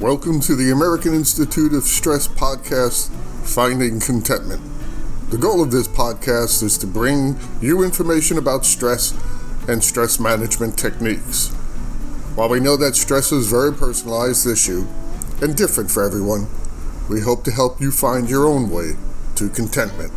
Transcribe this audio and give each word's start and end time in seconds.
Welcome 0.00 0.40
to 0.40 0.56
the 0.56 0.70
American 0.70 1.12
Institute 1.12 1.74
of 1.74 1.82
Stress 1.82 2.26
podcast, 2.26 3.10
Finding 3.46 4.00
Contentment. 4.00 4.62
The 5.28 5.36
goal 5.36 5.62
of 5.62 5.72
this 5.72 5.88
podcast 5.88 6.62
is 6.62 6.78
to 6.78 6.86
bring 6.86 7.38
you 7.60 7.84
information 7.84 8.38
about 8.38 8.64
stress 8.64 9.12
and 9.68 9.84
stress 9.84 10.18
management 10.18 10.78
techniques. 10.78 11.48
While 12.34 12.48
we 12.48 12.60
know 12.60 12.78
that 12.78 12.96
stress 12.96 13.30
is 13.30 13.52
a 13.52 13.54
very 13.54 13.74
personalized 13.74 14.46
issue 14.46 14.86
and 15.42 15.54
different 15.54 15.90
for 15.90 16.02
everyone, 16.02 16.46
we 17.10 17.20
hope 17.20 17.44
to 17.44 17.50
help 17.50 17.78
you 17.78 17.90
find 17.90 18.30
your 18.30 18.46
own 18.46 18.70
way 18.70 18.92
to 19.34 19.50
contentment. 19.50 20.12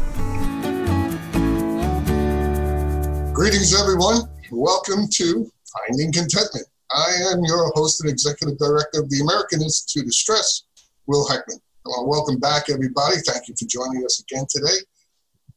Greetings, 3.33 3.77
everyone. 3.77 4.29
Welcome 4.49 5.09
to 5.15 5.51
Finding 5.73 6.13
Contentment. 6.13 6.67
I 6.93 7.09
am 7.31 7.43
your 7.43 7.71
host 7.73 8.01
and 8.01 8.09
executive 8.09 8.59
director 8.59 9.01
of 9.01 9.09
the 9.09 9.21
American 9.21 9.63
Institute 9.63 10.05
of 10.05 10.13
Stress, 10.13 10.63
Will 11.07 11.27
Heckman. 11.27 11.57
I 11.85 11.89
want 11.89 12.05
to 12.05 12.09
welcome 12.09 12.39
back 12.39 12.69
everybody. 12.69 13.17
Thank 13.25 13.47
you 13.47 13.55
for 13.57 13.65
joining 13.67 14.05
us 14.05 14.21
again 14.21 14.45
today. 14.47 14.77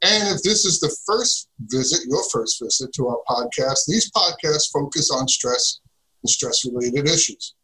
And 0.02 0.34
if 0.34 0.42
this 0.42 0.64
is 0.64 0.80
the 0.80 0.94
first 1.06 1.48
visit, 1.60 2.06
your 2.08 2.22
first 2.30 2.62
visit 2.62 2.90
to 2.94 3.08
our 3.08 3.18
podcast, 3.28 3.80
these 3.86 4.10
podcasts 4.12 4.72
focus 4.72 5.10
on 5.10 5.28
stress 5.28 5.80
and 6.22 6.30
stress 6.30 6.64
related 6.64 7.06
issues. 7.06 7.54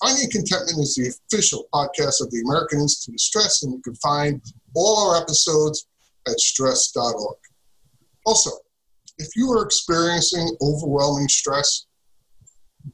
Finding 0.00 0.28
Contentment 0.28 0.80
is 0.80 0.96
the 0.96 1.14
official 1.14 1.68
podcast 1.72 2.20
of 2.20 2.30
the 2.32 2.42
American 2.44 2.80
Institute 2.80 3.14
of 3.14 3.20
Stress, 3.20 3.62
and 3.62 3.72
you 3.72 3.82
can 3.82 3.94
find 3.96 4.42
all 4.74 5.10
our 5.10 5.22
episodes 5.22 5.86
at 6.26 6.40
stress.org. 6.40 7.36
Also, 8.26 8.50
if 9.18 9.28
you 9.36 9.52
are 9.52 9.64
experiencing 9.64 10.56
overwhelming 10.60 11.28
stress, 11.28 11.86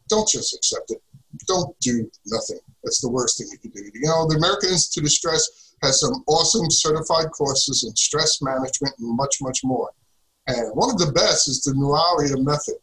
don't 0.08 0.28
just 0.28 0.54
accept 0.54 0.90
it. 0.90 1.02
Don't 1.46 1.78
do 1.80 2.10
nothing. 2.26 2.58
That's 2.82 3.00
the 3.00 3.10
worst 3.10 3.38
thing 3.38 3.48
you 3.52 3.58
can 3.58 3.70
do. 3.70 3.90
You 3.94 4.06
know, 4.06 4.26
the 4.28 4.36
American 4.36 4.70
Institute 4.70 5.04
of 5.04 5.12
Stress 5.12 5.74
has 5.82 6.00
some 6.00 6.24
awesome 6.26 6.70
certified 6.70 7.30
courses 7.30 7.84
in 7.84 7.94
stress 7.94 8.40
management 8.42 8.94
and 8.98 9.16
much, 9.16 9.36
much 9.40 9.60
more. 9.62 9.90
And 10.46 10.70
one 10.74 10.90
of 10.90 10.98
the 10.98 11.12
best 11.12 11.48
is 11.48 11.62
the 11.62 11.72
Nuaria 11.72 12.42
method. 12.42 12.76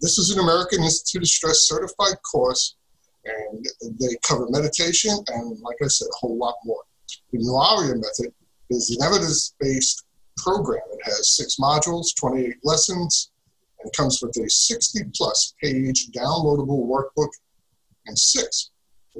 This 0.00 0.18
is 0.18 0.30
an 0.30 0.40
American 0.40 0.82
Institute 0.82 1.22
of 1.22 1.28
Stress 1.28 1.68
certified 1.68 2.16
course, 2.30 2.76
and 3.24 3.64
they 3.98 4.16
cover 4.22 4.46
meditation 4.50 5.12
and, 5.28 5.58
like 5.60 5.76
I 5.82 5.86
said, 5.86 6.06
a 6.06 6.18
whole 6.18 6.36
lot 6.36 6.56
more. 6.64 6.82
The 7.32 7.38
Nuaria 7.38 7.94
method 7.94 8.34
is 8.70 8.96
an 8.98 9.06
evidence 9.06 9.54
based 9.60 10.04
program. 10.36 10.82
It 10.92 11.00
has 11.04 11.36
six 11.36 11.56
modules, 11.56 12.08
28 12.18 12.56
lessons, 12.64 13.30
and 13.80 13.92
comes 13.92 14.20
with 14.22 14.36
a 14.38 14.48
60 14.48 15.00
plus 15.14 15.54
page 15.62 16.08
downloadable 16.08 16.86
workbook 16.86 17.30
and 18.06 18.18
six 18.18 18.70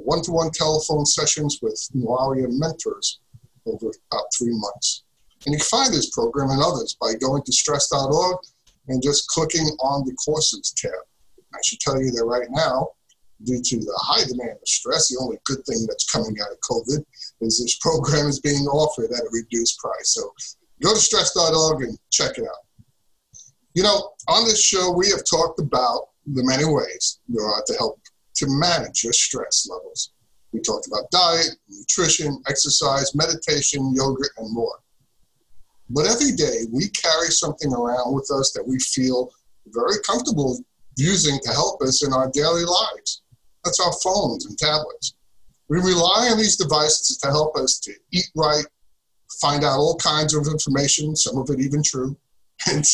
one 0.03 0.21
to 0.23 0.31
one 0.31 0.51
telephone 0.51 1.05
sessions 1.05 1.59
with 1.61 1.79
Nuaria 1.95 2.47
mentors 2.49 3.19
over 3.65 3.87
about 4.11 4.25
three 4.37 4.53
months. 4.53 5.03
And 5.45 5.53
you 5.53 5.59
can 5.59 5.65
find 5.65 5.93
this 5.93 6.09
program 6.09 6.49
and 6.49 6.61
others 6.61 6.95
by 6.99 7.13
going 7.19 7.43
to 7.43 7.51
stress.org 7.51 8.37
and 8.87 9.01
just 9.03 9.27
clicking 9.27 9.65
on 9.81 10.05
the 10.05 10.13
courses 10.13 10.73
tab. 10.75 10.91
I 11.53 11.59
should 11.63 11.79
tell 11.79 12.01
you 12.01 12.11
that 12.11 12.25
right 12.25 12.47
now, 12.49 12.89
due 13.43 13.61
to 13.61 13.77
the 13.77 13.99
high 14.01 14.25
demand 14.25 14.57
of 14.61 14.67
stress, 14.67 15.09
the 15.09 15.19
only 15.21 15.37
good 15.45 15.63
thing 15.65 15.85
that's 15.87 16.09
coming 16.11 16.35
out 16.41 16.51
of 16.51 16.59
COVID 16.59 17.03
is 17.41 17.59
this 17.59 17.77
program 17.77 18.27
is 18.27 18.39
being 18.39 18.65
offered 18.67 19.11
at 19.11 19.21
a 19.21 19.29
reduced 19.31 19.79
price. 19.79 20.13
So 20.13 20.33
go 20.83 20.93
to 20.93 20.99
stress.org 20.99 21.83
and 21.83 21.97
check 22.11 22.37
it 22.37 22.43
out. 22.43 22.65
You 23.75 23.83
know, 23.83 24.11
on 24.29 24.45
this 24.45 24.63
show, 24.63 24.91
we 24.91 25.09
have 25.09 25.23
talked 25.29 25.59
about 25.59 26.09
the 26.25 26.43
many 26.43 26.65
ways 26.65 27.19
there 27.27 27.45
are 27.45 27.63
to 27.65 27.73
help 27.73 27.99
to 28.35 28.45
manage 28.47 29.03
your 29.03 29.13
stress 29.13 29.67
levels. 29.69 30.11
We 30.51 30.61
talked 30.61 30.87
about 30.87 31.11
diet, 31.11 31.55
nutrition, 31.67 32.41
exercise, 32.47 33.13
meditation, 33.15 33.93
yoga, 33.95 34.23
and 34.37 34.53
more. 34.53 34.79
But 35.89 36.05
every 36.05 36.31
day 36.31 36.65
we 36.71 36.89
carry 36.89 37.27
something 37.27 37.73
around 37.73 38.13
with 38.13 38.29
us 38.31 38.51
that 38.53 38.67
we 38.67 38.79
feel 38.79 39.31
very 39.67 39.95
comfortable 40.05 40.59
using 40.97 41.39
to 41.43 41.51
help 41.51 41.81
us 41.81 42.05
in 42.05 42.13
our 42.13 42.29
daily 42.31 42.63
lives. 42.63 43.21
That's 43.63 43.79
our 43.79 43.93
phones 44.03 44.45
and 44.45 44.57
tablets. 44.57 45.15
We 45.67 45.77
rely 45.77 46.29
on 46.31 46.37
these 46.37 46.57
devices 46.57 47.17
to 47.17 47.27
help 47.27 47.55
us 47.57 47.79
to 47.79 47.93
eat 48.11 48.29
right, 48.35 48.65
find 49.41 49.63
out 49.63 49.77
all 49.77 49.95
kinds 49.97 50.33
of 50.33 50.47
information, 50.47 51.15
some 51.15 51.37
of 51.37 51.49
it 51.49 51.59
even 51.59 51.83
true, 51.83 52.17
and, 52.67 52.85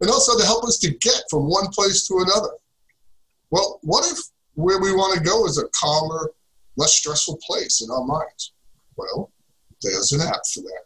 and 0.00 0.10
also 0.10 0.38
to 0.38 0.44
help 0.46 0.64
us 0.64 0.78
to 0.78 0.90
get 0.90 1.22
from 1.30 1.48
one 1.48 1.68
place 1.68 2.06
to 2.08 2.18
another. 2.18 2.52
Well, 3.50 3.78
what 3.82 4.10
if 4.10 4.18
where 4.54 4.80
we 4.80 4.92
want 4.92 5.16
to 5.16 5.24
go 5.24 5.46
is 5.46 5.58
a 5.58 5.68
calmer, 5.78 6.32
less 6.76 6.94
stressful 6.94 7.38
place 7.46 7.82
in 7.82 7.90
our 7.90 8.04
minds? 8.04 8.52
Well, 8.96 9.30
there's 9.82 10.12
an 10.12 10.22
app 10.22 10.40
for 10.52 10.62
that. 10.62 10.82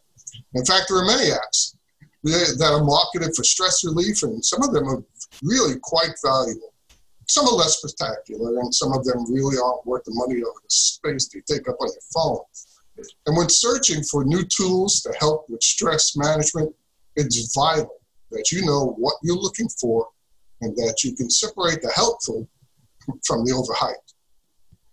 In 0.54 0.64
fact, 0.64 0.86
there 0.88 0.98
are 0.98 1.06
many 1.06 1.30
apps 1.30 1.76
that 2.24 2.70
are 2.72 2.84
marketed 2.84 3.34
for 3.34 3.44
stress 3.44 3.84
relief, 3.84 4.22
and 4.22 4.44
some 4.44 4.62
of 4.62 4.72
them 4.72 4.88
are 4.88 5.02
really 5.42 5.78
quite 5.80 6.12
valuable. 6.24 6.74
Some 7.26 7.46
are 7.46 7.54
less 7.54 7.80
spectacular, 7.80 8.58
and 8.58 8.74
some 8.74 8.92
of 8.92 9.04
them 9.04 9.32
really 9.32 9.56
aren't 9.56 9.86
worth 9.86 10.04
the 10.04 10.12
money 10.14 10.42
or 10.42 10.52
the 10.52 10.68
space 10.68 11.28
they 11.28 11.40
take 11.40 11.68
up 11.68 11.76
on 11.80 11.88
your 11.88 12.02
phone. 12.12 12.40
And 13.26 13.36
when 13.36 13.48
searching 13.48 14.02
for 14.02 14.24
new 14.24 14.44
tools 14.44 15.00
to 15.02 15.12
help 15.18 15.48
with 15.48 15.62
stress 15.62 16.16
management, 16.16 16.74
it's 17.16 17.54
vital 17.54 17.99
that 18.30 18.50
you 18.52 18.64
know 18.64 18.94
what 18.98 19.14
you're 19.22 19.36
looking 19.36 19.68
for 19.68 20.08
and 20.60 20.76
that 20.76 21.02
you 21.04 21.14
can 21.14 21.30
separate 21.30 21.82
the 21.82 21.90
helpful 21.94 22.48
from 23.24 23.44
the 23.44 23.52
overhyped. 23.52 24.14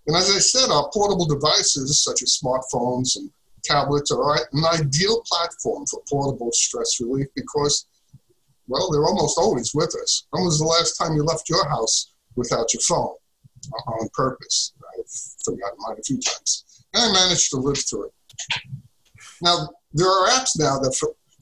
And 0.08 0.16
as 0.16 0.30
I 0.30 0.40
said, 0.40 0.72
our 0.72 0.90
portable 0.94 1.26
devices, 1.26 2.04
such 2.04 2.24
as 2.24 2.40
smartphones 2.42 3.18
and 3.18 3.30
tablets, 3.64 4.12
are 4.12 4.36
an 4.36 4.64
ideal 4.74 5.22
platform 5.28 5.86
for 5.86 6.02
portable 6.10 6.52
stress 6.54 7.02
relief 7.02 7.28
because, 7.36 7.88
well, 8.68 8.90
they're 8.90 9.04
almost 9.04 9.38
always 9.38 9.74
with 9.74 9.94
us. 10.02 10.26
When 10.30 10.46
was 10.46 10.60
the 10.60 10.66
last 10.66 10.94
time 10.94 11.16
you 11.16 11.24
left 11.24 11.50
your 11.50 11.68
house 11.68 12.14
without 12.36 12.74
your 12.74 12.82
phone 12.82 13.16
uh, 13.74 13.92
on 13.92 14.10
purpose? 14.14 14.74
I've 14.98 15.12
forgotten 15.44 15.78
mine 15.80 15.98
a 16.00 16.04
few 16.04 16.20
times. 16.22 16.86
And 16.94 17.04
I 17.04 17.14
managed 17.26 17.50
to 17.52 17.58
live 17.58 17.78
through 17.78 18.06
it. 18.06 18.14
Now, 19.42 19.70
there 19.94 20.08
are 20.08 20.30
apps 20.30 20.58
now 20.58 20.80
that 20.80 20.96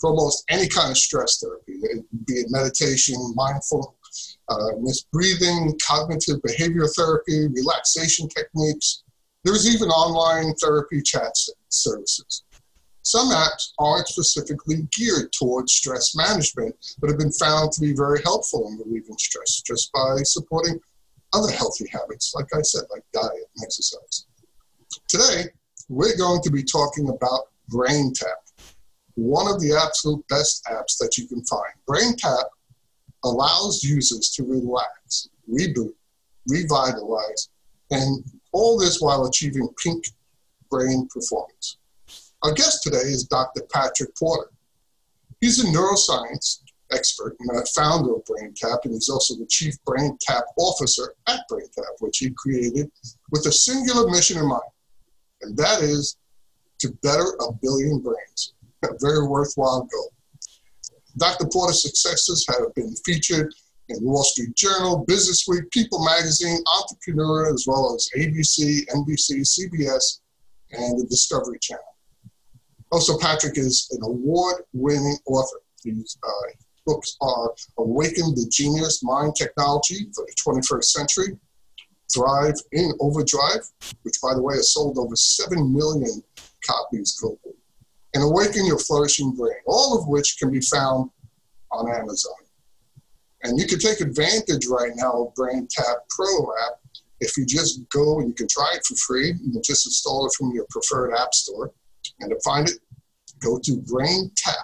for, 0.05 0.11
almost 0.11 0.43
any 0.49 0.67
kind 0.67 0.91
of 0.91 0.97
stress 0.97 1.39
therapy, 1.39 1.73
be 2.25 2.33
it 2.33 2.47
meditation, 2.49 3.15
mindful, 3.35 3.95
uh, 4.49 4.71
breathing, 5.11 5.77
cognitive 5.85 6.41
behavior 6.43 6.87
therapy, 6.95 7.47
relaxation 7.47 8.27
techniques. 8.29 9.03
There's 9.43 9.73
even 9.73 9.89
online 9.89 10.53
therapy 10.55 11.01
chat 11.01 11.31
services. 11.69 12.43
Some 13.01 13.29
apps 13.29 13.71
aren't 13.77 14.07
specifically 14.07 14.87
geared 14.91 15.31
towards 15.31 15.73
stress 15.73 16.15
management, 16.15 16.75
but 16.99 17.09
have 17.09 17.19
been 17.19 17.31
found 17.31 17.71
to 17.73 17.81
be 17.81 17.93
very 17.93 18.21
helpful 18.23 18.67
in 18.67 18.79
relieving 18.79 19.17
stress 19.19 19.61
just 19.61 19.91
by 19.91 20.17
supporting 20.23 20.79
other 21.33 21.51
healthy 21.51 21.85
habits, 21.91 22.33
like 22.35 22.47
I 22.55 22.61
said, 22.61 22.83
like 22.91 23.03
diet 23.13 23.31
and 23.31 23.63
exercise. 23.63 24.25
Today, 25.07 25.43
we're 25.87 26.17
going 26.17 26.41
to 26.41 26.49
be 26.49 26.63
talking 26.63 27.09
about 27.09 27.41
brain 27.69 28.11
BrainTap 28.11 28.44
one 29.15 29.51
of 29.51 29.61
the 29.61 29.73
absolute 29.73 30.25
best 30.27 30.63
apps 30.65 30.97
that 30.99 31.17
you 31.17 31.27
can 31.27 31.43
find. 31.45 31.73
BrainTap 31.89 32.43
allows 33.23 33.83
users 33.83 34.29
to 34.31 34.43
relax, 34.43 35.29
reboot, 35.49 35.93
revitalize, 36.47 37.49
and 37.91 38.23
all 38.51 38.77
this 38.77 39.01
while 39.01 39.25
achieving 39.25 39.67
peak 39.81 40.05
brain 40.69 41.07
performance. 41.13 41.77
Our 42.43 42.53
guest 42.53 42.83
today 42.83 42.97
is 42.97 43.23
Dr. 43.23 43.63
Patrick 43.73 44.15
Porter. 44.17 44.51
He's 45.41 45.63
a 45.63 45.67
neuroscience 45.67 46.61
expert 46.91 47.35
and 47.39 47.57
a 47.57 47.65
founder 47.67 48.15
of 48.15 48.23
BrainTap, 48.25 48.79
and 48.83 48.93
he's 48.93 49.09
also 49.09 49.35
the 49.35 49.47
chief 49.47 49.75
BrainTap 49.85 50.43
officer 50.57 51.13
at 51.27 51.39
BrainTap, 51.51 51.99
which 51.99 52.17
he 52.19 52.31
created 52.37 52.91
with 53.31 53.45
a 53.47 53.51
singular 53.51 54.09
mission 54.09 54.37
in 54.37 54.47
mind, 54.47 54.61
and 55.41 55.57
that 55.57 55.81
is 55.81 56.17
to 56.79 56.91
better 57.01 57.35
a 57.39 57.51
billion 57.61 57.99
brains 57.99 58.53
a 58.89 58.97
very 58.99 59.27
worthwhile 59.27 59.87
goal. 59.91 60.11
Dr. 61.17 61.47
Porter's 61.51 61.81
successes 61.81 62.45
have 62.49 62.73
been 62.75 62.93
featured 63.05 63.53
in 63.89 64.03
Wall 64.03 64.23
Street 64.23 64.55
Journal, 64.55 65.05
Business 65.07 65.45
Week, 65.47 65.69
People 65.71 66.03
Magazine, 66.03 66.59
Entrepreneur, 66.79 67.53
as 67.53 67.65
well 67.67 67.95
as 67.95 68.09
ABC, 68.17 68.85
NBC, 68.87 69.41
CBS, 69.41 70.19
and 70.71 70.99
the 70.99 71.05
Discovery 71.09 71.59
Channel. 71.61 71.83
Also, 72.91 73.17
Patrick 73.17 73.57
is 73.57 73.87
an 73.91 73.99
award-winning 74.03 75.17
author. 75.27 75.59
His 75.83 76.17
uh, 76.23 76.51
books 76.85 77.15
are 77.21 77.53
Awaken 77.77 78.33
the 78.35 78.47
Genius 78.51 79.03
Mind 79.03 79.35
Technology 79.35 80.07
for 80.15 80.25
the 80.25 80.61
21st 80.61 80.83
Century, 80.83 81.37
Thrive 82.13 82.55
in 82.71 82.91
Overdrive, 82.99 83.61
which, 84.03 84.15
by 84.21 84.33
the 84.33 84.41
way, 84.41 84.55
has 84.55 84.73
sold 84.73 84.97
over 84.97 85.15
7 85.15 85.73
million 85.73 86.23
copies 86.67 87.19
globally 87.21 87.55
and 88.15 88.23
Awaken 88.23 88.65
Your 88.65 88.79
Flourishing 88.79 89.35
Brain, 89.35 89.59
all 89.67 89.97
of 89.97 90.07
which 90.07 90.37
can 90.39 90.51
be 90.51 90.61
found 90.61 91.11
on 91.71 91.87
Amazon. 91.91 92.33
And 93.43 93.59
you 93.59 93.67
can 93.67 93.77
take 93.77 94.01
advantage 94.01 94.65
right 94.65 94.93
now 94.95 95.25
of 95.25 95.35
BrainTap 95.35 95.97
Pro 96.09 96.51
app 96.65 96.79
if 97.19 97.37
you 97.37 97.45
just 97.45 97.87
go 97.89 98.19
and 98.19 98.27
you 98.27 98.33
can 98.33 98.47
try 98.47 98.71
it 98.75 98.85
for 98.85 98.95
free, 98.95 99.33
you 99.41 99.61
just 99.61 99.85
install 99.85 100.25
it 100.27 100.33
from 100.37 100.51
your 100.51 100.65
preferred 100.69 101.13
app 101.13 101.33
store. 101.33 101.71
And 102.19 102.29
to 102.29 102.39
find 102.43 102.69
it, 102.69 102.79
go 103.39 103.59
to 103.59 103.71
braintap.com. 103.77 104.55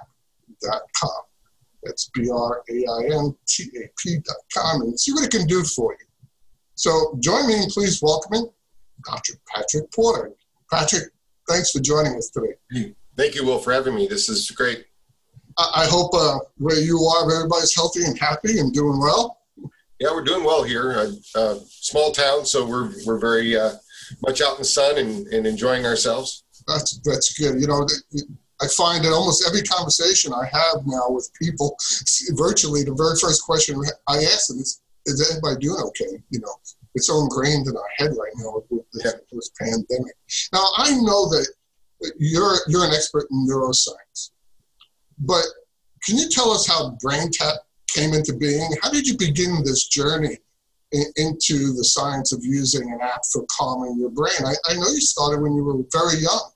That's 1.84 2.10
B 2.14 2.30
R 2.30 2.64
A 2.70 2.86
I 2.86 3.04
N 3.18 3.36
T 3.48 3.70
A 3.78 3.90
P.com 3.98 4.82
and 4.82 5.00
see 5.00 5.14
what 5.14 5.24
it 5.24 5.32
can 5.32 5.48
do 5.48 5.64
for 5.64 5.94
you. 5.94 6.06
So 6.76 7.18
join 7.20 7.48
me 7.48 7.56
in 7.64 7.70
please 7.70 8.00
welcoming 8.04 8.48
Dr. 9.04 9.34
Patrick 9.48 9.92
Porter. 9.92 10.32
Patrick, 10.72 11.06
thanks 11.50 11.72
for 11.72 11.80
joining 11.80 12.16
us 12.16 12.30
today. 12.30 12.94
Thank 13.18 13.36
you, 13.36 13.46
Will, 13.46 13.60
for 13.60 13.72
having 13.74 13.96
me. 13.96 14.08
This 14.08 14.30
is 14.30 14.50
great. 14.52 14.86
I, 15.58 15.86
hope 15.90 16.12
uh, 16.14 16.40
where 16.58 16.80
you 16.80 16.98
are, 17.00 17.32
everybody's 17.32 17.76
healthy 17.76 18.06
and 18.06 18.18
happy 18.18 18.60
and 18.60 18.74
doing 18.74 19.00
well. 19.00 19.42
Yeah, 20.00 20.12
we're 20.12 20.24
doing 20.24 20.44
well 20.44 20.64
here. 20.64 20.94
Uh, 20.94 21.12
uh, 21.40 21.56
small 21.68 22.12
town, 22.12 22.46
so 22.46 22.66
we're 22.66 22.92
we're 23.06 23.20
very 23.20 23.56
uh, 23.56 23.74
much 24.24 24.42
out 24.42 24.54
in 24.54 24.60
the 24.60 24.66
sun 24.66 24.98
and, 24.98 25.28
and 25.28 25.46
enjoying 25.46 25.86
ourselves. 25.86 26.46
That's 26.68 27.00
that's 27.04 27.38
good. 27.38 27.62
You 27.62 27.68
know, 27.68 27.86
I 28.62 28.68
find 28.68 29.04
that 29.04 29.12
almost 29.12 29.48
every 29.48 29.62
conversation 29.62 30.34
I 30.34 30.46
have 30.52 30.78
now 30.86 31.10
with 31.10 31.30
people 31.40 31.76
virtually, 32.32 32.84
the 32.84 32.96
very 32.96 33.18
first 33.22 33.44
question 33.44 33.80
I 34.08 34.18
ask 34.18 34.48
them 34.48 34.60
is, 34.60 34.82
"Is 35.06 35.30
everybody 35.30 35.68
doing 35.68 35.84
okay?" 35.88 36.24
You 36.32 36.40
know, 36.40 36.56
it's 36.96 37.08
so 37.08 37.22
ingrained 37.22 37.68
in 37.68 37.76
our 37.76 37.90
head 37.98 38.12
right 38.18 38.34
now 38.38 38.64
with 38.72 38.86
this, 38.94 39.06
yeah. 39.06 39.20
this 39.32 39.52
pandemic. 39.60 40.14
Now, 40.52 40.66
I 40.78 40.96
know 40.96 41.30
that 41.30 41.48
you're 42.18 42.56
you're 42.68 42.86
an 42.86 42.92
expert 42.92 43.28
in 43.32 43.48
neuroscience, 43.48 44.32
but 45.20 45.44
can 46.04 46.18
you 46.18 46.30
tell 46.30 46.52
us 46.52 46.68
how 46.68 46.98
brain 47.02 47.28
BrainTap 47.28 47.54
came 47.90 48.14
into 48.14 48.34
being? 48.34 48.70
How 48.82 48.90
did 48.90 49.08
you 49.08 49.18
begin 49.18 49.64
this 49.64 49.88
journey 49.88 50.38
in, 50.92 51.04
into 51.16 51.74
the 51.74 51.84
science 51.84 52.32
of 52.32 52.40
using 52.44 52.92
an 52.92 53.00
app 53.02 53.22
for 53.32 53.46
calming 53.58 54.00
your 54.00 54.10
brain? 54.10 54.34
I, 54.46 54.54
I 54.70 54.74
know 54.76 54.88
you 54.88 55.02
started 55.02 55.42
when 55.42 55.54
you 55.54 55.64
were 55.64 55.84
very 55.92 56.20
young. 56.22 56.52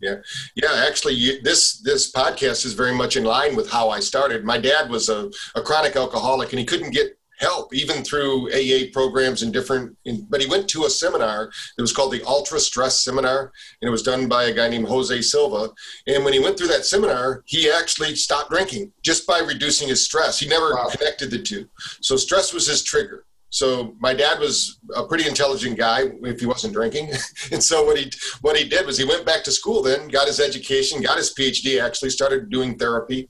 Yeah, 0.00 0.16
yeah. 0.54 0.84
Actually, 0.86 1.14
you, 1.14 1.42
this 1.42 1.80
this 1.80 2.12
podcast 2.12 2.64
is 2.64 2.72
very 2.72 2.94
much 2.94 3.16
in 3.16 3.24
line 3.24 3.56
with 3.56 3.68
how 3.68 3.90
I 3.90 3.98
started. 3.98 4.44
My 4.44 4.58
dad 4.58 4.90
was 4.90 5.08
a, 5.08 5.30
a 5.56 5.62
chronic 5.62 5.96
alcoholic, 5.96 6.52
and 6.52 6.60
he 6.60 6.64
couldn't 6.64 6.90
get 6.90 7.17
help 7.38 7.74
even 7.74 8.02
through 8.02 8.50
AA 8.52 8.90
programs 8.92 9.42
and 9.42 9.52
different. 9.52 9.96
In, 10.04 10.26
but 10.28 10.40
he 10.40 10.46
went 10.46 10.68
to 10.70 10.84
a 10.84 10.90
seminar 10.90 11.50
that 11.76 11.82
was 11.82 11.92
called 11.92 12.12
the 12.12 12.24
Ultra 12.26 12.60
Stress 12.60 13.04
Seminar, 13.04 13.52
and 13.80 13.88
it 13.88 13.90
was 13.90 14.02
done 14.02 14.28
by 14.28 14.44
a 14.44 14.54
guy 14.54 14.68
named 14.68 14.88
Jose 14.88 15.22
Silva. 15.22 15.70
And 16.06 16.24
when 16.24 16.32
he 16.32 16.40
went 16.40 16.58
through 16.58 16.68
that 16.68 16.84
seminar, 16.84 17.42
he 17.46 17.70
actually 17.70 18.14
stopped 18.16 18.50
drinking 18.50 18.92
just 19.02 19.26
by 19.26 19.38
reducing 19.40 19.88
his 19.88 20.04
stress. 20.04 20.38
He 20.38 20.48
never 20.48 20.74
wow. 20.74 20.88
connected 20.90 21.30
the 21.30 21.42
two. 21.42 21.68
So 22.02 22.16
stress 22.16 22.52
was 22.52 22.66
his 22.66 22.82
trigger. 22.82 23.24
So 23.50 23.94
my 23.98 24.12
dad 24.12 24.38
was 24.38 24.78
a 24.94 25.06
pretty 25.06 25.26
intelligent 25.26 25.78
guy 25.78 26.10
if 26.22 26.40
he 26.40 26.46
wasn't 26.46 26.74
drinking. 26.74 27.10
and 27.52 27.62
so 27.62 27.84
what 27.84 27.98
he 27.98 28.10
what 28.42 28.56
he 28.56 28.68
did 28.68 28.84
was 28.84 28.98
he 28.98 29.04
went 29.04 29.24
back 29.24 29.42
to 29.44 29.52
school 29.52 29.82
then, 29.82 30.08
got 30.08 30.26
his 30.26 30.40
education, 30.40 31.00
got 31.00 31.16
his 31.16 31.34
PhD, 31.34 31.82
actually 31.82 32.10
started 32.10 32.50
doing 32.50 32.76
therapy. 32.76 33.28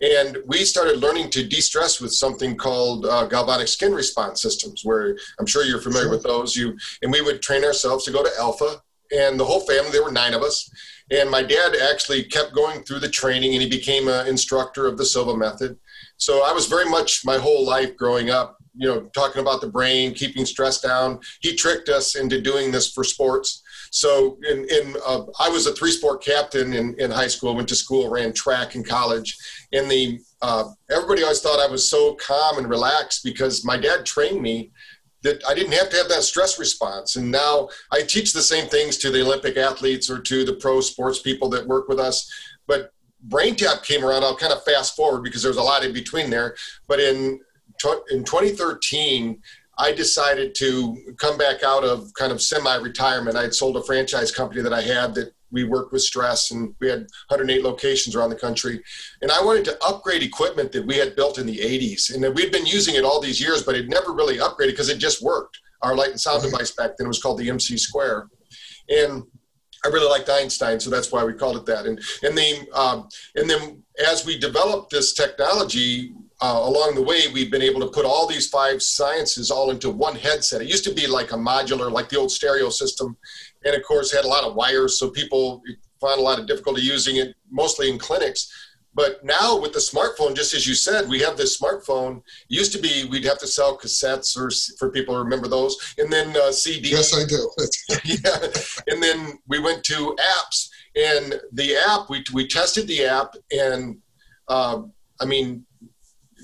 And 0.00 0.38
we 0.46 0.64
started 0.64 0.98
learning 0.98 1.30
to 1.30 1.46
de-stress 1.46 2.00
with 2.00 2.12
something 2.12 2.56
called 2.56 3.04
uh, 3.04 3.26
galvanic 3.26 3.68
skin 3.68 3.92
response 3.92 4.40
systems, 4.40 4.82
where 4.82 5.16
I'm 5.38 5.46
sure 5.46 5.64
you're 5.64 5.80
familiar 5.80 6.04
sure. 6.04 6.12
with 6.12 6.22
those. 6.22 6.56
You 6.56 6.76
and 7.02 7.12
we 7.12 7.20
would 7.20 7.42
train 7.42 7.64
ourselves 7.64 8.04
to 8.06 8.10
go 8.10 8.22
to 8.22 8.30
Alpha, 8.38 8.82
and 9.12 9.38
the 9.38 9.44
whole 9.44 9.60
family. 9.60 9.90
There 9.90 10.04
were 10.04 10.12
nine 10.12 10.34
of 10.34 10.42
us, 10.42 10.70
and 11.10 11.30
my 11.30 11.42
dad 11.42 11.74
actually 11.90 12.22
kept 12.24 12.54
going 12.54 12.82
through 12.82 13.00
the 13.00 13.08
training, 13.08 13.52
and 13.52 13.62
he 13.62 13.68
became 13.68 14.08
an 14.08 14.26
instructor 14.26 14.86
of 14.86 14.96
the 14.96 15.04
Silva 15.04 15.36
method. 15.36 15.76
So 16.16 16.44
I 16.44 16.52
was 16.52 16.66
very 16.66 16.88
much 16.88 17.24
my 17.24 17.36
whole 17.38 17.66
life 17.66 17.96
growing 17.96 18.30
up 18.30 18.56
you 18.76 18.88
know, 18.88 19.02
talking 19.14 19.42
about 19.42 19.60
the 19.60 19.68
brain, 19.68 20.14
keeping 20.14 20.46
stress 20.46 20.80
down. 20.80 21.20
He 21.40 21.54
tricked 21.54 21.88
us 21.88 22.14
into 22.14 22.40
doing 22.40 22.70
this 22.70 22.90
for 22.92 23.04
sports. 23.04 23.62
So, 23.90 24.38
in, 24.48 24.66
in 24.70 24.96
uh, 25.04 25.22
I 25.38 25.48
was 25.48 25.66
a 25.66 25.74
three 25.74 25.90
sport 25.90 26.22
captain 26.22 26.72
in, 26.72 26.94
in 26.98 27.10
high 27.10 27.26
school. 27.26 27.54
Went 27.54 27.68
to 27.68 27.74
school, 27.74 28.08
ran 28.08 28.32
track 28.32 28.76
in 28.76 28.84
college, 28.84 29.36
and 29.72 29.90
the 29.90 30.20
uh, 30.42 30.64
everybody 30.90 31.22
always 31.22 31.40
thought 31.40 31.60
I 31.60 31.70
was 31.70 31.90
so 31.90 32.14
calm 32.14 32.58
and 32.58 32.68
relaxed 32.68 33.24
because 33.24 33.64
my 33.64 33.76
dad 33.76 34.06
trained 34.06 34.40
me 34.40 34.70
that 35.22 35.42
I 35.46 35.54
didn't 35.54 35.72
have 35.72 35.90
to 35.90 35.96
have 35.96 36.08
that 36.08 36.22
stress 36.22 36.58
response. 36.58 37.16
And 37.16 37.30
now 37.30 37.68
I 37.92 38.02
teach 38.02 38.32
the 38.32 38.40
same 38.40 38.68
things 38.68 38.96
to 38.98 39.10
the 39.10 39.20
Olympic 39.20 39.56
athletes 39.56 40.08
or 40.08 40.18
to 40.20 40.44
the 40.44 40.54
pro 40.54 40.80
sports 40.80 41.18
people 41.18 41.48
that 41.50 41.66
work 41.66 41.88
with 41.88 42.00
us. 42.00 42.30
But 42.66 42.92
BrainTap 43.28 43.84
came 43.84 44.04
around. 44.04 44.24
I'll 44.24 44.36
kind 44.36 44.52
of 44.52 44.64
fast 44.64 44.96
forward 44.96 45.22
because 45.22 45.42
there's 45.42 45.58
a 45.58 45.62
lot 45.62 45.84
in 45.84 45.92
between 45.92 46.30
there. 46.30 46.56
But 46.86 47.00
in 47.00 47.40
in 48.10 48.24
2013, 48.24 49.40
I 49.80 49.92
decided 49.92 50.54
to 50.56 51.14
come 51.18 51.38
back 51.38 51.62
out 51.62 51.84
of 51.84 52.12
kind 52.14 52.32
of 52.32 52.42
semi-retirement. 52.42 53.36
I 53.36 53.42
had 53.42 53.54
sold 53.54 53.78
a 53.78 53.82
franchise 53.82 54.30
company 54.30 54.60
that 54.60 54.74
I 54.74 54.82
had 54.82 55.14
that 55.14 55.32
we 55.50 55.64
worked 55.64 55.92
with 55.92 56.02
stress, 56.02 56.50
and 56.50 56.74
we 56.80 56.88
had 56.88 57.00
108 57.28 57.64
locations 57.64 58.14
around 58.14 58.28
the 58.28 58.36
country. 58.36 58.82
And 59.22 59.32
I 59.32 59.42
wanted 59.42 59.64
to 59.64 59.82
upgrade 59.82 60.22
equipment 60.22 60.70
that 60.72 60.86
we 60.86 60.96
had 60.96 61.16
built 61.16 61.38
in 61.38 61.46
the 61.46 61.56
80s, 61.56 62.14
and 62.14 62.22
that 62.22 62.34
we'd 62.34 62.52
been 62.52 62.66
using 62.66 62.94
it 62.94 63.04
all 63.04 63.20
these 63.20 63.40
years, 63.40 63.62
but 63.62 63.74
it 63.74 63.88
never 63.88 64.12
really 64.12 64.36
upgraded 64.36 64.72
because 64.72 64.90
it 64.90 64.98
just 64.98 65.22
worked. 65.22 65.58
Our 65.80 65.96
light 65.96 66.10
and 66.10 66.20
sound 66.20 66.42
device 66.42 66.72
back 66.72 66.98
then 66.98 67.08
was 67.08 67.22
called 67.22 67.38
the 67.38 67.48
MC 67.48 67.78
Square, 67.78 68.28
and 68.90 69.24
I 69.82 69.88
really 69.88 70.08
liked 70.08 70.28
Einstein, 70.28 70.78
so 70.78 70.90
that's 70.90 71.10
why 71.10 71.24
we 71.24 71.32
called 71.32 71.56
it 71.56 71.64
that. 71.66 71.86
And 71.86 71.98
and 72.22 72.36
then 72.36 72.66
um, 72.74 73.08
and 73.34 73.48
then 73.48 73.82
as 74.06 74.26
we 74.26 74.38
developed 74.38 74.90
this 74.90 75.14
technology, 75.14 76.12
uh, 76.42 76.60
along 76.62 76.94
the 76.94 77.02
way, 77.02 77.28
we've 77.32 77.50
been 77.50 77.62
able 77.62 77.80
to 77.80 77.88
put 77.88 78.06
all 78.06 78.26
these 78.26 78.48
five 78.48 78.82
sciences 78.82 79.50
all 79.50 79.70
into 79.70 79.90
one 79.90 80.16
headset. 80.16 80.62
It 80.62 80.68
used 80.68 80.84
to 80.84 80.94
be 80.94 81.06
like 81.06 81.32
a 81.32 81.36
modular, 81.36 81.90
like 81.90 82.08
the 82.08 82.18
old 82.18 82.30
stereo 82.30 82.70
system, 82.70 83.16
and 83.64 83.74
of 83.74 83.82
course 83.82 84.10
had 84.10 84.24
a 84.24 84.28
lot 84.28 84.44
of 84.44 84.54
wires, 84.54 84.98
so 84.98 85.10
people 85.10 85.62
found 86.00 86.18
a 86.18 86.22
lot 86.22 86.38
of 86.38 86.46
difficulty 86.46 86.80
using 86.80 87.16
it, 87.16 87.34
mostly 87.50 87.90
in 87.90 87.98
clinics. 87.98 88.50
But 88.94 89.22
now 89.22 89.58
with 89.58 89.72
the 89.72 89.78
smartphone, 89.78 90.34
just 90.34 90.54
as 90.54 90.66
you 90.66 90.74
said, 90.74 91.08
we 91.08 91.20
have 91.20 91.36
this 91.36 91.60
smartphone. 91.60 92.18
It 92.18 92.56
used 92.56 92.72
to 92.72 92.78
be 92.80 93.06
we'd 93.10 93.24
have 93.24 93.38
to 93.38 93.46
sell 93.46 93.78
cassettes, 93.78 94.36
or 94.36 94.50
for 94.78 94.90
people 94.90 95.14
to 95.14 95.20
remember 95.20 95.46
those, 95.46 95.94
and 95.98 96.10
then 96.10 96.30
uh, 96.30 96.50
CDs. 96.50 96.90
Yes, 96.90 97.14
I 97.14 97.24
do. 97.26 97.50
yeah, 98.04 98.48
and 98.88 99.02
then 99.02 99.38
we 99.46 99.58
went 99.58 99.84
to 99.84 100.16
apps, 100.38 100.70
and 100.96 101.40
the 101.52 101.76
app 101.76 102.08
we 102.08 102.24
we 102.32 102.48
tested 102.48 102.88
the 102.88 103.04
app, 103.04 103.34
and 103.52 103.98
uh, 104.48 104.82
I 105.20 105.26
mean 105.26 105.66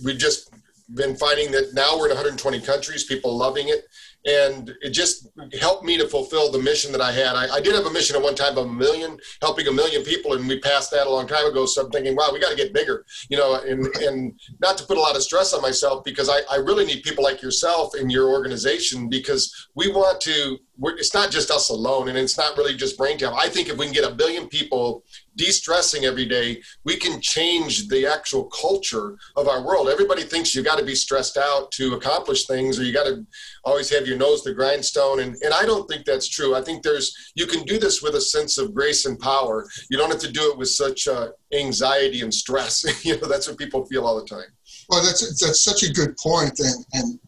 we've 0.05 0.19
just 0.19 0.53
been 0.95 1.17
finding 1.17 1.51
that 1.51 1.75
now 1.75 1.99
we're 1.99 2.07
in 2.07 2.15
120 2.15 2.61
countries, 2.61 3.05
people 3.05 3.37
loving 3.37 3.69
it. 3.69 3.87
And 4.25 4.75
it 4.81 4.91
just 4.91 5.29
helped 5.61 5.85
me 5.85 5.97
to 5.99 6.09
fulfill 6.09 6.51
the 6.51 6.59
mission 6.59 6.91
that 6.93 7.01
I 7.01 7.13
had. 7.13 7.37
I, 7.37 7.55
I 7.55 7.61
did 7.61 7.75
have 7.77 7.87
a 7.87 7.93
mission 7.93 8.17
at 8.17 8.23
one 8.23 8.35
time 8.35 8.59
of 8.59 8.67
a 8.67 8.73
million, 8.73 9.19
helping 9.41 9.69
a 9.69 9.73
million 9.73 10.03
people, 10.03 10.33
and 10.33 10.49
we 10.49 10.59
passed 10.59 10.91
that 10.91 11.07
a 11.07 11.11
long 11.11 11.29
time 11.29 11.47
ago. 11.47 11.65
So 11.65 11.85
I'm 11.85 11.91
thinking, 11.91 12.17
wow, 12.17 12.31
we 12.33 12.41
got 12.41 12.51
to 12.51 12.57
get 12.57 12.73
bigger, 12.73 13.05
you 13.29 13.37
know, 13.37 13.55
and, 13.55 13.87
and 13.97 14.41
not 14.61 14.79
to 14.79 14.85
put 14.85 14.97
a 14.97 15.01
lot 15.01 15.15
of 15.15 15.23
stress 15.23 15.55
on 15.55 15.63
myself 15.63 16.03
because 16.03 16.29
I, 16.29 16.41
I 16.51 16.57
really 16.57 16.85
need 16.85 17.05
people 17.05 17.23
like 17.23 17.41
yourself 17.41 17.95
in 17.95 18.11
your 18.11 18.31
organization 18.31 19.09
because 19.09 19.69
we 19.77 19.93
want 19.93 20.21
to, 20.23 20.59
it's 20.83 21.15
not 21.15 21.31
just 21.31 21.51
us 21.51 21.71
alone 21.71 22.09
and 22.09 22.19
it's 22.19 22.37
not 22.37 22.57
really 22.57 22.75
just 22.75 22.99
brain 22.99 23.19
BrainTap. 23.19 23.35
I 23.37 23.49
think 23.49 23.69
if 23.69 23.77
we 23.77 23.87
can 23.87 23.95
get 23.95 24.11
a 24.11 24.15
billion 24.15 24.49
people 24.49 25.05
de-stressing 25.37 26.05
every 26.05 26.25
day 26.25 26.63
we 26.85 26.97
can 26.97 27.21
change 27.21 27.89
the 27.89 28.07
actual 28.07 28.45
culture 28.45 29.17
of 29.37 29.49
our 29.49 29.65
world. 29.65 29.89
Everybody 29.89 30.23
thinks 30.23 30.55
you 30.55 30.63
got 30.63 30.79
to 30.79 30.85
be 30.85 30.95
stressed 30.95 31.37
out 31.37 31.71
to 31.73 31.95
accomplish 31.95 32.47
things 32.47 32.79
or 32.79 32.85
you 32.85 32.93
got 32.93 33.05
to 33.05 33.27
always 33.65 33.91
have 33.91 34.07
your 34.07 34.17
nose 34.17 34.43
to 34.43 34.51
the 34.51 34.55
grindstone 34.55 35.21
and, 35.21 35.37
and 35.43 35.53
i 35.53 35.65
don't 35.65 35.89
think 35.89 36.05
that's 36.05 36.29
true. 36.29 36.55
I 36.55 36.63
think 36.63 36.83
there's 36.83 37.33
you 37.35 37.47
can 37.47 37.63
do 37.65 37.79
this 37.79 38.03
with 38.03 38.15
a 38.15 38.21
sense 38.21 38.59
of 38.59 38.75
grace 38.75 39.07
and 39.07 39.19
power. 39.19 39.67
You 39.91 39.99
don't 39.99 40.11
have 40.11 40.21
to 40.21 40.33
do 40.33 40.51
it 40.51 40.59
with 40.59 40.69
such 40.69 41.09
uh, 41.09 41.29
anxiety 41.53 42.21
and 42.23 42.33
stress. 42.33 42.85
You 43.07 43.21
know 43.21 43.29
that's 43.29 43.47
what 43.49 43.59
people 43.59 43.85
feel 43.87 44.05
all 44.05 44.19
the 44.21 44.27
time. 44.27 44.51
Well 44.89 45.03
that's 45.03 45.21
that's 45.41 45.63
such 45.63 45.83
a 45.83 45.93
good 45.93 46.17
point 46.17 46.59
and 46.59 46.85
and 46.93 47.21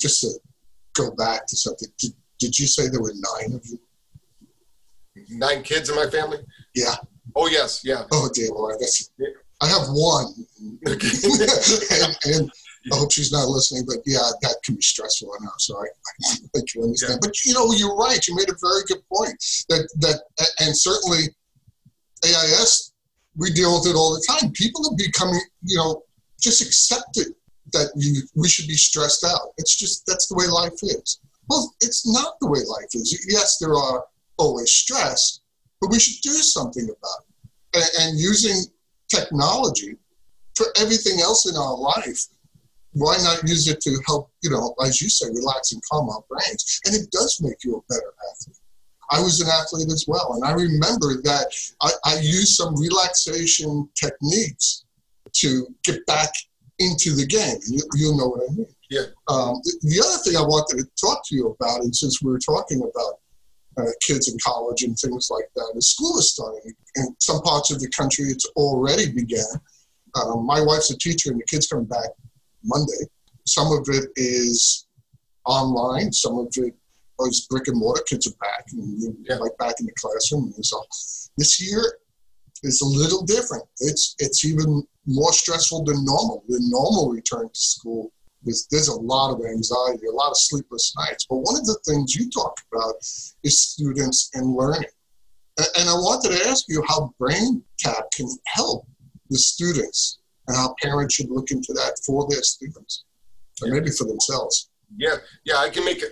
just 0.00 0.20
to 0.22 0.30
go 0.94 1.10
back 1.12 1.46
to 1.46 1.56
something 1.56 1.88
did, 1.98 2.12
did 2.38 2.58
you 2.58 2.66
say 2.66 2.88
there 2.88 3.00
were 3.00 3.14
nine 3.14 3.54
of 3.54 3.66
you 3.66 3.78
nine 5.30 5.62
kids 5.62 5.88
in 5.88 5.96
my 5.96 6.08
family 6.10 6.38
yeah 6.74 6.94
Oh 7.36 7.48
yes, 7.48 7.82
yeah. 7.84 8.04
Oh 8.12 8.28
dear 8.32 8.50
Lord, 8.50 8.76
that's. 8.80 9.10
I 9.60 9.68
have 9.68 9.88
one, 9.88 10.34
and, 10.86 12.18
and, 12.24 12.50
I 12.92 12.96
hope 12.96 13.10
she's 13.10 13.32
not 13.32 13.48
listening. 13.48 13.84
But 13.86 13.96
yeah, 14.04 14.18
that 14.42 14.56
can 14.64 14.74
be 14.74 14.82
stressful 14.82 15.32
enough. 15.40 15.54
So 15.58 15.76
I, 15.76 15.86
I 16.56 16.60
can 16.70 16.82
understand. 16.82 17.12
Yeah. 17.14 17.18
But 17.20 17.44
you 17.44 17.54
know, 17.54 17.72
you're 17.72 17.96
right. 17.96 18.26
You 18.26 18.36
made 18.36 18.50
a 18.50 18.56
very 18.60 18.82
good 18.86 19.02
point. 19.12 19.34
That 19.68 19.88
that 20.00 20.20
and 20.60 20.76
certainly 20.76 21.34
AIS, 22.24 22.92
we 23.36 23.50
deal 23.50 23.78
with 23.78 23.88
it 23.88 23.96
all 23.96 24.14
the 24.14 24.26
time. 24.28 24.52
People 24.52 24.88
are 24.90 24.96
becoming, 24.96 25.40
you 25.62 25.76
know, 25.76 26.02
just 26.40 26.62
accepted 26.62 27.34
that 27.72 27.90
you 27.96 28.22
we 28.34 28.48
should 28.48 28.68
be 28.68 28.74
stressed 28.74 29.24
out. 29.24 29.52
It's 29.58 29.76
just 29.76 30.04
that's 30.06 30.28
the 30.28 30.36
way 30.36 30.46
life 30.46 30.78
is. 30.82 31.20
Well, 31.48 31.74
it's 31.80 32.06
not 32.06 32.34
the 32.40 32.48
way 32.48 32.60
life 32.60 32.94
is. 32.94 33.26
Yes, 33.28 33.58
there 33.58 33.74
are 33.74 34.04
always 34.38 34.70
stress, 34.70 35.40
but 35.80 35.90
we 35.90 35.98
should 35.98 36.20
do 36.22 36.36
something 36.36 36.84
about 36.84 37.24
it. 37.74 37.90
And, 38.00 38.18
using 38.18 38.64
technology 39.08 39.96
for 40.56 40.66
everything 40.78 41.20
else 41.20 41.48
in 41.48 41.56
our 41.56 41.76
life 41.76 42.26
why 42.96 43.18
not 43.22 43.46
use 43.46 43.68
it 43.68 43.80
to 43.82 43.98
help, 44.06 44.30
you 44.42 44.48
know, 44.48 44.74
as 44.82 45.02
you 45.02 45.10
say, 45.10 45.26
relax 45.28 45.72
and 45.72 45.82
calm 45.90 46.08
our 46.08 46.24
brains? 46.30 46.80
And 46.86 46.94
it 46.94 47.10
does 47.10 47.40
make 47.42 47.62
you 47.62 47.76
a 47.76 47.92
better 47.92 48.12
athlete. 48.32 48.56
I 49.10 49.20
was 49.20 49.40
an 49.40 49.48
athlete 49.48 49.92
as 49.92 50.06
well. 50.08 50.32
And 50.32 50.44
I 50.44 50.52
remember 50.52 51.20
that 51.22 51.46
I, 51.82 51.90
I 52.04 52.14
used 52.20 52.56
some 52.56 52.74
relaxation 52.74 53.88
techniques 53.94 54.84
to 55.34 55.66
get 55.84 56.04
back 56.06 56.30
into 56.78 57.14
the 57.14 57.26
game. 57.26 57.58
You, 57.68 58.10
will 58.10 58.18
know 58.18 58.28
what 58.28 58.42
I 58.48 58.54
mean. 58.54 58.66
Yeah. 58.90 59.06
Um, 59.28 59.60
the, 59.64 59.78
the 59.82 60.00
other 60.00 60.22
thing 60.22 60.36
I 60.36 60.42
wanted 60.42 60.78
to 60.78 60.90
talk 61.00 61.22
to 61.26 61.34
you 61.34 61.56
about, 61.58 61.80
and 61.80 61.94
since 61.94 62.22
we 62.22 62.30
were 62.30 62.38
talking 62.38 62.80
about 62.82 63.20
uh, 63.78 63.90
kids 64.02 64.30
in 64.30 64.38
college 64.44 64.82
and 64.82 64.96
things 64.98 65.28
like 65.30 65.48
that, 65.56 65.72
is 65.76 65.90
school 65.90 66.18
is 66.18 66.32
starting. 66.32 66.72
In 66.96 67.16
some 67.20 67.40
parts 67.42 67.70
of 67.72 67.80
the 67.80 67.90
country, 67.90 68.26
it's 68.26 68.46
already 68.56 69.10
began. 69.12 69.44
Um, 70.14 70.46
my 70.46 70.60
wife's 70.60 70.90
a 70.90 70.98
teacher, 70.98 71.30
and 71.30 71.40
the 71.40 71.44
kids 71.44 71.66
come 71.66 71.84
back 71.84 72.10
Monday. 72.64 73.04
Some 73.46 73.68
of 73.72 73.86
it 73.88 74.10
is 74.16 74.86
online. 75.44 76.12
Some 76.12 76.38
of 76.38 76.48
it 76.56 76.74
is 77.20 77.46
brick 77.48 77.68
and 77.68 77.78
mortar. 77.78 78.02
Kids 78.06 78.26
are 78.26 78.36
back 78.40 78.66
and 78.72 79.16
yeah. 79.28 79.36
like 79.36 79.56
back 79.58 79.74
in 79.80 79.86
the 79.86 79.92
classroom. 80.00 80.52
And 80.54 80.64
so 80.64 80.82
this 81.36 81.60
year 81.60 81.98
is 82.62 82.80
a 82.80 82.86
little 82.86 83.24
different. 83.24 83.64
It's 83.80 84.14
it's 84.18 84.44
even 84.44 84.86
more 85.06 85.32
stressful 85.32 85.84
than 85.84 86.04
normal. 86.04 86.44
The 86.48 86.60
normal 86.62 87.10
return 87.10 87.48
to 87.48 87.60
school 87.60 88.12
is 88.44 88.66
there's 88.70 88.88
a 88.88 89.00
lot 89.00 89.32
of 89.32 89.44
anxiety, 89.44 90.06
a 90.06 90.12
lot 90.12 90.30
of 90.30 90.36
sleepless 90.36 90.94
nights. 90.96 91.26
But 91.28 91.36
one 91.36 91.56
of 91.56 91.66
the 91.66 91.78
things 91.86 92.14
you 92.14 92.30
talk 92.30 92.56
about 92.72 92.94
is 93.42 93.60
students 93.60 94.30
and 94.34 94.54
learning. 94.54 94.90
And 95.58 95.88
I 95.88 95.94
wanted 95.94 96.36
to 96.36 96.48
ask 96.48 96.66
you 96.68 96.84
how 96.86 97.14
BrainTap 97.20 98.02
can 98.14 98.28
help 98.46 98.86
the 99.30 99.38
students 99.38 100.18
and 100.46 100.56
how 100.56 100.74
parents 100.82 101.14
should 101.14 101.30
look 101.30 101.50
into 101.50 101.72
that 101.72 101.98
for 102.04 102.26
their 102.28 102.42
students 102.42 103.04
or 103.62 103.68
maybe 103.68 103.90
for 103.90 104.04
themselves. 104.04 104.70
Yeah, 104.96 105.16
yeah, 105.44 105.56
I 105.56 105.68
can 105.70 105.84
make 105.84 106.02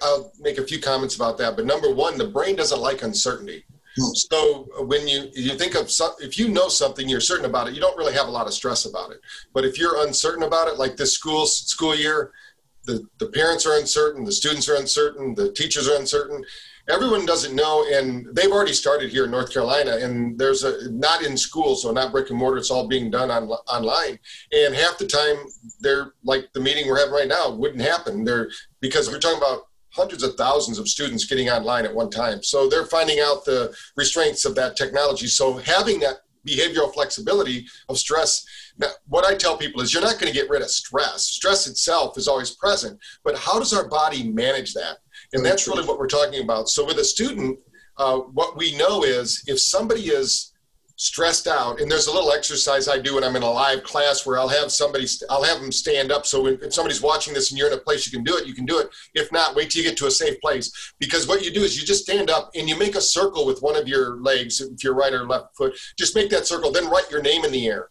make 0.40 0.58
a 0.58 0.66
few 0.66 0.80
comments 0.80 1.14
about 1.14 1.38
that. 1.38 1.56
But 1.56 1.66
number 1.66 1.94
one, 1.94 2.18
the 2.18 2.26
brain 2.26 2.56
doesn't 2.56 2.80
like 2.80 3.02
uncertainty. 3.02 3.64
Hmm. 3.96 4.14
So 4.14 4.68
when 4.84 5.06
you 5.06 5.30
you 5.34 5.56
think 5.56 5.74
of 5.74 5.90
if 6.20 6.38
you 6.38 6.48
know 6.48 6.68
something, 6.68 7.08
you're 7.08 7.20
certain 7.20 7.46
about 7.46 7.68
it. 7.68 7.74
You 7.74 7.80
don't 7.80 7.96
really 7.96 8.14
have 8.14 8.28
a 8.28 8.30
lot 8.30 8.46
of 8.46 8.54
stress 8.54 8.86
about 8.86 9.10
it. 9.10 9.20
But 9.52 9.64
if 9.64 9.78
you're 9.78 10.04
uncertain 10.06 10.42
about 10.42 10.68
it, 10.68 10.78
like 10.78 10.96
this 10.96 11.14
school 11.14 11.46
school 11.46 11.94
year, 11.94 12.32
the 12.84 13.06
the 13.18 13.28
parents 13.28 13.66
are 13.66 13.78
uncertain, 13.78 14.24
the 14.24 14.32
students 14.32 14.68
are 14.68 14.76
uncertain, 14.76 15.34
the 15.34 15.52
teachers 15.52 15.88
are 15.88 15.96
uncertain 15.96 16.44
everyone 16.88 17.24
doesn't 17.24 17.54
know, 17.54 17.84
and 17.92 18.26
they've 18.34 18.50
already 18.50 18.72
started 18.72 19.10
here 19.10 19.24
in 19.24 19.30
North 19.30 19.52
Carolina, 19.52 19.96
and 19.96 20.38
there's 20.38 20.64
a 20.64 20.90
not 20.90 21.22
in 21.22 21.36
school, 21.36 21.76
so 21.76 21.90
not 21.90 22.12
brick 22.12 22.30
and 22.30 22.38
mortar. 22.38 22.58
It's 22.58 22.70
all 22.70 22.86
being 22.86 23.10
done 23.10 23.30
on, 23.30 23.48
online, 23.48 24.18
and 24.52 24.74
half 24.74 24.98
the 24.98 25.06
time 25.06 25.36
they're 25.80 26.12
like 26.24 26.52
the 26.52 26.60
meeting 26.60 26.86
we're 26.86 26.98
having 26.98 27.14
right 27.14 27.28
now 27.28 27.50
wouldn't 27.50 27.82
happen. 27.82 28.24
They're 28.24 28.50
because 28.80 29.08
we're 29.08 29.18
talking 29.18 29.38
about 29.38 29.68
hundreds 29.94 30.22
of 30.22 30.34
thousands 30.34 30.78
of 30.78 30.88
students 30.88 31.24
getting 31.24 31.48
online 31.48 31.84
at 31.84 31.94
one 31.94 32.10
time. 32.10 32.42
So 32.42 32.68
they're 32.68 32.86
finding 32.86 33.20
out 33.20 33.44
the 33.44 33.74
restraints 33.96 34.44
of 34.44 34.54
that 34.56 34.76
technology. 34.76 35.26
So 35.26 35.58
having 35.58 36.00
that 36.00 36.16
behavioral 36.46 36.92
flexibility 36.92 37.66
of 37.88 37.98
stress. 37.98 38.44
Now, 38.78 38.88
what 39.08 39.24
I 39.24 39.34
tell 39.34 39.56
people 39.56 39.80
is 39.80 39.92
you're 39.92 40.02
not 40.02 40.18
going 40.18 40.32
to 40.32 40.38
get 40.38 40.50
rid 40.50 40.62
of 40.62 40.68
stress. 40.68 41.24
Stress 41.24 41.66
itself 41.66 42.18
is 42.18 42.28
always 42.28 42.50
present, 42.50 42.98
but 43.24 43.38
how 43.38 43.58
does 43.58 43.72
our 43.72 43.88
body 43.88 44.30
manage 44.30 44.74
that? 44.74 44.98
And 45.32 45.44
that's 45.44 45.66
really 45.66 45.86
what 45.86 45.98
we're 45.98 46.06
talking 46.06 46.42
about. 46.42 46.68
So 46.68 46.84
with 46.84 46.98
a 46.98 47.04
student, 47.04 47.58
uh, 47.96 48.18
what 48.18 48.56
we 48.56 48.76
know 48.76 49.04
is 49.04 49.42
if 49.46 49.60
somebody 49.60 50.08
is 50.08 50.52
stressed 50.96 51.48
out, 51.48 51.80
and 51.80 51.90
there's 51.90 52.06
a 52.06 52.12
little 52.12 52.32
exercise 52.32 52.88
I 52.88 52.98
do 52.98 53.14
when 53.14 53.24
I'm 53.24 53.34
in 53.36 53.42
a 53.42 53.50
live 53.50 53.82
class 53.82 54.24
where 54.24 54.38
I'll 54.38 54.48
have 54.48 54.70
somebody, 54.70 55.06
I'll 55.28 55.42
have 55.42 55.60
them 55.60 55.72
stand 55.72 56.12
up. 56.12 56.24
So 56.24 56.46
if 56.46 56.72
somebody's 56.72 57.02
watching 57.02 57.34
this 57.34 57.50
and 57.50 57.58
you're 57.58 57.66
in 57.66 57.74
a 57.74 57.78
place 57.78 58.06
you 58.06 58.16
can 58.16 58.24
do 58.24 58.36
it, 58.36 58.46
you 58.46 58.54
can 58.54 58.64
do 58.64 58.78
it. 58.78 58.88
If 59.14 59.32
not, 59.32 59.54
wait 59.54 59.70
till 59.70 59.82
you 59.82 59.88
get 59.88 59.98
to 59.98 60.06
a 60.06 60.10
safe 60.10 60.40
place. 60.40 60.94
Because 61.00 61.26
what 61.26 61.44
you 61.44 61.52
do 61.52 61.62
is 61.62 61.78
you 61.78 61.86
just 61.86 62.04
stand 62.04 62.30
up 62.30 62.50
and 62.54 62.68
you 62.68 62.78
make 62.78 62.94
a 62.94 63.00
circle 63.00 63.46
with 63.46 63.60
one 63.60 63.76
of 63.76 63.88
your 63.88 64.20
legs, 64.20 64.60
if 64.60 64.84
you're 64.84 64.94
right 64.94 65.12
or 65.12 65.26
left 65.26 65.56
foot, 65.56 65.76
just 65.98 66.14
make 66.14 66.30
that 66.30 66.46
circle, 66.46 66.70
then 66.70 66.88
write 66.88 67.10
your 67.10 67.22
name 67.22 67.44
in 67.44 67.52
the 67.52 67.66
air. 67.66 67.88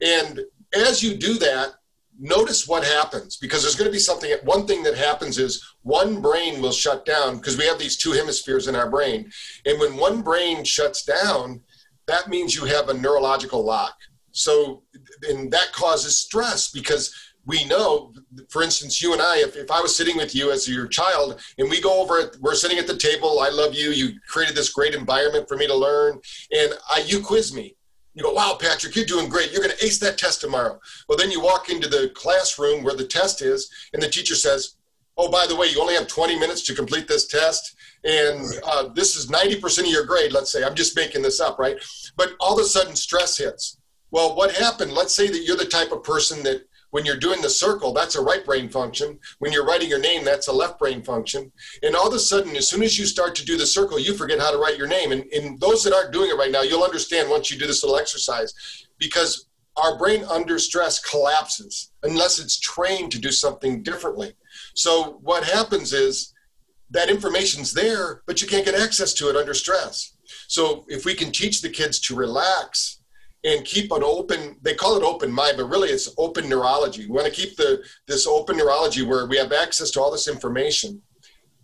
And 0.00 0.40
as 0.74 1.02
you 1.02 1.16
do 1.16 1.34
that, 1.38 1.74
notice 2.20 2.66
what 2.66 2.84
happens 2.84 3.36
because 3.36 3.62
there's 3.62 3.76
going 3.76 3.88
to 3.88 3.92
be 3.92 3.98
something 3.98 4.32
one 4.42 4.66
thing 4.66 4.82
that 4.82 4.96
happens 4.96 5.38
is 5.38 5.64
one 5.82 6.20
brain 6.20 6.60
will 6.60 6.72
shut 6.72 7.06
down 7.06 7.36
because 7.36 7.56
we 7.56 7.64
have 7.64 7.78
these 7.78 7.96
two 7.96 8.10
hemispheres 8.10 8.66
in 8.66 8.74
our 8.74 8.90
brain 8.90 9.30
and 9.66 9.78
when 9.78 9.96
one 9.96 10.20
brain 10.20 10.64
shuts 10.64 11.04
down 11.04 11.60
that 12.08 12.28
means 12.28 12.54
you 12.54 12.64
have 12.64 12.88
a 12.88 12.94
neurological 12.94 13.64
lock 13.64 13.96
so 14.32 14.82
and 15.28 15.50
that 15.50 15.72
causes 15.72 16.18
stress 16.18 16.70
because 16.70 17.14
we 17.46 17.64
know 17.66 18.12
for 18.50 18.62
instance 18.62 19.00
you 19.00 19.12
and 19.12 19.22
i 19.22 19.38
if, 19.38 19.56
if 19.56 19.70
i 19.70 19.80
was 19.80 19.94
sitting 19.94 20.16
with 20.16 20.34
you 20.34 20.50
as 20.50 20.68
your 20.68 20.86
child 20.86 21.40
and 21.58 21.70
we 21.70 21.80
go 21.80 22.02
over 22.02 22.18
it, 22.18 22.36
we're 22.40 22.54
sitting 22.54 22.78
at 22.78 22.86
the 22.86 22.96
table 22.96 23.40
i 23.40 23.48
love 23.48 23.74
you 23.74 23.90
you 23.90 24.18
created 24.28 24.56
this 24.56 24.70
great 24.70 24.94
environment 24.94 25.48
for 25.48 25.56
me 25.56 25.66
to 25.66 25.74
learn 25.74 26.18
and 26.52 26.72
I, 26.90 27.04
you 27.06 27.20
quiz 27.20 27.54
me 27.54 27.76
you 28.18 28.24
go, 28.24 28.32
wow, 28.32 28.58
Patrick, 28.60 28.96
you're 28.96 29.04
doing 29.04 29.28
great. 29.28 29.52
You're 29.52 29.62
going 29.62 29.76
to 29.76 29.84
ace 29.84 29.98
that 30.00 30.18
test 30.18 30.40
tomorrow. 30.40 30.80
Well, 31.08 31.16
then 31.16 31.30
you 31.30 31.40
walk 31.40 31.68
into 31.68 31.88
the 31.88 32.10
classroom 32.16 32.82
where 32.82 32.96
the 32.96 33.06
test 33.06 33.42
is, 33.42 33.70
and 33.92 34.02
the 34.02 34.08
teacher 34.08 34.34
says, 34.34 34.74
oh, 35.16 35.30
by 35.30 35.46
the 35.46 35.54
way, 35.54 35.68
you 35.68 35.80
only 35.80 35.94
have 35.94 36.08
20 36.08 36.36
minutes 36.36 36.62
to 36.62 36.74
complete 36.74 37.06
this 37.06 37.28
test. 37.28 37.76
And 38.04 38.46
uh, 38.64 38.88
this 38.94 39.16
is 39.16 39.28
90% 39.28 39.80
of 39.80 39.86
your 39.86 40.04
grade, 40.04 40.32
let's 40.32 40.52
say. 40.52 40.64
I'm 40.64 40.74
just 40.74 40.96
making 40.96 41.22
this 41.22 41.40
up, 41.40 41.58
right? 41.58 41.76
But 42.16 42.32
all 42.40 42.58
of 42.58 42.64
a 42.64 42.68
sudden, 42.68 42.94
stress 42.96 43.36
hits. 43.38 43.78
Well, 44.10 44.36
what 44.36 44.52
happened? 44.52 44.92
Let's 44.92 45.14
say 45.14 45.28
that 45.28 45.42
you're 45.42 45.56
the 45.56 45.64
type 45.64 45.92
of 45.92 46.02
person 46.02 46.42
that 46.44 46.62
when 46.90 47.04
you're 47.04 47.16
doing 47.16 47.42
the 47.42 47.50
circle, 47.50 47.92
that's 47.92 48.16
a 48.16 48.22
right 48.22 48.44
brain 48.44 48.68
function. 48.68 49.18
When 49.40 49.52
you're 49.52 49.66
writing 49.66 49.90
your 49.90 49.98
name, 49.98 50.24
that's 50.24 50.48
a 50.48 50.52
left 50.52 50.78
brain 50.78 51.02
function. 51.02 51.52
And 51.82 51.94
all 51.94 52.08
of 52.08 52.14
a 52.14 52.18
sudden, 52.18 52.56
as 52.56 52.68
soon 52.68 52.82
as 52.82 52.98
you 52.98 53.04
start 53.04 53.34
to 53.36 53.44
do 53.44 53.58
the 53.58 53.66
circle, 53.66 53.98
you 53.98 54.14
forget 54.14 54.40
how 54.40 54.50
to 54.50 54.58
write 54.58 54.78
your 54.78 54.86
name. 54.86 55.12
And, 55.12 55.24
and 55.32 55.60
those 55.60 55.84
that 55.84 55.92
aren't 55.92 56.12
doing 56.12 56.30
it 56.30 56.38
right 56.38 56.50
now, 56.50 56.62
you'll 56.62 56.84
understand 56.84 57.28
once 57.28 57.50
you 57.50 57.58
do 57.58 57.66
this 57.66 57.82
little 57.82 57.98
exercise 57.98 58.54
because 58.98 59.48
our 59.76 59.98
brain 59.98 60.24
under 60.24 60.58
stress 60.58 60.98
collapses 60.98 61.92
unless 62.02 62.38
it's 62.38 62.58
trained 62.58 63.12
to 63.12 63.18
do 63.18 63.30
something 63.30 63.82
differently. 63.82 64.32
So 64.74 65.18
what 65.22 65.44
happens 65.44 65.92
is 65.92 66.32
that 66.90 67.10
information's 67.10 67.72
there, 67.72 68.22
but 68.26 68.40
you 68.40 68.48
can't 68.48 68.64
get 68.64 68.74
access 68.74 69.12
to 69.14 69.28
it 69.28 69.36
under 69.36 69.54
stress. 69.54 70.14
So 70.46 70.84
if 70.88 71.04
we 71.04 71.14
can 71.14 71.30
teach 71.30 71.60
the 71.60 71.68
kids 71.68 71.98
to 72.00 72.16
relax 72.16 73.00
and 73.44 73.64
keep 73.64 73.92
an 73.92 74.02
open 74.02 74.56
they 74.62 74.74
call 74.74 74.96
it 74.96 75.04
open 75.04 75.30
mind 75.30 75.56
but 75.56 75.66
really 75.66 75.90
it's 75.90 76.12
open 76.18 76.48
neurology. 76.48 77.06
We 77.06 77.12
want 77.12 77.26
to 77.26 77.32
keep 77.32 77.56
the 77.56 77.84
this 78.06 78.26
open 78.26 78.56
neurology 78.56 79.02
where 79.02 79.26
we 79.26 79.36
have 79.36 79.52
access 79.52 79.90
to 79.92 80.00
all 80.00 80.10
this 80.10 80.28
information. 80.28 81.00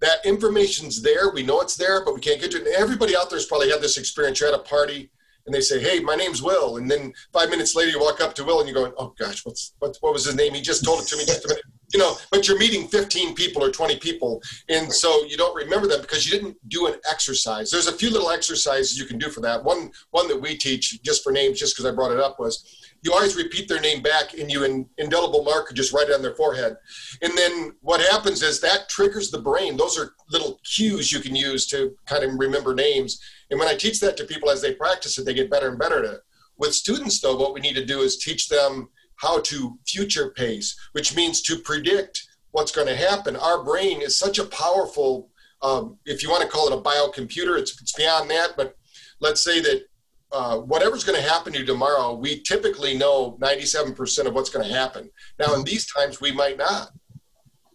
That 0.01 0.25
information's 0.25 1.03
there 1.03 1.31
we 1.33 1.43
know 1.43 1.61
it's 1.61 1.77
there 1.77 2.05
but 2.05 2.15
we 2.15 2.21
can't 2.21 2.41
get 2.41 2.53
to 2.53 2.59
it. 2.59 2.67
And 2.67 2.77
everybody 2.77 3.17
out 3.17 3.29
there's 3.29 3.47
probably 3.47 3.71
had 3.71 3.81
this 3.81 3.99
experience. 3.99 4.39
You're 4.39 4.51
at 4.51 4.55
a 4.55 4.63
party 4.63 5.11
and 5.47 5.55
they 5.55 5.61
say 5.61 5.81
hey 5.81 5.99
my 5.99 6.15
name's 6.15 6.43
will. 6.43 6.77
And 6.77 6.89
then 6.89 7.13
five 7.33 7.51
minutes 7.51 7.75
later 7.75 7.91
you 7.91 8.01
walk 8.01 8.21
up 8.21 8.35
to 8.35 8.45
will 8.45 8.61
and 8.61 8.69
you're 8.69 8.79
going 8.79 8.93
oh 8.99 9.13
gosh 9.19 9.45
what's 9.45 9.75
what, 9.81 9.97
what 10.01 10.13
was 10.13 10.27
his 10.27 10.37
name? 10.37 10.55
He 10.55 10.61
just 10.61 10.85
told 10.85 11.01
it 11.01 11.09
to 11.09 11.17
me 11.17 11.25
just 11.25 11.45
a 11.45 11.49
minute 11.49 11.65
you 11.95 12.01
know, 12.01 12.17
but 12.33 12.49
you're 12.49 12.59
meeting 12.59 12.89
15 12.89 13.37
people 13.37 13.63
or 13.63 13.71
20 13.71 13.97
people. 14.01 14.43
And 14.69 14.93
so 14.93 15.25
you 15.27 15.37
don't 15.37 15.55
remember 15.55 15.87
them 15.87 16.01
because 16.01 16.27
you 16.27 16.37
didn't 16.37 16.57
do 16.69 16.89
an 16.89 16.95
exercise. 17.09 17.71
There's 17.71 17.87
a 17.87 17.93
few 17.93 18.11
little 18.11 18.31
exercises 18.31 18.99
you 18.99 19.07
can 19.07 19.17
do 19.17 19.31
for 19.31 19.41
that. 19.43 19.63
One, 19.63 19.93
one 20.11 20.27
that 20.27 20.41
we 20.41 20.57
teach 20.57 21.01
just 21.03 21.23
for 21.23 21.31
names, 21.31 21.61
just 21.61 21.77
because 21.77 21.89
I 21.89 21.95
brought 21.95 22.11
it 22.11 22.19
up 22.19 22.41
was 22.41 22.85
you 23.03 23.13
always 23.13 23.37
repeat 23.37 23.69
their 23.69 23.81
name 23.81 24.03
back 24.03 24.35
and 24.37 24.51
you 24.51 24.65
in 24.65 24.87
indelible 24.99 25.45
marker, 25.45 25.73
just 25.73 25.93
write 25.93 26.09
it 26.09 26.15
on 26.15 26.23
their 26.23 26.35
forehead. 26.35 26.77
And 27.23 27.39
then 27.39 27.75
what 27.81 28.01
happens 28.01 28.43
is 28.43 28.61
that 28.61 28.89
triggers 28.89 29.31
the 29.31 29.41
brain. 29.41 29.77
Those 29.77 29.97
are 29.97 30.15
little 30.31 30.59
cues 30.65 31.13
you 31.13 31.21
can 31.21 31.37
use 31.37 31.65
to 31.69 31.95
kind 32.07 32.25
of 32.25 32.33
remember 32.37 32.75
names. 32.75 33.21
And 33.53 33.61
when 33.61 33.69
I 33.69 33.77
teach 33.77 34.01
that 34.01 34.17
to 34.17 34.25
people 34.25 34.51
as 34.51 34.61
they 34.61 34.75
practice 34.75 35.17
it, 35.17 35.27
they 35.27 35.35
get 35.35 35.51
better 35.51 35.69
and 35.69 35.79
better 35.79 36.05
at 36.05 36.15
it. 36.15 36.21
With 36.59 36.75
students 36.75 37.21
though, 37.21 37.37
what 37.37 37.55
we 37.55 37.61
need 37.61 37.77
to 37.77 37.87
do 37.87 38.01
is 38.01 38.17
teach 38.17 38.49
them 38.49 38.89
how 39.17 39.41
to 39.41 39.79
future 39.87 40.31
pace, 40.31 40.77
which 40.93 41.15
means 41.15 41.43
to 41.43 41.59
predict 41.59 42.27
what's 42.51 42.73
going 42.73 42.87
to 42.87 42.97
happen. 42.97 43.37
Our 43.37 43.63
brain 43.65 44.01
is 44.01 44.19
such 44.19 44.39
a 44.39 44.45
powerful, 44.45 45.31
um, 45.63 45.99
if 46.07 46.23
you 46.23 46.31
want 46.31 46.43
to 46.43 46.49
call 46.49 46.69
it 46.69 46.79
a 46.79 46.81
biocomputer, 46.81 47.59
it's, 47.59 47.81
it's 47.81 47.93
beyond 47.93 48.31
that. 48.31 48.51
But 48.57 48.77
let's 49.21 49.43
say 49.43 49.61
that 49.61 49.85
uh, 50.33 50.59
whatever's 50.59 51.05
going 51.05 51.21
to 51.21 51.29
happen 51.29 51.53
to 51.53 51.61
you 51.61 51.65
tomorrow, 51.65 52.15
we 52.15 52.41
typically 52.41 52.97
know 52.97 53.39
97% 53.41 54.27
of 54.27 54.35
what's 54.35 54.51
going 54.51 54.67
to 54.67 54.75
happen. 54.75 55.11
Now, 55.39 55.55
in 55.55 55.65
these 55.65 55.87
times, 55.93 56.21
we 56.21 56.33
might 56.33 56.59
not. 56.59 56.91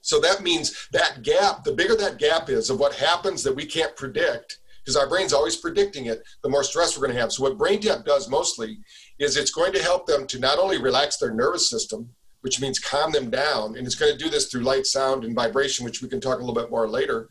So 0.01 0.19
that 0.21 0.43
means 0.43 0.87
that 0.91 1.23
gap, 1.23 1.63
the 1.63 1.73
bigger 1.73 1.95
that 1.95 2.17
gap 2.17 2.49
is 2.49 2.69
of 2.69 2.79
what 2.79 2.95
happens 2.95 3.43
that 3.43 3.55
we 3.55 3.65
can't 3.65 3.95
predict, 3.95 4.59
because 4.83 4.95
our 4.95 5.07
brain's 5.07 5.33
always 5.33 5.55
predicting 5.55 6.05
it, 6.05 6.23
the 6.41 6.49
more 6.49 6.63
stress 6.63 6.97
we're 6.97 7.05
going 7.05 7.15
to 7.15 7.21
have. 7.21 7.31
So 7.31 7.43
what 7.43 7.57
brain 7.57 7.79
BrainTap 7.79 8.05
does 8.05 8.29
mostly 8.29 8.79
is 9.19 9.37
it's 9.37 9.51
going 9.51 9.73
to 9.73 9.83
help 9.83 10.07
them 10.07 10.25
to 10.27 10.39
not 10.39 10.57
only 10.57 10.81
relax 10.81 11.17
their 11.17 11.33
nervous 11.33 11.69
system, 11.69 12.09
which 12.41 12.61
means 12.61 12.79
calm 12.79 13.11
them 13.11 13.29
down, 13.29 13.75
and 13.75 13.85
it's 13.85 13.95
going 13.95 14.11
to 14.11 14.17
do 14.17 14.29
this 14.29 14.47
through 14.47 14.61
light, 14.61 14.85
sound, 14.85 15.25
and 15.25 15.35
vibration, 15.35 15.83
which 15.83 16.01
we 16.01 16.07
can 16.07 16.21
talk 16.21 16.37
a 16.37 16.41
little 16.41 16.55
bit 16.55 16.71
more 16.71 16.87
later. 16.87 17.27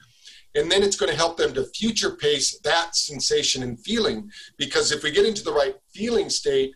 And 0.55 0.71
then 0.71 0.83
it's 0.83 0.97
going 0.97 1.11
to 1.11 1.17
help 1.17 1.37
them 1.37 1.55
to 1.55 1.65
future 1.75 2.11
pace 2.11 2.59
that 2.61 2.95
sensation 2.95 3.63
and 3.63 3.81
feeling, 3.81 4.31
because 4.59 4.93
if 4.93 5.03
we 5.03 5.11
get 5.11 5.27
into 5.27 5.45
the 5.45 5.53
right 5.53 5.77
feeling 5.95 6.29
state, 6.29 6.73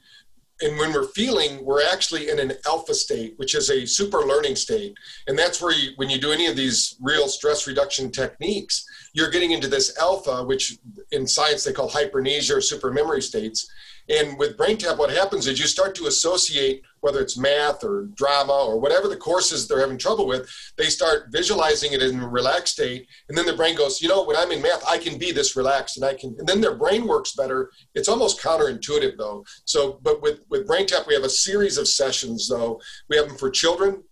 and 0.61 0.78
when 0.78 0.92
we're 0.92 1.09
feeling, 1.09 1.64
we're 1.64 1.83
actually 1.83 2.31
in 2.31 2.38
an 2.38 2.52
alpha 2.66 2.95
state, 2.95 3.35
which 3.37 3.54
is 3.54 3.69
a 3.69 3.85
super 3.85 4.19
learning 4.19 4.54
state. 4.54 4.95
And 5.26 5.37
that's 5.37 5.61
where 5.61 5.73
you, 5.73 5.90
when 5.97 6.09
you 6.09 6.21
do 6.21 6.31
any 6.31 6.47
of 6.47 6.54
these 6.54 6.97
real 7.00 7.26
stress 7.26 7.66
reduction 7.66 8.12
techniques, 8.12 8.85
you're 9.12 9.31
getting 9.31 9.50
into 9.50 9.66
this 9.66 9.99
alpha, 9.99 10.45
which 10.45 10.78
in 11.11 11.26
science 11.26 11.64
they 11.64 11.73
call 11.73 11.90
hypermnesia 11.90 12.57
or 12.57 12.61
super 12.61 12.92
memory 12.92 13.23
states. 13.23 13.69
And 14.09 14.38
with 14.38 14.56
BrainTap, 14.56 14.99
what 14.99 15.11
happens 15.11 15.47
is 15.47 15.59
you 15.59 15.66
start 15.66 15.94
to 15.97 16.06
associate 16.06 16.82
whether 17.00 17.21
it's 17.21 17.37
math 17.37 17.82
or 17.82 18.09
drama 18.14 18.52
or 18.52 18.78
whatever 18.78 19.09
the 19.09 19.16
courses 19.16 19.66
they're 19.66 19.80
having 19.80 19.99
trouble 19.99 20.26
with, 20.26 20.49
they 20.78 20.87
start 20.87 21.26
visualizing 21.30 21.92
it 21.92 22.02
in 22.02 22.21
a 22.21 22.28
relaxed 22.28 22.75
state. 22.75 23.09
And 23.28 23.37
then 23.37 23.44
their 23.44 23.56
brain 23.56 23.76
goes, 23.76 24.00
you 24.00 24.09
know, 24.09 24.25
when 24.25 24.37
I'm 24.37 24.52
in 24.52 24.62
math, 24.62 24.85
I 24.88 24.99
can 24.99 25.18
be 25.18 25.32
this 25.32 25.56
relaxed 25.56 25.97
and 25.97 26.06
I 26.06 26.14
can, 26.14 26.35
and 26.38 26.47
then 26.47 26.61
their 26.61 26.76
brain 26.76 27.06
works 27.06 27.32
better. 27.32 27.73
It's 27.94 28.09
almost 28.09 28.40
counterintuitive 28.40 29.16
though. 29.18 29.44
So, 29.64 29.99
but 30.02 30.23
with, 30.23 30.44
with 30.49 30.68
BrainTap, 30.68 31.09
we 31.09 31.14
have 31.14 31.25
a 31.25 31.28
series 31.28 31.76
of 31.76 31.88
sessions 31.88 32.49
though. 32.49 32.80
We 33.09 33.16
have 33.16 33.26
them 33.26 33.37
for 33.37 33.50
children 33.50 34.04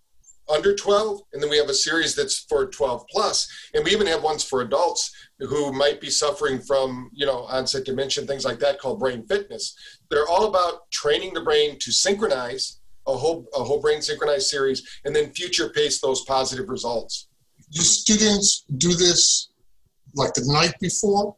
under 0.50 0.74
12, 0.74 1.20
and 1.32 1.42
then 1.42 1.50
we 1.50 1.56
have 1.56 1.68
a 1.68 1.74
series 1.74 2.14
that's 2.14 2.40
for 2.48 2.66
12 2.66 3.06
plus, 3.10 3.48
and 3.74 3.84
we 3.84 3.92
even 3.92 4.06
have 4.06 4.22
ones 4.22 4.44
for 4.44 4.62
adults 4.62 5.12
who 5.38 5.72
might 5.72 6.00
be 6.00 6.10
suffering 6.10 6.60
from, 6.60 7.10
you 7.14 7.24
know, 7.24 7.44
onset 7.44 7.84
dementia, 7.84 8.24
things 8.24 8.44
like 8.44 8.58
that, 8.58 8.78
called 8.78 9.00
brain 9.00 9.24
fitness. 9.26 9.74
They're 10.10 10.28
all 10.28 10.46
about 10.46 10.90
training 10.90 11.34
the 11.34 11.40
brain 11.40 11.78
to 11.80 11.92
synchronize 11.92 12.80
a 13.06 13.16
whole 13.16 13.46
a 13.54 13.64
whole 13.64 13.80
brain 13.80 14.02
synchronized 14.02 14.48
series, 14.48 14.86
and 15.04 15.16
then 15.16 15.32
future 15.32 15.70
pace 15.70 16.00
those 16.00 16.22
positive 16.24 16.68
results. 16.68 17.28
Do 17.72 17.80
students 17.80 18.64
do 18.76 18.94
this 18.94 19.50
like 20.14 20.34
the 20.34 20.44
night 20.46 20.74
before? 20.80 21.36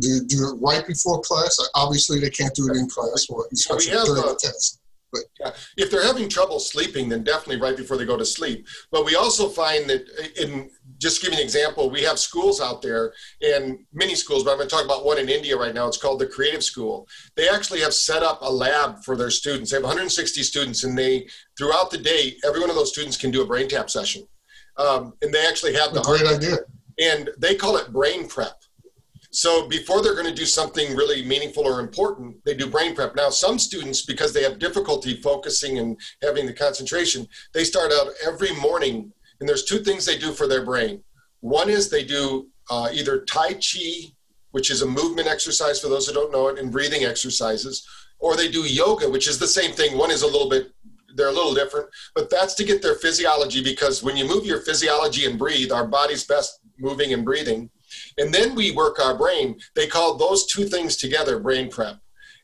Do, 0.00 0.24
do 0.26 0.36
it 0.48 0.58
right 0.60 0.84
before 0.86 1.20
class? 1.20 1.56
Obviously, 1.74 2.20
they 2.20 2.30
can't 2.30 2.54
do 2.54 2.68
it 2.68 2.76
in 2.76 2.88
class, 2.88 3.26
or 3.28 3.46
especially 3.52 3.92
during 3.92 4.24
uh, 4.24 4.28
the 4.28 4.38
test. 4.40 4.80
But 5.14 5.56
if 5.76 5.90
they're 5.90 6.04
having 6.04 6.28
trouble 6.28 6.58
sleeping, 6.58 7.08
then 7.08 7.22
definitely 7.24 7.60
right 7.60 7.76
before 7.76 7.96
they 7.96 8.04
go 8.04 8.16
to 8.16 8.24
sleep. 8.24 8.66
But 8.90 9.04
we 9.04 9.14
also 9.14 9.48
find 9.48 9.88
that 9.88 10.06
in 10.40 10.70
just 10.98 11.22
give 11.22 11.32
you 11.32 11.38
an 11.38 11.42
example, 11.42 11.90
we 11.90 12.02
have 12.02 12.18
schools 12.18 12.60
out 12.60 12.80
there 12.80 13.12
and 13.42 13.78
many 13.92 14.14
schools, 14.14 14.44
but 14.44 14.52
I'm 14.52 14.56
going 14.58 14.68
to 14.68 14.74
talk 14.74 14.84
about 14.84 15.04
one 15.04 15.18
in 15.18 15.28
India 15.28 15.56
right 15.56 15.74
now. 15.74 15.86
It's 15.86 15.96
called 15.96 16.20
the 16.20 16.26
Creative 16.26 16.62
School. 16.62 17.06
They 17.36 17.48
actually 17.48 17.80
have 17.80 17.94
set 17.94 18.22
up 18.22 18.38
a 18.42 18.50
lab 18.50 19.02
for 19.04 19.16
their 19.16 19.30
students. 19.30 19.70
They 19.70 19.76
have 19.76 19.84
160 19.84 20.42
students, 20.42 20.84
and 20.84 20.96
they 20.96 21.28
throughout 21.58 21.90
the 21.90 21.98
day, 21.98 22.36
every 22.44 22.60
one 22.60 22.70
of 22.70 22.76
those 22.76 22.92
students 22.92 23.16
can 23.16 23.30
do 23.30 23.42
a 23.42 23.46
brain 23.46 23.68
tap 23.68 23.90
session. 23.90 24.26
Um, 24.76 25.14
and 25.22 25.32
they 25.32 25.46
actually 25.46 25.74
have 25.74 25.94
the 25.94 26.02
great 26.02 26.26
idea. 26.26 26.56
And 26.98 27.30
they 27.38 27.54
call 27.54 27.76
it 27.76 27.92
brain 27.92 28.28
prep. 28.28 28.63
So 29.34 29.66
before 29.66 30.00
they're 30.00 30.14
going 30.14 30.28
to 30.28 30.32
do 30.32 30.46
something 30.46 30.94
really 30.94 31.24
meaningful 31.24 31.66
or 31.66 31.80
important, 31.80 32.36
they 32.44 32.54
do 32.54 32.68
brain 32.68 32.94
prep. 32.94 33.16
Now, 33.16 33.30
some 33.30 33.58
students, 33.58 34.02
because 34.02 34.32
they 34.32 34.44
have 34.44 34.60
difficulty 34.60 35.20
focusing 35.20 35.78
and 35.78 36.00
having 36.22 36.46
the 36.46 36.52
concentration, 36.52 37.26
they 37.52 37.64
start 37.64 37.90
out 37.90 38.12
every 38.24 38.54
morning 38.54 39.12
and 39.40 39.48
there's 39.48 39.64
two 39.64 39.80
things 39.80 40.06
they 40.06 40.16
do 40.16 40.32
for 40.32 40.46
their 40.46 40.64
brain. 40.64 41.02
One 41.40 41.68
is 41.68 41.90
they 41.90 42.04
do 42.04 42.46
uh, 42.70 42.90
either 42.92 43.24
Tai 43.24 43.54
Chi, 43.54 44.12
which 44.52 44.70
is 44.70 44.82
a 44.82 44.86
movement 44.86 45.26
exercise 45.26 45.80
for 45.80 45.88
those 45.88 46.06
who 46.06 46.14
don't 46.14 46.30
know 46.30 46.46
it, 46.46 46.60
and 46.60 46.70
breathing 46.70 47.02
exercises, 47.02 47.84
or 48.20 48.36
they 48.36 48.48
do 48.48 48.60
yoga, 48.60 49.10
which 49.10 49.26
is 49.26 49.40
the 49.40 49.48
same 49.48 49.72
thing. 49.72 49.98
One 49.98 50.12
is 50.12 50.22
a 50.22 50.28
little 50.28 50.48
bit, 50.48 50.72
they're 51.16 51.28
a 51.28 51.32
little 51.32 51.54
different, 51.54 51.88
but 52.14 52.30
that's 52.30 52.54
to 52.54 52.64
get 52.64 52.82
their 52.82 52.94
physiology 52.94 53.64
because 53.64 54.00
when 54.00 54.16
you 54.16 54.28
move 54.28 54.46
your 54.46 54.60
physiology 54.60 55.26
and 55.26 55.36
breathe, 55.36 55.72
our 55.72 55.88
body's 55.88 56.24
best 56.24 56.60
moving 56.78 57.12
and 57.12 57.24
breathing. 57.24 57.68
And 58.18 58.32
then 58.32 58.54
we 58.54 58.70
work 58.70 58.98
our 59.00 59.16
brain. 59.16 59.58
They 59.74 59.86
call 59.86 60.16
those 60.16 60.46
two 60.46 60.64
things 60.64 60.96
together 60.96 61.38
brain 61.38 61.68
prep. 61.70 61.98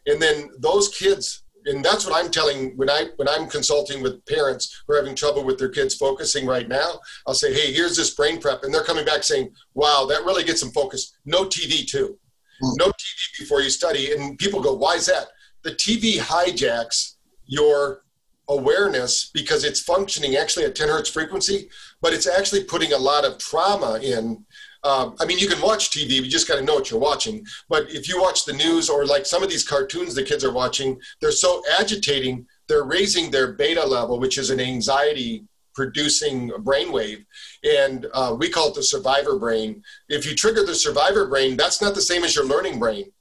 And 0.07 0.21
then 0.21 0.50
those 0.59 0.89
kids 0.89 1.43
and 1.67 1.85
that's 1.85 2.07
what 2.07 2.15
I'm 2.15 2.31
telling 2.31 2.77
when 2.77 2.89
I 2.89 3.07
when 3.17 3.29
I'm 3.29 3.49
consulting 3.49 4.03
with 4.03 4.25
parents 4.27 4.83
who 4.87 4.95
are 4.95 4.97
having 4.97 5.15
trouble 5.15 5.45
with 5.45 5.59
their 5.59 5.69
kids 5.69 5.95
focusing 5.95 6.47
right 6.47 6.69
now. 6.69 7.00
I'll 7.27 7.35
say, 7.35 7.53
hey, 7.53 7.73
here's 7.73 7.97
this 7.97 8.15
brain 8.15 8.41
prep, 8.41 8.62
and 8.65 8.73
they're 8.73 8.85
coming 8.85 9.04
back 9.04 9.23
saying, 9.23 9.52
wow, 9.75 10.06
that 10.09 10.25
really 10.25 10.45
gets 10.45 10.61
them 10.61 10.71
focused. 10.71 11.17
No 11.25 11.45
TV 11.45 11.87
too, 11.87 12.19
mm. 12.63 12.73
no 12.78 12.87
TV 12.87 13.39
before 13.39 13.61
you 13.61 13.71
study. 13.71 14.13
And 14.13 14.39
people 14.39 14.63
go, 14.63 14.75
why 14.75 14.95
is 14.95 15.06
that? 15.06 15.26
The 15.63 15.73
TV 15.73 16.19
hijacks 16.19 17.17
your 17.47 18.04
awareness 18.49 19.30
because 19.33 19.65
it's 19.65 19.80
functioning 19.80 20.37
actually 20.37 20.65
at 20.65 20.75
10 20.75 20.89
hertz 20.89 21.09
frequency, 21.09 21.69
but 22.00 22.13
it's 22.13 22.26
actually 22.26 22.65
putting 22.65 22.93
a 22.93 22.99
lot 22.99 23.25
of 23.25 23.39
trauma 23.39 23.99
in 24.02 24.45
um, 24.82 25.14
I 25.21 25.26
mean, 25.26 25.38
you 25.38 25.49
can 25.49 25.60
watch 25.60 25.90
TV, 25.90 26.10
you 26.10 26.23
just 26.23 26.49
got 26.49 26.56
to 26.56 26.62
know 26.62 26.75
what 26.75 26.90
you're 26.90 27.00
watching. 27.00 27.45
But 27.69 27.90
if 27.90 28.08
you 28.08 28.21
watch 28.21 28.45
the 28.45 28.52
news 28.52 28.88
or 28.88 29.04
like 29.04 29.26
some 29.26 29.43
of 29.43 29.50
these 29.50 29.66
cartoons 29.66 30.14
the 30.14 30.23
kids 30.23 30.45
are 30.45 30.52
watching, 30.52 30.99
they're 31.21 31.32
so 31.32 31.62
agitating, 31.78 32.47
they're 32.69 32.84
raising 32.84 33.30
their 33.30 33.52
beta 33.52 33.84
level, 33.84 34.19
which 34.19 34.38
is 34.38 34.50
an 34.50 34.60
anxiety 34.60 35.45
producing 35.75 36.50
brainwave. 36.50 37.25
And 37.62 38.06
uh, 38.14 38.36
we 38.38 38.49
call 38.49 38.69
it 38.69 38.75
the 38.75 38.82
survivor 38.82 39.38
brain. 39.38 39.82
If 40.08 40.26
you 40.26 40.34
trigger 40.34 40.64
the 40.64 40.75
survivor 40.75 41.28
brain, 41.28 41.56
that's 41.56 41.82
not 41.82 41.95
the 41.95 42.02
same 42.02 42.25
as 42.25 42.34
your 42.34 42.47
learning 42.47 42.78
brain. 42.78 43.12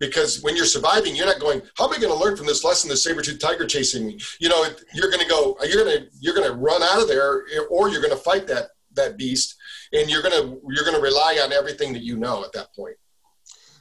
Because 0.00 0.42
when 0.42 0.54
you're 0.54 0.64
surviving, 0.64 1.16
you're 1.16 1.26
not 1.26 1.40
going, 1.40 1.60
how 1.76 1.86
am 1.86 1.94
I 1.94 1.98
going 1.98 2.12
to 2.12 2.24
learn 2.24 2.36
from 2.36 2.46
this 2.46 2.62
lesson, 2.62 2.88
the 2.88 2.96
saber-toothed 2.96 3.40
tiger 3.40 3.66
chasing 3.66 4.06
me? 4.06 4.18
You 4.38 4.48
know, 4.48 4.64
you're 4.94 5.10
going 5.10 5.22
to 5.22 5.28
go, 5.28 5.56
you're 5.64 5.84
going 5.84 5.98
to, 5.98 6.06
you're 6.20 6.34
going 6.34 6.48
to 6.48 6.54
run 6.54 6.82
out 6.82 7.02
of 7.02 7.08
there 7.08 7.44
or 7.68 7.88
you're 7.88 8.02
going 8.02 8.14
to 8.14 8.16
fight 8.16 8.46
that, 8.46 8.68
that 8.94 9.16
beast 9.16 9.56
and 9.92 10.10
you're 10.10 10.22
gonna 10.22 10.56
you're 10.68 10.84
gonna 10.84 11.00
rely 11.00 11.40
on 11.42 11.52
everything 11.52 11.92
that 11.92 12.02
you 12.02 12.16
know 12.16 12.44
at 12.44 12.52
that 12.52 12.74
point. 12.74 12.96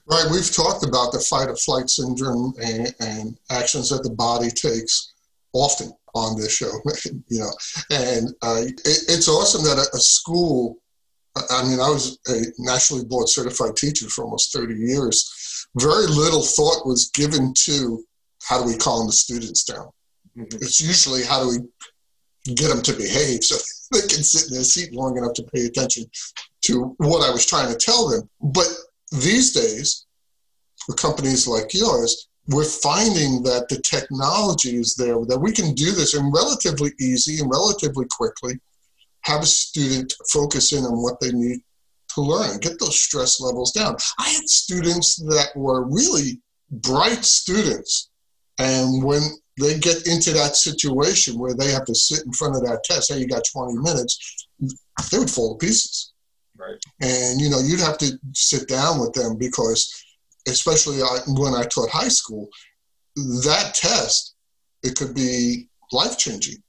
Right. 0.09 0.25
We've 0.31 0.53
talked 0.53 0.85
about 0.85 1.11
the 1.11 1.19
fight 1.19 1.49
or 1.49 1.55
flight 1.57 1.89
syndrome 1.89 2.53
and, 2.63 2.95
and 3.01 3.37
actions 3.51 3.89
that 3.89 4.03
the 4.03 4.11
body 4.11 4.49
takes 4.49 5.13
often 5.51 5.91
on 6.15 6.39
this 6.39 6.55
show. 6.55 6.71
you 7.27 7.39
know, 7.39 7.51
and 7.91 8.29
uh, 8.41 8.61
it, 8.63 8.81
it's 8.85 9.27
awesome 9.27 9.63
that 9.63 9.77
a, 9.77 9.95
a 9.95 9.99
school. 9.99 10.77
I 11.51 11.63
mean, 11.63 11.79
I 11.79 11.89
was 11.89 12.17
a 12.29 12.41
nationally 12.57 13.05
board 13.05 13.29
certified 13.29 13.75
teacher 13.75 14.09
for 14.09 14.23
almost 14.23 14.51
30 14.53 14.73
years. 14.73 15.67
Very 15.77 16.07
little 16.07 16.41
thought 16.41 16.87
was 16.87 17.11
given 17.13 17.53
to 17.65 18.03
how 18.43 18.59
do 18.59 18.67
we 18.67 18.75
calm 18.77 19.05
the 19.05 19.13
students 19.13 19.63
down. 19.63 19.89
Mm-hmm. 20.35 20.57
It's 20.61 20.81
usually 20.81 21.23
how 21.23 21.43
do 21.43 21.49
we 21.49 21.57
get 22.55 22.69
them 22.69 22.81
to 22.83 22.93
behave. 22.93 23.43
So 23.43 23.55
they 23.91 24.07
can 24.07 24.23
sit 24.23 24.49
in 24.49 24.55
their 24.55 24.63
seat 24.63 24.93
long 24.93 25.17
enough 25.17 25.33
to 25.33 25.43
pay 25.43 25.65
attention 25.65 26.05
to 26.63 26.95
what 26.97 27.27
I 27.27 27.31
was 27.31 27.45
trying 27.45 27.71
to 27.71 27.77
tell 27.77 28.09
them. 28.09 28.29
But 28.41 28.67
these 29.11 29.53
days, 29.53 30.05
for 30.85 30.95
companies 30.95 31.47
like 31.47 31.73
yours, 31.73 32.27
we're 32.47 32.63
finding 32.63 33.43
that 33.43 33.67
the 33.69 33.81
technology 33.81 34.77
is 34.77 34.95
there, 34.95 35.17
that 35.25 35.39
we 35.39 35.51
can 35.51 35.73
do 35.73 35.91
this 35.91 36.15
in 36.15 36.31
relatively 36.31 36.91
easy 36.99 37.41
and 37.41 37.51
relatively 37.51 38.05
quickly, 38.09 38.57
have 39.21 39.41
a 39.41 39.45
student 39.45 40.13
focus 40.31 40.71
in 40.71 40.85
on 40.85 41.03
what 41.03 41.19
they 41.19 41.31
need 41.31 41.59
to 42.15 42.21
learn, 42.21 42.57
get 42.59 42.79
those 42.79 42.99
stress 42.99 43.41
levels 43.41 43.71
down. 43.71 43.95
I 44.19 44.29
had 44.29 44.47
students 44.47 45.17
that 45.17 45.49
were 45.55 45.85
really 45.87 46.41
bright 46.71 47.25
students, 47.25 48.09
and 48.59 49.03
when 49.03 49.21
they 49.57 49.79
get 49.79 50.07
into 50.07 50.31
that 50.33 50.55
situation 50.55 51.39
where 51.39 51.53
they 51.53 51.71
have 51.71 51.85
to 51.85 51.95
sit 51.95 52.25
in 52.25 52.31
front 52.31 52.55
of 52.55 52.61
that 52.63 52.83
test, 52.83 53.11
hey, 53.11 53.19
you 53.19 53.27
got 53.27 53.43
20 53.51 53.73
minutes, 53.79 54.47
they 55.11 55.17
would 55.17 55.29
fall 55.29 55.57
to 55.57 55.65
pieces. 55.65 56.13
Right. 56.57 56.77
And, 57.01 57.39
you 57.39 57.49
know, 57.49 57.59
you'd 57.59 57.79
have 57.79 57.97
to 57.99 58.19
sit 58.33 58.67
down 58.67 58.99
with 58.99 59.13
them 59.13 59.37
because, 59.37 59.91
especially 60.47 61.01
uh, 61.01 61.19
when 61.27 61.53
I 61.53 61.63
taught 61.63 61.89
high 61.89 62.07
school, 62.07 62.47
that 63.15 63.73
test, 63.73 64.35
it 64.83 64.95
could 64.95 65.15
be 65.15 65.67
life 65.91 66.17
changing. 66.17 66.61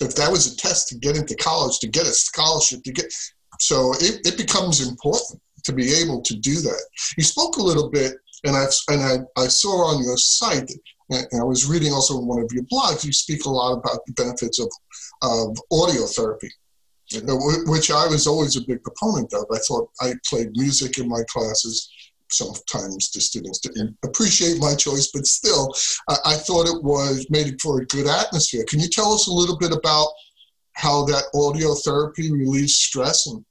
If 0.00 0.14
that 0.16 0.30
was 0.30 0.52
a 0.52 0.56
test 0.56 0.88
to 0.88 0.98
get 0.98 1.16
into 1.16 1.34
college, 1.36 1.78
to 1.80 1.88
get 1.88 2.06
a 2.06 2.12
scholarship, 2.12 2.82
to 2.84 2.92
get, 2.92 3.12
so 3.60 3.92
it, 3.94 4.26
it 4.26 4.36
becomes 4.36 4.86
important 4.86 5.40
to 5.64 5.72
be 5.72 5.92
able 5.94 6.22
to 6.22 6.36
do 6.36 6.54
that. 6.60 6.82
You 7.16 7.24
spoke 7.24 7.56
a 7.56 7.62
little 7.62 7.90
bit, 7.90 8.14
and 8.44 8.56
I 8.56 8.66
and 8.88 9.02
I, 9.02 9.40
I 9.40 9.48
saw 9.48 9.86
on 9.86 10.02
your 10.02 10.16
site 10.16 10.70
I 11.10 11.42
was 11.42 11.66
reading 11.66 11.92
also 11.92 12.18
one 12.18 12.40
of 12.40 12.50
your 12.52 12.64
blogs, 12.64 13.04
you 13.04 13.12
speak 13.12 13.44
a 13.44 13.50
lot 13.50 13.72
about 13.72 14.04
the 14.06 14.12
benefits 14.12 14.60
of, 14.60 14.70
of 15.22 15.56
audio 15.72 16.04
therapy, 16.06 16.50
which 17.66 17.90
I 17.90 18.06
was 18.06 18.26
always 18.26 18.56
a 18.56 18.66
big 18.66 18.82
proponent 18.82 19.32
of. 19.32 19.46
I 19.52 19.58
thought 19.58 19.90
I 20.00 20.12
played 20.28 20.50
music 20.52 20.98
in 20.98 21.08
my 21.08 21.22
classes. 21.30 21.90
Sometimes 22.30 23.10
the 23.10 23.22
students 23.22 23.58
didn't 23.58 23.96
appreciate 24.04 24.60
my 24.60 24.74
choice, 24.74 25.10
but 25.14 25.26
still, 25.26 25.74
I, 26.10 26.16
I 26.26 26.34
thought 26.34 26.68
it 26.68 26.84
was 26.84 27.26
made 27.30 27.58
for 27.62 27.80
a 27.80 27.86
good 27.86 28.06
atmosphere. 28.06 28.64
Can 28.68 28.80
you 28.80 28.88
tell 28.88 29.14
us 29.14 29.28
a 29.28 29.32
little 29.32 29.56
bit 29.56 29.72
about 29.72 30.08
how 30.74 31.06
that 31.06 31.24
audio 31.34 31.74
therapy 31.74 32.30
relieves 32.30 32.74
stress? 32.74 33.26
And- 33.26 33.44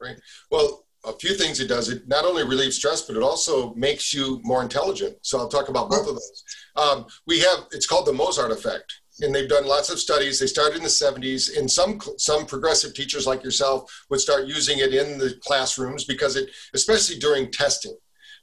right. 0.00 0.16
Well, 0.52 0.85
a 1.06 1.12
few 1.12 1.34
things 1.34 1.60
it 1.60 1.68
does. 1.68 1.88
It 1.88 2.06
not 2.08 2.24
only 2.24 2.44
relieves 2.44 2.76
stress, 2.76 3.02
but 3.02 3.16
it 3.16 3.22
also 3.22 3.74
makes 3.74 4.12
you 4.12 4.40
more 4.42 4.62
intelligent. 4.62 5.16
So 5.22 5.38
I'll 5.38 5.48
talk 5.48 5.68
about 5.68 5.88
both 5.88 6.08
of 6.08 6.14
those. 6.14 6.44
Um, 6.76 7.06
we 7.26 7.40
have 7.40 7.66
it's 7.72 7.86
called 7.86 8.06
the 8.06 8.12
Mozart 8.12 8.50
effect, 8.50 8.92
and 9.20 9.34
they've 9.34 9.48
done 9.48 9.66
lots 9.66 9.90
of 9.90 9.98
studies. 9.98 10.38
They 10.38 10.46
started 10.46 10.76
in 10.76 10.82
the 10.82 10.88
70s, 10.88 11.56
and 11.56 11.70
some 11.70 12.00
some 12.18 12.46
progressive 12.46 12.94
teachers 12.94 13.26
like 13.26 13.42
yourself 13.44 13.90
would 14.10 14.20
start 14.20 14.46
using 14.46 14.80
it 14.80 14.92
in 14.92 15.18
the 15.18 15.38
classrooms 15.42 16.04
because 16.04 16.36
it, 16.36 16.50
especially 16.74 17.18
during 17.18 17.50
testing, 17.50 17.96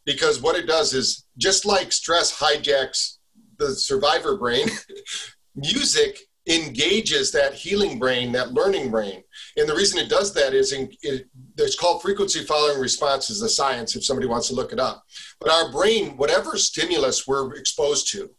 because 0.06 0.42
what 0.42 0.58
it 0.58 0.68
does 0.68 0.94
is 0.94 1.26
just 1.38 1.66
like 1.66 1.92
stress 1.92 2.36
hijacks 2.36 3.18
the 3.58 3.76
survivor 3.76 4.38
brain, 4.38 4.68
music 5.56 6.20
engages 6.48 7.32
that 7.32 7.54
healing 7.54 7.98
brain, 7.98 8.32
that 8.34 8.52
learning 8.52 8.92
brain. 8.92 9.24
And 9.58 9.68
the 9.68 9.76
reason 9.76 10.00
it 10.00 10.10
does 10.10 10.34
that 10.34 10.54
is 10.54 10.74
in, 10.74 10.92
it, 11.02 11.28
it's 11.58 11.76
called 11.76 12.02
frequency 12.02 12.44
following 12.44 12.80
response 12.80 13.30
is 13.30 13.40
the 13.40 13.50
science 13.50 13.96
if 13.96 14.04
somebody 14.04 14.28
wants 14.28 14.50
to 14.50 14.56
look 14.56 14.74
it 14.74 14.80
up. 14.80 15.04
But 15.40 15.52
our 15.52 15.72
brain, 15.72 16.18
whatever 16.18 16.58
stimulus 16.58 17.26
we're 17.26 17.54
exposed 17.56 18.12
to, 18.12 18.30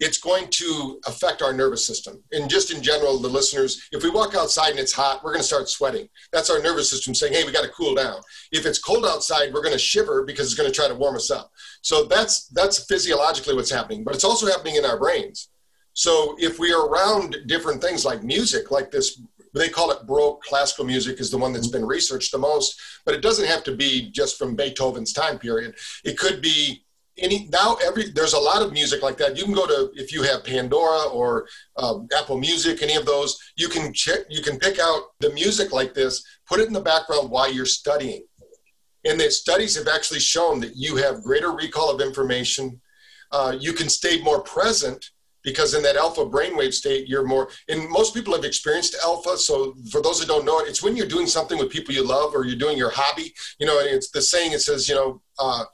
it's 0.00 0.16
going 0.16 0.48
to 0.48 0.98
affect 1.06 1.42
our 1.42 1.52
nervous 1.52 1.86
system. 1.86 2.22
And 2.32 2.48
just 2.48 2.72
in 2.72 2.82
general, 2.82 3.18
the 3.18 3.28
listeners, 3.28 3.86
if 3.92 4.02
we 4.02 4.08
walk 4.08 4.34
outside 4.34 4.70
and 4.70 4.78
it's 4.78 4.94
hot, 4.94 5.22
we're 5.22 5.32
going 5.32 5.42
to 5.42 5.46
start 5.46 5.68
sweating. 5.68 6.08
That's 6.32 6.48
our 6.48 6.58
nervous 6.58 6.88
system 6.88 7.14
saying, 7.14 7.34
hey, 7.34 7.44
we 7.44 7.52
got 7.52 7.64
to 7.64 7.70
cool 7.70 7.94
down. 7.94 8.22
If 8.50 8.64
it's 8.64 8.78
cold 8.78 9.04
outside, 9.04 9.52
we're 9.52 9.62
going 9.62 9.74
to 9.74 9.78
shiver 9.78 10.24
because 10.24 10.46
it's 10.46 10.54
going 10.54 10.70
to 10.70 10.74
try 10.74 10.88
to 10.88 10.94
warm 10.94 11.16
us 11.16 11.30
up. 11.30 11.50
So 11.82 12.04
that's 12.04 12.48
that's 12.48 12.86
physiologically 12.86 13.54
what's 13.54 13.70
happening, 13.70 14.02
but 14.02 14.14
it's 14.14 14.24
also 14.24 14.46
happening 14.46 14.76
in 14.76 14.86
our 14.86 14.98
brains. 14.98 15.50
So 15.92 16.36
if 16.38 16.58
we 16.58 16.72
are 16.72 16.86
around 16.86 17.36
different 17.46 17.82
things 17.82 18.04
like 18.04 18.22
music, 18.22 18.70
like 18.70 18.90
this, 18.90 19.20
they 19.54 19.68
call 19.68 19.90
it 19.90 20.06
Baroque 20.06 20.42
classical 20.42 20.84
music 20.84 21.20
is 21.20 21.30
the 21.30 21.38
one 21.38 21.52
that's 21.52 21.68
been 21.68 21.84
researched 21.84 22.32
the 22.32 22.38
most, 22.38 22.80
but 23.04 23.14
it 23.14 23.22
doesn't 23.22 23.48
have 23.48 23.64
to 23.64 23.76
be 23.76 24.10
just 24.10 24.38
from 24.38 24.54
Beethoven's 24.54 25.12
time 25.12 25.38
period. 25.38 25.74
It 26.04 26.18
could 26.18 26.40
be 26.40 26.84
any 27.18 27.48
now 27.52 27.76
every 27.84 28.10
there's 28.10 28.32
a 28.32 28.38
lot 28.38 28.62
of 28.62 28.72
music 28.72 29.02
like 29.02 29.16
that. 29.18 29.36
You 29.36 29.44
can 29.44 29.52
go 29.52 29.66
to 29.66 29.90
if 29.94 30.12
you 30.12 30.22
have 30.22 30.44
Pandora 30.44 31.08
or 31.08 31.48
um, 31.76 32.08
Apple 32.16 32.38
Music, 32.38 32.82
any 32.82 32.94
of 32.94 33.04
those, 33.04 33.38
you 33.56 33.68
can 33.68 33.92
check, 33.92 34.20
you 34.30 34.42
can 34.42 34.58
pick 34.58 34.78
out 34.78 35.02
the 35.18 35.30
music 35.30 35.72
like 35.72 35.92
this, 35.92 36.24
put 36.48 36.60
it 36.60 36.66
in 36.66 36.72
the 36.72 36.80
background 36.80 37.30
while 37.30 37.52
you're 37.52 37.66
studying. 37.66 38.24
And 39.04 39.18
the 39.18 39.30
studies 39.30 39.76
have 39.76 39.88
actually 39.88 40.20
shown 40.20 40.60
that 40.60 40.76
you 40.76 40.96
have 40.96 41.22
greater 41.22 41.52
recall 41.52 41.90
of 41.90 42.00
information. 42.00 42.80
Uh, 43.32 43.56
you 43.58 43.72
can 43.72 43.88
stay 43.88 44.20
more 44.22 44.42
present 44.42 45.10
because 45.42 45.74
in 45.74 45.82
that 45.82 45.96
alpha 45.96 46.24
brainwave 46.24 46.72
state, 46.72 47.08
you're 47.08 47.26
more, 47.26 47.48
and 47.68 47.88
most 47.88 48.14
people 48.14 48.34
have 48.34 48.44
experienced 48.44 48.96
alpha. 49.04 49.36
So 49.38 49.74
for 49.90 50.02
those 50.02 50.20
that 50.20 50.28
don't 50.28 50.44
know 50.44 50.60
it, 50.60 50.68
it's 50.68 50.82
when 50.82 50.96
you're 50.96 51.06
doing 51.06 51.26
something 51.26 51.58
with 51.58 51.70
people 51.70 51.94
you 51.94 52.06
love 52.06 52.34
or 52.34 52.44
you're 52.44 52.58
doing 52.58 52.78
your 52.78 52.90
hobby, 52.90 53.34
you 53.58 53.66
know, 53.66 53.78
it's 53.78 54.10
the 54.10 54.22
saying, 54.22 54.52
it 54.52 54.60
says, 54.60 54.88
you 54.88 54.94
know, 54.94 55.22
uh, 55.38 55.64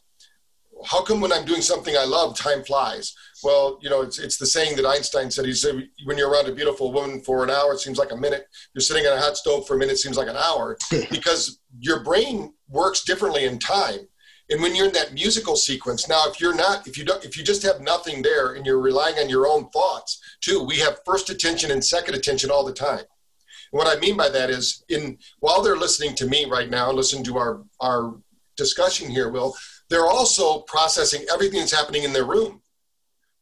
how 0.85 1.03
come 1.03 1.21
when 1.21 1.33
I'm 1.33 1.45
doing 1.45 1.63
something 1.63 1.97
I 1.97 2.05
love, 2.05 2.37
time 2.37 2.63
flies? 2.63 3.15
Well, 3.43 3.79
you 3.81 3.91
know, 3.91 4.03
it's, 4.03 4.19
it's 4.19 4.37
the 4.37 4.47
saying 4.47 4.77
that 4.77 4.87
Einstein 4.87 5.31
said. 5.31 5.47
He 5.47 5.53
said, 5.53 5.89
when 6.05 6.19
you're 6.19 6.31
around 6.31 6.49
a 6.49 6.55
beautiful 6.55 6.93
woman 6.93 7.21
for 7.21 7.45
an 7.45 7.51
hour, 7.51 7.73
it 7.73 7.81
seems 7.81 7.99
like 7.99 8.13
a 8.13 8.17
minute. 8.17 8.47
You're 8.75 8.83
sitting 8.83 9.07
on 9.07 9.17
a 9.17 9.21
hot 9.21 9.37
stove 9.37 9.67
for 9.67 9.77
a 9.77 9.79
minute, 9.79 9.95
it 9.95 9.99
seems 9.99 10.17
like 10.17 10.29
an 10.29 10.37
hour 10.37 10.77
because 11.11 11.61
your 11.79 12.03
brain 12.05 12.53
works 12.69 13.05
differently 13.05 13.45
in 13.45 13.59
time. 13.59 14.01
And 14.49 14.63
when 14.63 14.77
you're 14.77 14.87
in 14.87 14.93
that 14.93 15.13
musical 15.13 15.57
sequence, 15.57 16.09
now 16.09 16.25
if 16.29 16.41
you're 16.41 16.55
not, 16.55 16.87
if 16.87 16.97
you 16.97 17.05
don't, 17.05 17.25
if 17.25 17.37
you 17.37 17.43
just 17.43 17.65
have 17.65 17.81
nothing 17.81 18.23
there 18.23 18.53
and 18.53 18.65
you're 18.65 18.81
relying 18.81 19.17
on 19.17 19.29
your 19.29 19.47
own 19.47 19.69
thoughts 19.71 20.21
too, 20.41 20.63
we 20.63 20.79
have 20.79 21.01
first 21.05 21.31
attention 21.31 21.73
and 21.73 21.85
second 21.85 22.15
attention 22.15 22.51
all 22.51 22.65
the 22.65 22.73
time. 22.73 23.01
And 23.01 23.79
what 23.79 23.89
I 23.89 23.99
mean 23.99 24.17
by 24.17 24.29
that 24.29 24.51
is, 24.51 24.85
in 24.89 25.19
while 25.41 25.63
they're 25.63 25.77
listening 25.77 26.15
to 26.17 26.27
me 26.27 26.45
right 26.45 26.71
now, 26.71 26.93
listen 26.93 27.25
to 27.25 27.39
our 27.39 27.65
our 27.81 28.17
discussion 28.57 29.11
here, 29.11 29.31
Will, 29.31 29.55
they're 29.91 30.07
also 30.07 30.61
processing 30.61 31.25
everything 31.33 31.61
that's 31.61 31.73
happening 31.73 32.05
in 32.05 32.13
their 32.13 32.25
room, 32.25 32.63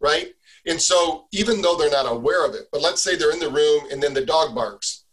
right? 0.00 0.28
And 0.66 0.80
so 0.80 1.26
even 1.32 1.60
though 1.60 1.76
they're 1.76 1.90
not 1.90 2.10
aware 2.10 2.46
of 2.46 2.54
it, 2.54 2.68
but 2.72 2.80
let's 2.80 3.02
say 3.02 3.16
they're 3.16 3.32
in 3.32 3.38
the 3.38 3.50
room 3.50 3.88
and 3.90 4.02
then 4.02 4.14
the 4.14 4.24
dog 4.24 4.54
barks, 4.54 5.03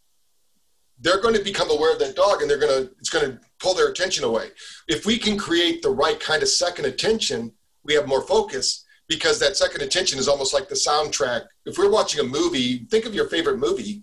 they're 1.02 1.20
going 1.20 1.34
to 1.34 1.42
become 1.42 1.70
aware 1.70 1.92
of 1.92 1.98
that 1.98 2.16
dog 2.16 2.40
and 2.40 2.50
they're 2.50 2.58
going 2.58 2.84
to 2.84 2.90
it's 2.98 3.10
going 3.10 3.30
to 3.30 3.38
pull 3.58 3.74
their 3.74 3.88
attention 3.88 4.24
away. 4.24 4.48
If 4.88 5.04
we 5.04 5.18
can 5.18 5.36
create 5.36 5.82
the 5.82 5.90
right 5.90 6.18
kind 6.18 6.42
of 6.42 6.48
second 6.48 6.86
attention, 6.86 7.52
we 7.84 7.94
have 7.94 8.06
more 8.06 8.22
focus 8.22 8.84
because 9.08 9.38
that 9.40 9.56
second 9.56 9.82
attention 9.82 10.18
is 10.18 10.28
almost 10.28 10.54
like 10.54 10.68
the 10.68 10.74
soundtrack. 10.74 11.42
If 11.66 11.76
we're 11.76 11.90
watching 11.90 12.20
a 12.20 12.24
movie, 12.24 12.86
think 12.90 13.04
of 13.04 13.14
your 13.14 13.28
favorite 13.28 13.58
movie 13.58 14.02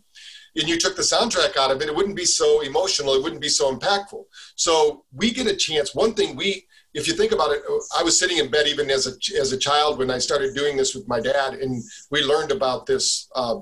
and 0.56 0.68
you 0.68 0.78
took 0.78 0.96
the 0.96 1.02
soundtrack 1.02 1.58
out 1.58 1.72
of 1.72 1.82
it, 1.82 1.88
it 1.88 1.96
wouldn't 1.96 2.16
be 2.16 2.26
so 2.26 2.62
emotional, 2.62 3.14
it 3.14 3.24
wouldn't 3.24 3.42
be 3.42 3.50
so 3.50 3.74
impactful. 3.76 4.26
So 4.56 5.06
we 5.14 5.32
get 5.32 5.48
a 5.48 5.56
chance. 5.56 5.96
One 5.96 6.14
thing 6.14 6.36
we 6.36 6.66
if 6.94 7.08
you 7.08 7.14
think 7.14 7.32
about 7.32 7.52
it, 7.52 7.62
I 7.98 8.04
was 8.04 8.18
sitting 8.18 8.38
in 8.38 8.50
bed 8.50 8.68
even 8.68 8.90
as 8.90 9.08
a 9.08 9.40
as 9.40 9.52
a 9.52 9.58
child 9.58 10.00
when 10.00 10.10
I 10.10 10.18
started 10.18 10.56
doing 10.56 10.76
this 10.76 10.96
with 10.96 11.08
my 11.08 11.20
dad, 11.20 11.54
and 11.54 11.84
we 12.10 12.24
learned 12.24 12.52
about 12.52 12.88
this 12.88 13.30
uh, 13.36 13.58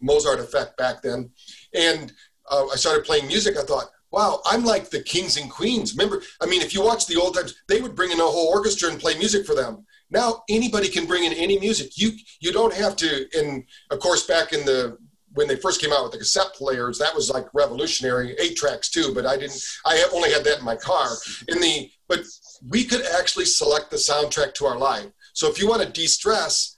Mozart 0.00 0.38
effect 0.38 0.76
back 0.76 1.02
then. 1.02 1.30
And 1.74 2.12
uh, 2.50 2.66
I 2.72 2.76
started 2.76 3.04
playing 3.04 3.26
music. 3.26 3.56
I 3.56 3.62
thought, 3.62 3.90
wow, 4.10 4.40
I'm 4.46 4.64
like 4.64 4.90
the 4.90 5.02
kings 5.02 5.36
and 5.36 5.50
queens. 5.50 5.96
Remember, 5.96 6.22
I 6.40 6.46
mean, 6.46 6.62
if 6.62 6.72
you 6.74 6.82
watch 6.82 7.06
the 7.06 7.16
old 7.16 7.34
times, 7.34 7.54
they 7.68 7.80
would 7.80 7.94
bring 7.94 8.12
in 8.12 8.20
a 8.20 8.24
whole 8.24 8.48
orchestra 8.48 8.90
and 8.90 9.00
play 9.00 9.16
music 9.18 9.46
for 9.46 9.54
them. 9.54 9.84
Now 10.10 10.42
anybody 10.48 10.88
can 10.88 11.06
bring 11.06 11.24
in 11.24 11.32
any 11.32 11.58
music. 11.58 11.98
You 11.98 12.12
you 12.40 12.52
don't 12.52 12.74
have 12.74 12.96
to. 12.96 13.26
And 13.36 13.64
of 13.90 13.98
course, 13.98 14.26
back 14.26 14.52
in 14.52 14.64
the 14.64 14.96
when 15.34 15.48
they 15.48 15.56
first 15.56 15.80
came 15.80 15.92
out 15.92 16.02
with 16.02 16.12
the 16.12 16.18
cassette 16.18 16.54
players, 16.54 16.98
that 16.98 17.14
was 17.14 17.28
like 17.28 17.46
revolutionary. 17.52 18.34
Eight 18.38 18.56
tracks 18.56 18.88
too, 18.88 19.12
but 19.14 19.26
I 19.26 19.36
didn't. 19.36 19.60
I 19.84 20.02
only 20.14 20.32
had 20.32 20.44
that 20.44 20.60
in 20.60 20.64
my 20.64 20.76
car. 20.76 21.08
In 21.48 21.60
the 21.60 21.90
but 22.08 22.20
we 22.68 22.84
could 22.84 23.04
actually 23.18 23.44
select 23.44 23.90
the 23.90 23.96
soundtrack 23.96 24.54
to 24.54 24.66
our 24.66 24.78
life. 24.78 25.06
So 25.34 25.50
if 25.50 25.60
you 25.60 25.68
want 25.68 25.82
to 25.82 25.88
de-stress, 25.88 26.75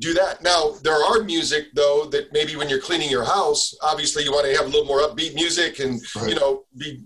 do 0.00 0.14
that. 0.14 0.42
Now 0.42 0.72
there 0.82 0.94
are 0.94 1.22
music 1.22 1.66
though 1.74 2.06
that 2.06 2.32
maybe 2.32 2.56
when 2.56 2.68
you're 2.68 2.80
cleaning 2.80 3.10
your 3.10 3.24
house, 3.24 3.74
obviously 3.82 4.24
you 4.24 4.32
want 4.32 4.46
to 4.46 4.56
have 4.56 4.66
a 4.66 4.68
little 4.68 4.86
more 4.86 5.00
upbeat 5.00 5.34
music 5.34 5.78
and 5.78 6.00
right. 6.16 6.28
you 6.28 6.34
know 6.34 6.64
be 6.76 7.04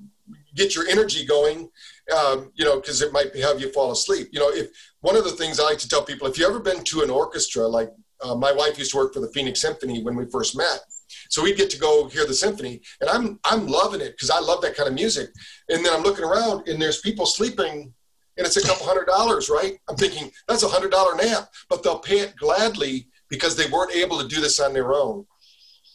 get 0.54 0.74
your 0.74 0.86
energy 0.88 1.26
going. 1.26 1.68
Um, 2.14 2.52
you 2.54 2.66
know, 2.66 2.76
because 2.80 3.00
it 3.00 3.14
might 3.14 3.34
have 3.36 3.60
you 3.62 3.72
fall 3.72 3.90
asleep. 3.90 4.28
You 4.30 4.38
know, 4.38 4.50
if 4.50 4.68
one 5.00 5.16
of 5.16 5.24
the 5.24 5.30
things 5.30 5.58
I 5.58 5.62
like 5.62 5.78
to 5.78 5.88
tell 5.88 6.04
people, 6.04 6.26
if 6.26 6.36
you 6.36 6.46
ever 6.46 6.60
been 6.60 6.84
to 6.84 7.00
an 7.00 7.08
orchestra, 7.08 7.66
like 7.66 7.90
uh, 8.22 8.34
my 8.34 8.52
wife 8.52 8.78
used 8.78 8.90
to 8.90 8.98
work 8.98 9.14
for 9.14 9.20
the 9.20 9.32
Phoenix 9.32 9.62
Symphony 9.62 10.02
when 10.02 10.14
we 10.14 10.26
first 10.26 10.54
met, 10.54 10.80
so 11.30 11.42
we'd 11.42 11.56
get 11.56 11.70
to 11.70 11.78
go 11.78 12.06
hear 12.08 12.26
the 12.26 12.34
symphony, 12.34 12.82
and 13.00 13.08
I'm 13.08 13.40
I'm 13.44 13.66
loving 13.66 14.02
it 14.02 14.12
because 14.12 14.28
I 14.28 14.40
love 14.40 14.60
that 14.62 14.76
kind 14.76 14.88
of 14.88 14.94
music. 14.94 15.30
And 15.70 15.84
then 15.84 15.94
I'm 15.94 16.02
looking 16.02 16.24
around, 16.24 16.68
and 16.68 16.80
there's 16.80 17.00
people 17.00 17.24
sleeping, 17.24 17.93
and 18.36 18.46
it's 18.46 18.56
a 18.56 18.66
couple 18.66 18.86
hundred 18.86 19.06
dollars, 19.06 19.48
right? 19.48 19.78
I'm 19.88 19.96
thinking 19.96 20.30
that's 20.48 20.62
a 20.62 20.68
hundred 20.68 20.90
dollar 20.90 21.16
nap, 21.16 21.50
but 21.68 21.82
they'll 21.82 21.98
pay 21.98 22.20
it 22.20 22.36
gladly 22.36 23.08
because 23.28 23.56
they 23.56 23.70
weren't 23.70 23.94
able 23.94 24.18
to 24.20 24.28
do 24.28 24.40
this 24.40 24.60
on 24.60 24.72
their 24.72 24.92
own. 24.94 25.26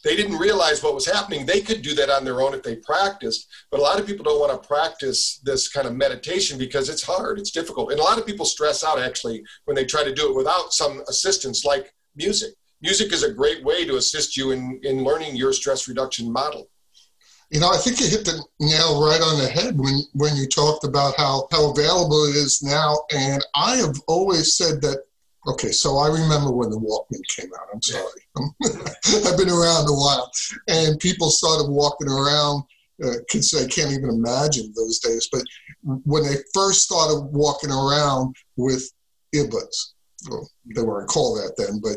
They 0.02 0.16
didn't 0.16 0.38
realize 0.38 0.82
what 0.82 0.94
was 0.94 1.04
happening. 1.04 1.44
They 1.44 1.60
could 1.60 1.82
do 1.82 1.94
that 1.94 2.08
on 2.08 2.24
their 2.24 2.40
own 2.40 2.54
if 2.54 2.62
they 2.62 2.76
practiced, 2.76 3.48
but 3.70 3.80
a 3.80 3.82
lot 3.82 4.00
of 4.00 4.06
people 4.06 4.24
don't 4.24 4.40
want 4.40 4.60
to 4.60 4.66
practice 4.66 5.40
this 5.44 5.68
kind 5.68 5.86
of 5.86 5.94
meditation 5.94 6.58
because 6.58 6.88
it's 6.88 7.02
hard, 7.02 7.38
it's 7.38 7.50
difficult, 7.50 7.90
and 7.90 8.00
a 8.00 8.02
lot 8.02 8.18
of 8.18 8.26
people 8.26 8.46
stress 8.46 8.82
out 8.82 8.98
actually 8.98 9.42
when 9.66 9.74
they 9.74 9.84
try 9.84 10.02
to 10.02 10.14
do 10.14 10.30
it 10.30 10.36
without 10.36 10.72
some 10.72 11.02
assistance 11.08 11.64
like 11.64 11.92
music 12.16 12.54
music 12.80 13.12
is 13.12 13.22
a 13.22 13.32
great 13.32 13.62
way 13.62 13.84
to 13.84 13.96
assist 13.96 14.36
you 14.36 14.52
in, 14.52 14.80
in 14.82 15.04
learning 15.04 15.36
your 15.36 15.52
stress 15.52 15.86
reduction 15.86 16.32
model. 16.32 16.69
You 17.50 17.60
know, 17.60 17.68
I 17.68 17.78
think 17.78 18.00
you 18.00 18.06
hit 18.06 18.24
the 18.24 18.42
nail 18.60 19.04
right 19.04 19.20
on 19.20 19.38
the 19.38 19.48
head 19.48 19.76
when, 19.78 20.00
when 20.12 20.36
you 20.36 20.46
talked 20.46 20.84
about 20.84 21.16
how, 21.16 21.48
how 21.50 21.70
available 21.70 22.24
it 22.26 22.36
is 22.36 22.62
now. 22.62 22.96
And 23.12 23.44
I 23.56 23.76
have 23.76 23.96
always 24.06 24.56
said 24.56 24.80
that, 24.82 25.02
okay, 25.48 25.72
so 25.72 25.98
I 25.98 26.08
remember 26.08 26.52
when 26.52 26.70
the 26.70 26.78
Walkman 26.78 27.22
came 27.34 27.50
out. 27.52 27.68
I'm 27.74 27.82
sorry. 27.82 28.22
I've 29.26 29.36
been 29.36 29.50
around 29.50 29.88
a 29.88 29.92
while. 29.92 30.30
And 30.68 30.98
people 31.00 31.30
started 31.30 31.70
walking 31.70 32.08
around 32.08 32.62
uh, 33.02 33.12
I 33.12 33.66
can't 33.68 33.92
even 33.92 34.10
imagine 34.10 34.74
those 34.76 34.98
days. 34.98 35.26
But 35.32 35.42
when 35.82 36.22
they 36.22 36.36
first 36.52 36.82
started 36.82 37.30
walking 37.32 37.70
around 37.70 38.36
with 38.56 38.92
earbuds, 39.34 39.94
well, 40.28 40.46
they 40.76 40.82
weren't 40.82 41.08
called 41.08 41.38
that 41.38 41.54
then, 41.56 41.80
but 41.82 41.96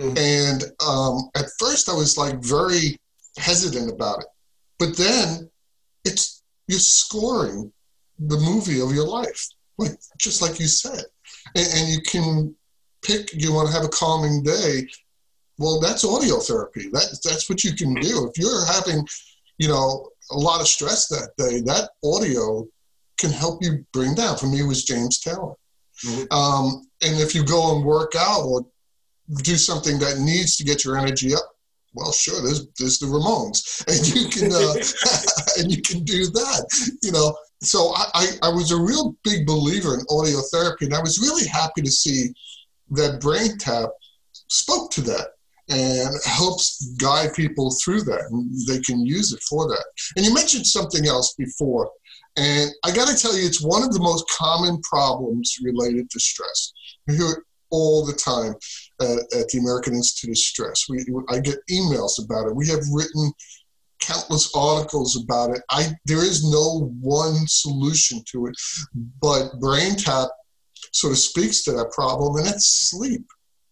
Mm-hmm. 0.00 0.16
And 0.16 0.64
um, 0.86 1.30
at 1.34 1.50
first, 1.58 1.88
I 1.88 1.92
was 1.92 2.16
like 2.16 2.42
very 2.42 2.98
hesitant 3.36 3.90
about 3.92 4.20
it. 4.20 4.26
But 4.80 4.96
then 4.96 5.50
it's 6.04 6.42
you're 6.66 6.78
scoring 6.78 7.70
the 8.18 8.38
movie 8.38 8.80
of 8.80 8.92
your 8.92 9.06
life, 9.06 9.46
like 9.78 9.92
just 10.18 10.42
like 10.42 10.58
you 10.58 10.66
said, 10.66 11.04
and, 11.54 11.68
and 11.74 11.88
you 11.88 12.00
can 12.00 12.54
pick. 13.04 13.30
You 13.34 13.52
want 13.52 13.68
to 13.68 13.74
have 13.74 13.84
a 13.84 13.88
calming 13.88 14.42
day. 14.42 14.88
Well, 15.58 15.78
that's 15.78 16.04
audio 16.04 16.38
therapy. 16.38 16.88
That 16.92 17.20
that's 17.22 17.50
what 17.50 17.62
you 17.62 17.74
can 17.74 17.94
do. 17.94 18.26
If 18.26 18.38
you're 18.42 18.64
having, 18.64 19.06
you 19.58 19.68
know, 19.68 20.08
a 20.30 20.38
lot 20.38 20.62
of 20.62 20.66
stress 20.66 21.06
that 21.08 21.32
day, 21.36 21.60
that 21.66 21.90
audio 22.02 22.66
can 23.18 23.30
help 23.30 23.62
you 23.62 23.84
bring 23.92 24.14
down. 24.14 24.38
For 24.38 24.46
me, 24.46 24.60
it 24.60 24.66
was 24.66 24.84
James 24.84 25.20
Taylor. 25.20 25.54
Mm-hmm. 26.06 26.32
Um, 26.34 26.88
and 27.02 27.20
if 27.20 27.34
you 27.34 27.44
go 27.44 27.76
and 27.76 27.84
work 27.84 28.14
out 28.16 28.44
or 28.44 28.64
do 29.42 29.56
something 29.56 29.98
that 29.98 30.18
needs 30.18 30.56
to 30.56 30.64
get 30.64 30.84
your 30.84 30.96
energy 30.96 31.34
up, 31.34 31.54
well, 31.92 32.12
sure, 32.12 32.40
there's 32.42 32.66
there's 32.78 32.98
the 32.98 33.06
Ramones, 33.06 33.84
and 33.88 34.06
you 34.14 34.28
can 34.28 34.52
uh, 34.52 34.74
and 35.58 35.74
you 35.74 35.82
can 35.82 36.04
do 36.04 36.26
that, 36.26 36.96
you 37.02 37.12
know. 37.12 37.36
So 37.62 37.92
I, 37.94 38.06
I, 38.14 38.26
I 38.44 38.48
was 38.48 38.72
a 38.72 38.80
real 38.80 39.14
big 39.22 39.46
believer 39.46 39.94
in 39.94 40.00
audio 40.08 40.40
therapy, 40.52 40.86
and 40.86 40.94
I 40.94 41.00
was 41.00 41.20
really 41.20 41.46
happy 41.46 41.82
to 41.82 41.90
see 41.90 42.32
that 42.92 43.20
BrainTap 43.20 43.90
spoke 44.48 44.90
to 44.92 45.02
that 45.02 45.28
and 45.68 46.10
helps 46.24 46.94
guide 46.96 47.34
people 47.34 47.76
through 47.84 48.02
that, 48.02 48.22
and 48.30 48.50
they 48.66 48.80
can 48.80 49.04
use 49.04 49.32
it 49.32 49.40
for 49.48 49.68
that. 49.68 49.84
And 50.16 50.24
you 50.24 50.32
mentioned 50.32 50.66
something 50.66 51.06
else 51.06 51.34
before, 51.36 51.90
and 52.36 52.70
I 52.84 52.92
got 52.92 53.08
to 53.08 53.16
tell 53.20 53.36
you, 53.36 53.46
it's 53.46 53.62
one 53.62 53.82
of 53.82 53.92
the 53.92 54.00
most 54.00 54.24
common 54.30 54.80
problems 54.82 55.56
related 55.62 56.08
to 56.10 56.20
stress. 56.20 56.72
You 57.08 57.16
hear 57.16 57.30
it 57.32 57.38
all 57.70 58.04
the 58.04 58.12
time 58.12 58.54
at, 59.00 59.18
at 59.38 59.48
the 59.48 59.58
American 59.58 59.94
Institute 59.94 60.30
of 60.30 60.38
Stress. 60.38 60.86
We, 60.88 61.04
I 61.28 61.40
get 61.40 61.58
emails 61.70 62.22
about 62.24 62.46
it. 62.46 62.56
We 62.56 62.68
have 62.68 62.80
written 62.92 63.32
countless 64.00 64.50
articles 64.54 65.22
about 65.22 65.50
it. 65.50 65.62
I 65.70 65.92
there 66.06 66.24
is 66.24 66.50
no 66.50 66.92
one 67.00 67.46
solution 67.46 68.22
to 68.32 68.46
it, 68.46 68.54
but 69.20 69.52
BrainTap 69.60 70.28
sort 70.92 71.12
of 71.12 71.18
speaks 71.18 71.62
to 71.64 71.72
that 71.72 71.92
problem, 71.92 72.36
and 72.36 72.48
it's 72.48 72.90
sleep. 72.90 73.26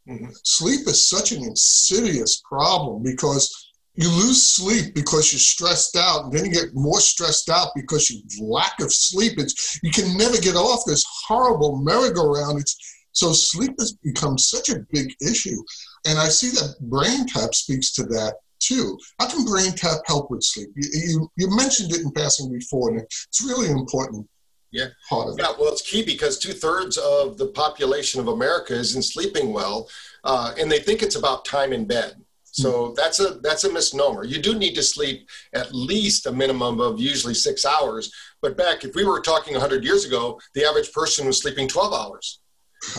Mm-hmm. 0.08 0.30
Sleep 0.44 0.80
is 0.86 1.08
such 1.08 1.32
an 1.32 1.42
insidious 1.44 2.42
problem 2.48 3.02
because 3.02 3.52
you 3.94 4.08
lose 4.08 4.42
sleep 4.42 4.94
because 4.94 5.32
you're 5.32 5.40
stressed 5.40 5.96
out, 5.96 6.24
and 6.24 6.32
then 6.32 6.44
you 6.46 6.52
get 6.52 6.74
more 6.74 7.00
stressed 7.00 7.50
out 7.50 7.68
because 7.74 8.08
you 8.08 8.22
lack 8.40 8.78
of 8.80 8.92
sleep. 8.92 9.34
It's 9.38 9.80
you 9.82 9.90
can 9.90 10.16
never 10.16 10.36
get 10.38 10.54
off 10.54 10.84
this 10.86 11.04
horrible 11.26 11.82
merry-go-round. 11.82 12.60
It's 12.60 12.76
so 13.18 13.32
sleep 13.32 13.72
has 13.80 13.94
become 14.04 14.38
such 14.38 14.68
a 14.68 14.86
big 14.92 15.12
issue, 15.20 15.60
and 16.06 16.20
I 16.20 16.28
see 16.28 16.50
that 16.50 16.76
brain 16.82 17.26
BrainTap 17.26 17.52
speaks 17.52 17.92
to 17.94 18.04
that 18.04 18.34
too. 18.60 18.96
How 19.18 19.28
can 19.28 19.44
brain 19.44 19.72
BrainTap 19.72 20.02
help 20.06 20.30
with 20.30 20.44
sleep? 20.44 20.68
You, 20.76 20.88
you, 20.92 21.30
you 21.36 21.56
mentioned 21.56 21.92
it 21.92 22.02
in 22.02 22.12
passing 22.12 22.52
before, 22.52 22.90
and 22.90 23.00
it's 23.00 23.44
really 23.44 23.70
important. 23.70 24.24
Yeah. 24.70 24.86
Part 25.08 25.30
of 25.30 25.34
yeah. 25.36 25.52
Well, 25.58 25.72
it's 25.72 25.82
key 25.82 26.04
because 26.04 26.38
two 26.38 26.52
thirds 26.52 26.96
of 26.96 27.38
the 27.38 27.48
population 27.48 28.20
of 28.20 28.28
America 28.28 28.74
isn't 28.74 29.02
sleeping 29.02 29.52
well, 29.52 29.88
uh, 30.22 30.54
and 30.56 30.70
they 30.70 30.78
think 30.78 31.02
it's 31.02 31.16
about 31.16 31.44
time 31.44 31.72
in 31.72 31.86
bed. 31.86 32.14
So 32.44 32.72
mm-hmm. 32.72 32.94
that's 32.94 33.18
a 33.18 33.40
that's 33.42 33.64
a 33.64 33.72
misnomer. 33.72 34.24
You 34.24 34.40
do 34.40 34.56
need 34.56 34.74
to 34.76 34.82
sleep 34.84 35.28
at 35.54 35.74
least 35.74 36.26
a 36.26 36.32
minimum 36.32 36.80
of 36.80 37.00
usually 37.00 37.34
six 37.34 37.64
hours. 37.64 38.12
But 38.42 38.56
back, 38.56 38.84
if 38.84 38.94
we 38.94 39.04
were 39.04 39.20
talking 39.20 39.54
100 39.54 39.82
years 39.82 40.04
ago, 40.04 40.40
the 40.54 40.64
average 40.64 40.92
person 40.92 41.26
was 41.26 41.42
sleeping 41.42 41.66
12 41.66 41.92
hours. 41.92 42.40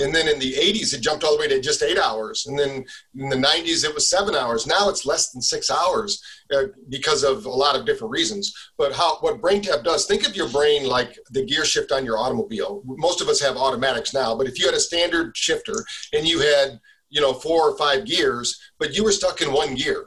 And 0.01 0.13
then 0.13 0.27
in 0.27 0.39
the 0.39 0.53
80s, 0.53 0.93
it 0.93 1.01
jumped 1.01 1.23
all 1.23 1.35
the 1.35 1.39
way 1.39 1.47
to 1.47 1.61
just 1.61 1.83
eight 1.83 1.97
hours. 1.97 2.45
And 2.47 2.57
then 2.57 2.85
in 3.15 3.29
the 3.29 3.35
90s, 3.35 3.85
it 3.85 3.93
was 3.93 4.09
seven 4.09 4.35
hours. 4.35 4.67
Now 4.67 4.89
it's 4.89 5.05
less 5.05 5.31
than 5.31 5.41
six 5.41 5.69
hours 5.71 6.21
uh, 6.53 6.65
because 6.89 7.23
of 7.23 7.45
a 7.45 7.49
lot 7.49 7.77
of 7.77 7.85
different 7.85 8.11
reasons. 8.11 8.53
But 8.77 8.93
how 8.93 9.17
what 9.17 9.41
BrainTap 9.41 9.83
does, 9.83 10.05
think 10.05 10.27
of 10.27 10.35
your 10.35 10.49
brain 10.49 10.85
like 10.85 11.17
the 11.31 11.45
gear 11.45 11.65
shift 11.65 11.91
on 11.91 12.05
your 12.05 12.17
automobile. 12.17 12.81
Most 12.85 13.21
of 13.21 13.29
us 13.29 13.39
have 13.41 13.55
automatics 13.55 14.13
now, 14.13 14.35
but 14.35 14.47
if 14.47 14.59
you 14.59 14.65
had 14.65 14.75
a 14.75 14.79
standard 14.79 15.35
shifter 15.35 15.75
and 16.13 16.27
you 16.27 16.39
had, 16.39 16.79
you 17.09 17.21
know, 17.21 17.33
four 17.33 17.69
or 17.69 17.77
five 17.77 18.05
gears, 18.05 18.59
but 18.79 18.93
you 18.93 19.03
were 19.03 19.11
stuck 19.11 19.41
in 19.41 19.53
one 19.53 19.75
gear, 19.75 20.05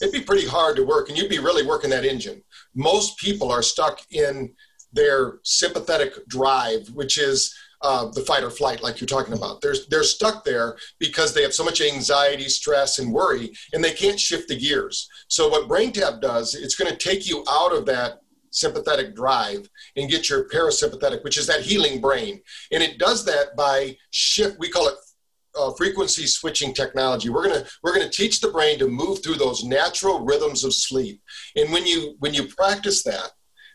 it'd 0.00 0.12
be 0.12 0.20
pretty 0.20 0.46
hard 0.46 0.76
to 0.76 0.84
work 0.84 1.08
and 1.08 1.18
you'd 1.18 1.30
be 1.30 1.38
really 1.38 1.66
working 1.66 1.90
that 1.90 2.04
engine. 2.04 2.42
Most 2.74 3.18
people 3.18 3.50
are 3.52 3.62
stuck 3.62 4.00
in 4.10 4.54
their 4.92 5.38
sympathetic 5.44 6.26
drive, 6.28 6.88
which 6.88 7.18
is 7.18 7.54
uh, 7.82 8.10
the 8.12 8.20
fight 8.22 8.44
or 8.44 8.50
flight, 8.50 8.82
like 8.82 9.00
you're 9.00 9.08
talking 9.08 9.34
about. 9.34 9.60
They're, 9.60 9.74
they're 9.88 10.02
stuck 10.02 10.44
there 10.44 10.76
because 10.98 11.32
they 11.32 11.42
have 11.42 11.54
so 11.54 11.64
much 11.64 11.80
anxiety, 11.80 12.48
stress, 12.48 12.98
and 12.98 13.12
worry, 13.12 13.52
and 13.72 13.82
they 13.82 13.92
can't 13.92 14.20
shift 14.20 14.48
the 14.48 14.58
gears. 14.58 15.08
So, 15.28 15.48
what 15.48 15.68
BrainTap 15.68 16.20
does, 16.20 16.54
it's 16.54 16.74
going 16.74 16.90
to 16.90 16.96
take 16.96 17.28
you 17.28 17.44
out 17.48 17.74
of 17.74 17.86
that 17.86 18.20
sympathetic 18.50 19.14
drive 19.14 19.68
and 19.96 20.10
get 20.10 20.28
your 20.28 20.48
parasympathetic, 20.48 21.22
which 21.24 21.38
is 21.38 21.46
that 21.46 21.62
healing 21.62 22.00
brain. 22.00 22.40
And 22.72 22.82
it 22.82 22.98
does 22.98 23.24
that 23.26 23.56
by 23.56 23.96
shift, 24.10 24.58
we 24.58 24.68
call 24.68 24.88
it 24.88 24.94
uh, 25.56 25.72
frequency 25.72 26.26
switching 26.26 26.74
technology. 26.74 27.28
We're 27.28 27.48
gonna 27.48 27.64
we're 27.82 27.94
gonna 27.94 28.10
teach 28.10 28.40
the 28.40 28.50
brain 28.50 28.78
to 28.78 28.88
move 28.88 29.22
through 29.22 29.36
those 29.36 29.64
natural 29.64 30.24
rhythms 30.24 30.64
of 30.64 30.74
sleep. 30.74 31.20
And 31.56 31.72
when 31.72 31.86
you 31.86 32.16
when 32.18 32.34
you 32.34 32.46
practice 32.46 33.02
that, 33.04 33.32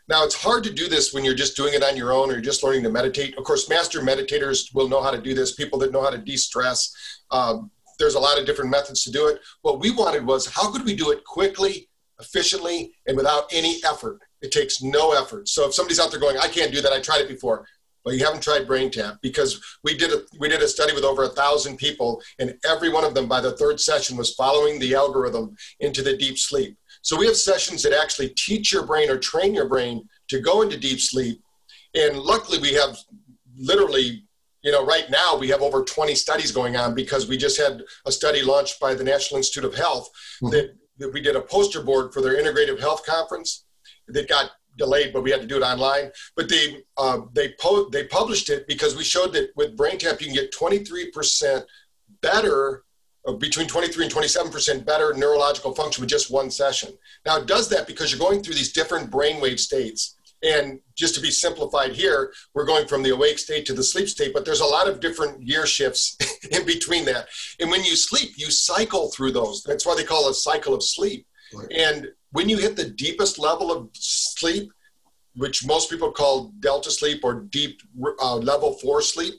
now, 0.07 0.23
it's 0.23 0.35
hard 0.35 0.63
to 0.65 0.71
do 0.71 0.87
this 0.87 1.13
when 1.13 1.23
you're 1.23 1.33
just 1.33 1.55
doing 1.55 1.73
it 1.73 1.83
on 1.83 1.97
your 1.97 2.13
own 2.13 2.29
or 2.29 2.33
you're 2.33 2.41
just 2.41 2.63
learning 2.63 2.83
to 2.83 2.91
meditate. 2.91 3.35
Of 3.37 3.43
course, 3.43 3.67
master 3.69 4.01
meditators 4.01 4.73
will 4.73 4.87
know 4.87 5.01
how 5.01 5.09
to 5.09 5.19
do 5.19 5.33
this, 5.33 5.55
people 5.55 5.79
that 5.79 5.91
know 5.91 6.03
how 6.03 6.11
to 6.11 6.17
de 6.17 6.37
stress. 6.37 6.93
Um, 7.31 7.71
there's 7.97 8.15
a 8.15 8.19
lot 8.19 8.39
of 8.39 8.45
different 8.45 8.69
methods 8.69 9.03
to 9.03 9.11
do 9.11 9.27
it. 9.27 9.39
What 9.61 9.79
we 9.79 9.89
wanted 9.89 10.25
was 10.25 10.45
how 10.45 10.71
could 10.71 10.85
we 10.85 10.95
do 10.95 11.11
it 11.11 11.23
quickly, 11.23 11.89
efficiently, 12.19 12.93
and 13.07 13.17
without 13.17 13.45
any 13.51 13.81
effort? 13.83 14.19
It 14.41 14.51
takes 14.51 14.83
no 14.83 15.13
effort. 15.13 15.47
So 15.49 15.65
if 15.67 15.73
somebody's 15.73 15.99
out 15.99 16.11
there 16.11 16.19
going, 16.19 16.37
I 16.37 16.49
can't 16.49 16.73
do 16.73 16.81
that, 16.81 16.93
I 16.93 17.01
tried 17.01 17.21
it 17.21 17.27
before. 17.27 17.65
Well, 18.03 18.13
you 18.13 18.23
haven't 18.23 18.43
tried 18.43 18.67
BrainTap 18.67 19.17
because 19.23 19.59
we 19.83 19.97
did 19.97 20.11
a 20.11 20.21
we 20.39 20.47
did 20.47 20.61
a 20.61 20.67
study 20.67 20.93
with 20.93 21.03
over 21.03 21.23
a 21.23 21.29
thousand 21.29 21.77
people, 21.77 22.21
and 22.37 22.53
every 22.63 22.89
one 22.89 23.03
of 23.03 23.15
them 23.15 23.27
by 23.27 23.41
the 23.41 23.57
third 23.57 23.79
session 23.79 24.15
was 24.15 24.35
following 24.35 24.77
the 24.77 24.93
algorithm 24.93 25.55
into 25.79 26.03
the 26.03 26.15
deep 26.15 26.37
sleep. 26.37 26.77
So 27.05 27.15
we 27.15 27.27
have 27.27 27.35
sessions 27.35 27.83
that 27.83 27.93
actually 27.93 28.29
teach 28.29 28.73
your 28.73 28.83
brain 28.83 29.11
or 29.11 29.17
train 29.19 29.53
your 29.53 29.69
brain 29.69 30.09
to 30.27 30.39
go 30.41 30.63
into 30.63 30.75
deep 30.75 30.99
sleep. 30.99 31.39
And 31.93 32.17
luckily, 32.17 32.57
we 32.57 32.73
have 32.73 32.97
literally, 33.55 34.23
you 34.63 34.71
know, 34.71 34.83
right 34.83 35.07
now 35.11 35.37
we 35.37 35.47
have 35.49 35.61
over 35.61 35.83
20 35.83 36.15
studies 36.15 36.51
going 36.51 36.75
on 36.75 36.95
because 36.95 37.27
we 37.27 37.37
just 37.37 37.61
had 37.61 37.83
a 38.07 38.11
study 38.11 38.41
launched 38.41 38.79
by 38.79 38.95
the 38.95 39.03
National 39.03 39.37
Institute 39.37 39.65
of 39.65 39.75
Health 39.75 40.09
mm-hmm. 40.41 40.49
that, 40.49 40.75
that 40.97 41.13
we 41.13 41.21
did 41.21 41.35
a 41.35 41.41
poster 41.41 41.83
board 41.83 42.11
for 42.11 42.23
their 42.23 42.41
integrative 42.41 42.79
health 42.79 43.05
conference 43.05 43.65
that 44.07 44.27
got 44.27 44.49
delayed, 44.75 45.13
but 45.13 45.21
we 45.21 45.29
had 45.29 45.41
to 45.41 45.47
do 45.47 45.57
it 45.57 45.63
online. 45.63 46.09
But 46.35 46.49
they 46.49 46.81
uh, 46.97 47.19
they 47.33 47.53
po- 47.59 47.87
they 47.91 48.05
published 48.05 48.49
it 48.49 48.67
because 48.67 48.97
we 48.97 49.03
showed 49.03 49.31
that 49.33 49.51
with 49.55 49.77
BrainTap 49.77 50.21
you 50.21 50.25
can 50.25 50.33
get 50.33 50.51
23% 50.51 51.63
better 52.23 52.83
between 53.33 53.67
23 53.67 54.05
and 54.05 54.13
27% 54.13 54.85
better 54.85 55.13
neurological 55.13 55.73
function 55.73 56.01
with 56.01 56.09
just 56.09 56.31
one 56.31 56.51
session. 56.51 56.93
Now, 57.25 57.37
it 57.37 57.47
does 57.47 57.69
that 57.69 57.87
because 57.87 58.11
you're 58.11 58.19
going 58.19 58.43
through 58.43 58.55
these 58.55 58.71
different 58.71 59.09
brainwave 59.09 59.59
states. 59.59 60.15
And 60.43 60.79
just 60.95 61.15
to 61.15 61.21
be 61.21 61.31
simplified 61.31 61.93
here, 61.93 62.31
we're 62.53 62.65
going 62.65 62.87
from 62.87 63.01
the 63.01 63.09
awake 63.09 63.39
state 63.39 63.65
to 63.65 63.73
the 63.73 63.83
sleep 63.83 64.07
state, 64.07 64.31
but 64.33 64.45
there's 64.45 64.59
a 64.59 64.65
lot 64.65 64.87
of 64.87 64.99
different 64.99 65.43
gear 65.43 65.65
shifts 65.65 66.17
in 66.51 66.65
between 66.65 67.05
that. 67.05 67.27
And 67.59 67.71
when 67.71 67.83
you 67.83 67.95
sleep, 67.95 68.33
you 68.37 68.51
cycle 68.51 69.09
through 69.09 69.31
those. 69.31 69.63
That's 69.63 69.85
why 69.85 69.95
they 69.95 70.03
call 70.03 70.27
it 70.27 70.31
a 70.31 70.35
cycle 70.35 70.75
of 70.75 70.83
sleep. 70.83 71.25
Right. 71.53 71.71
And 71.71 72.07
when 72.31 72.47
you 72.47 72.57
hit 72.57 72.75
the 72.75 72.89
deepest 72.89 73.39
level 73.39 73.71
of 73.71 73.89
sleep, 73.93 74.71
which 75.35 75.65
most 75.65 75.89
people 75.89 76.11
call 76.11 76.53
delta 76.59 76.91
sleep 76.91 77.21
or 77.23 77.41
deep 77.41 77.81
uh, 78.21 78.35
level 78.35 78.73
four 78.73 79.01
sleep, 79.01 79.33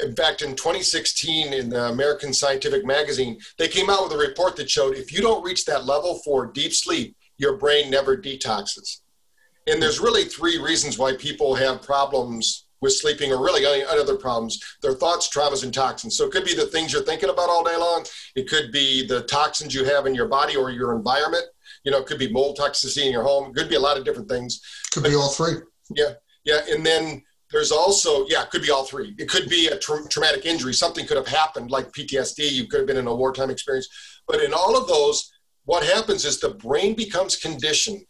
in 0.00 0.14
fact, 0.14 0.42
in 0.42 0.56
2016, 0.56 1.52
in 1.52 1.68
the 1.68 1.88
American 1.88 2.32
Scientific 2.32 2.84
Magazine, 2.84 3.38
they 3.58 3.68
came 3.68 3.90
out 3.90 4.04
with 4.04 4.12
a 4.12 4.16
report 4.18 4.56
that 4.56 4.70
showed 4.70 4.96
if 4.96 5.12
you 5.12 5.20
don't 5.20 5.44
reach 5.44 5.64
that 5.66 5.84
level 5.84 6.20
for 6.24 6.46
deep 6.46 6.72
sleep, 6.72 7.16
your 7.38 7.56
brain 7.56 7.90
never 7.90 8.16
detoxes. 8.16 9.00
And 9.66 9.80
there's 9.80 10.00
really 10.00 10.24
three 10.24 10.58
reasons 10.58 10.98
why 10.98 11.14
people 11.16 11.54
have 11.54 11.82
problems 11.82 12.66
with 12.80 12.92
sleeping, 12.92 13.32
or 13.32 13.42
really 13.42 13.64
any 13.64 13.84
other 13.84 14.16
problems. 14.16 14.60
Their 14.82 14.92
thoughts, 14.92 15.30
traumas, 15.30 15.62
and 15.62 15.72
toxins. 15.72 16.16
So 16.16 16.26
it 16.26 16.32
could 16.32 16.44
be 16.44 16.54
the 16.54 16.66
things 16.66 16.92
you're 16.92 17.04
thinking 17.04 17.30
about 17.30 17.48
all 17.48 17.64
day 17.64 17.76
long. 17.76 18.04
It 18.34 18.48
could 18.48 18.72
be 18.72 19.06
the 19.06 19.22
toxins 19.22 19.72
you 19.72 19.84
have 19.84 20.06
in 20.06 20.14
your 20.14 20.26
body 20.26 20.56
or 20.56 20.70
your 20.70 20.94
environment. 20.96 21.44
You 21.84 21.92
know, 21.92 21.98
it 21.98 22.06
could 22.06 22.18
be 22.18 22.32
mold 22.32 22.58
toxicity 22.58 23.06
in 23.06 23.12
your 23.12 23.22
home. 23.22 23.50
It 23.50 23.54
could 23.54 23.68
be 23.68 23.76
a 23.76 23.80
lot 23.80 23.96
of 23.96 24.04
different 24.04 24.28
things. 24.28 24.60
Could 24.90 25.04
but, 25.04 25.10
be 25.10 25.14
all 25.14 25.28
three. 25.28 25.54
Yeah, 25.94 26.14
yeah, 26.44 26.60
and 26.68 26.84
then 26.84 27.22
there's 27.52 27.70
also, 27.70 28.26
yeah, 28.28 28.42
it 28.42 28.50
could 28.50 28.62
be 28.62 28.70
all 28.70 28.84
three. 28.84 29.14
It 29.18 29.28
could 29.28 29.48
be 29.48 29.68
a 29.68 29.78
tra- 29.78 30.08
traumatic 30.08 30.46
injury. 30.46 30.72
Something 30.72 31.06
could 31.06 31.18
have 31.18 31.28
happened, 31.28 31.70
like 31.70 31.92
PTSD. 31.92 32.50
You 32.50 32.66
could 32.66 32.80
have 32.80 32.86
been 32.86 32.96
in 32.96 33.06
a 33.06 33.14
wartime 33.14 33.50
experience. 33.50 33.88
But 34.26 34.42
in 34.42 34.54
all 34.54 34.76
of 34.76 34.88
those, 34.88 35.30
what 35.64 35.84
happens 35.84 36.24
is 36.24 36.40
the 36.40 36.54
brain 36.54 36.94
becomes 36.94 37.36
conditioned 37.36 38.04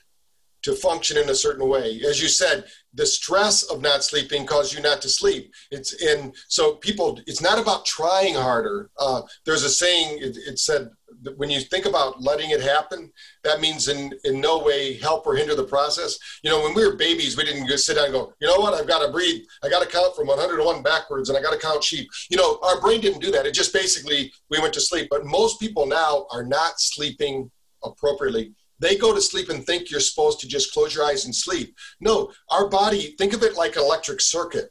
to 0.62 0.74
function 0.74 1.16
in 1.16 1.28
a 1.28 1.35
certain 1.35 1.68
way. 1.68 2.00
As 2.07 2.22
you 2.22 2.28
said, 2.28 2.64
the 2.94 3.05
stress 3.05 3.64
of 3.64 3.83
not 3.83 4.05
sleeping 4.05 4.46
causes 4.46 4.74
you 4.74 4.81
not 4.81 5.02
to 5.02 5.09
sleep. 5.09 5.52
It's 5.72 6.00
in 6.00 6.33
so 6.48 6.76
people. 6.76 7.20
It's 7.26 7.42
not 7.42 7.59
about 7.59 7.85
trying 7.85 8.35
harder. 8.35 8.90
Uh, 8.98 9.22
there's 9.44 9.64
a 9.64 9.70
saying. 9.70 10.18
It, 10.20 10.37
it 10.37 10.59
said 10.61 10.88
when 11.37 11.50
you 11.50 11.61
think 11.61 11.87
about 11.87 12.20
letting 12.20 12.50
it 12.50 12.61
happen, 12.61 13.12
that 13.44 13.61
means 13.61 13.88
in, 13.88 14.12
in 14.24 14.40
no 14.40 14.58
way 14.58 14.98
help 14.98 15.26
or 15.26 15.37
hinder 15.37 15.54
the 15.54 15.64
process. 15.64 16.18
You 16.42 16.50
know, 16.50 16.62
when 16.62 16.74
we 16.74 16.87
were 16.87 16.96
babies, 16.96 17.37
we 17.37 17.44
didn't 17.44 17.68
just 17.68 17.87
sit 17.87 17.94
down 17.94 18.06
and 18.06 18.14
go, 18.14 18.32
you 18.40 18.48
know 18.48 18.58
what, 18.58 18.74
I've 18.74 18.88
got 18.88 19.04
to 19.04 19.12
breathe. 19.12 19.44
I 19.62 19.68
got 19.68 19.82
to 19.82 19.88
count 19.88 20.16
from 20.16 20.26
101 20.26 20.82
backwards 20.82 21.28
and 21.28 21.38
I 21.38 21.42
got 21.42 21.52
to 21.52 21.58
count 21.58 21.85
sheep. 21.85 22.08
You 22.30 22.37
know, 22.37 22.58
our 22.62 22.80
brain 22.80 23.00
didn't 23.00 23.20
do 23.20 23.30
that. 23.30 23.46
It 23.46 23.54
just 23.54 23.72
basically, 23.72 24.32
we 24.50 24.58
went 24.58 24.74
to 24.74 24.80
sleep. 24.80 25.08
But 25.11 25.24
most 25.24 25.61
people 25.61 25.87
now 25.87 26.26
are 26.32 26.44
not 26.44 26.80
sleeping 26.80 27.50
appropriately. 27.85 28.52
They 28.78 28.96
go 28.96 29.14
to 29.14 29.20
sleep 29.20 29.48
and 29.48 29.64
think 29.64 29.90
you're 29.90 30.00
supposed 30.00 30.40
to 30.40 30.48
just 30.48 30.72
close 30.72 30.94
your 30.94 31.04
eyes 31.04 31.24
and 31.24 31.35
sleep. 31.35 31.76
No, 32.00 32.32
our 32.50 32.68
body, 32.68 33.14
think 33.16 33.32
of 33.32 33.42
it 33.44 33.56
like 33.56 33.76
an 33.76 33.82
electric 33.82 34.20
circuit. 34.20 34.70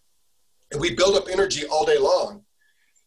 And 0.72 0.82
we 0.82 0.96
build 0.96 1.16
up 1.16 1.30
energy 1.32 1.66
all 1.66 1.86
day 1.86 1.98
long. 1.98 2.44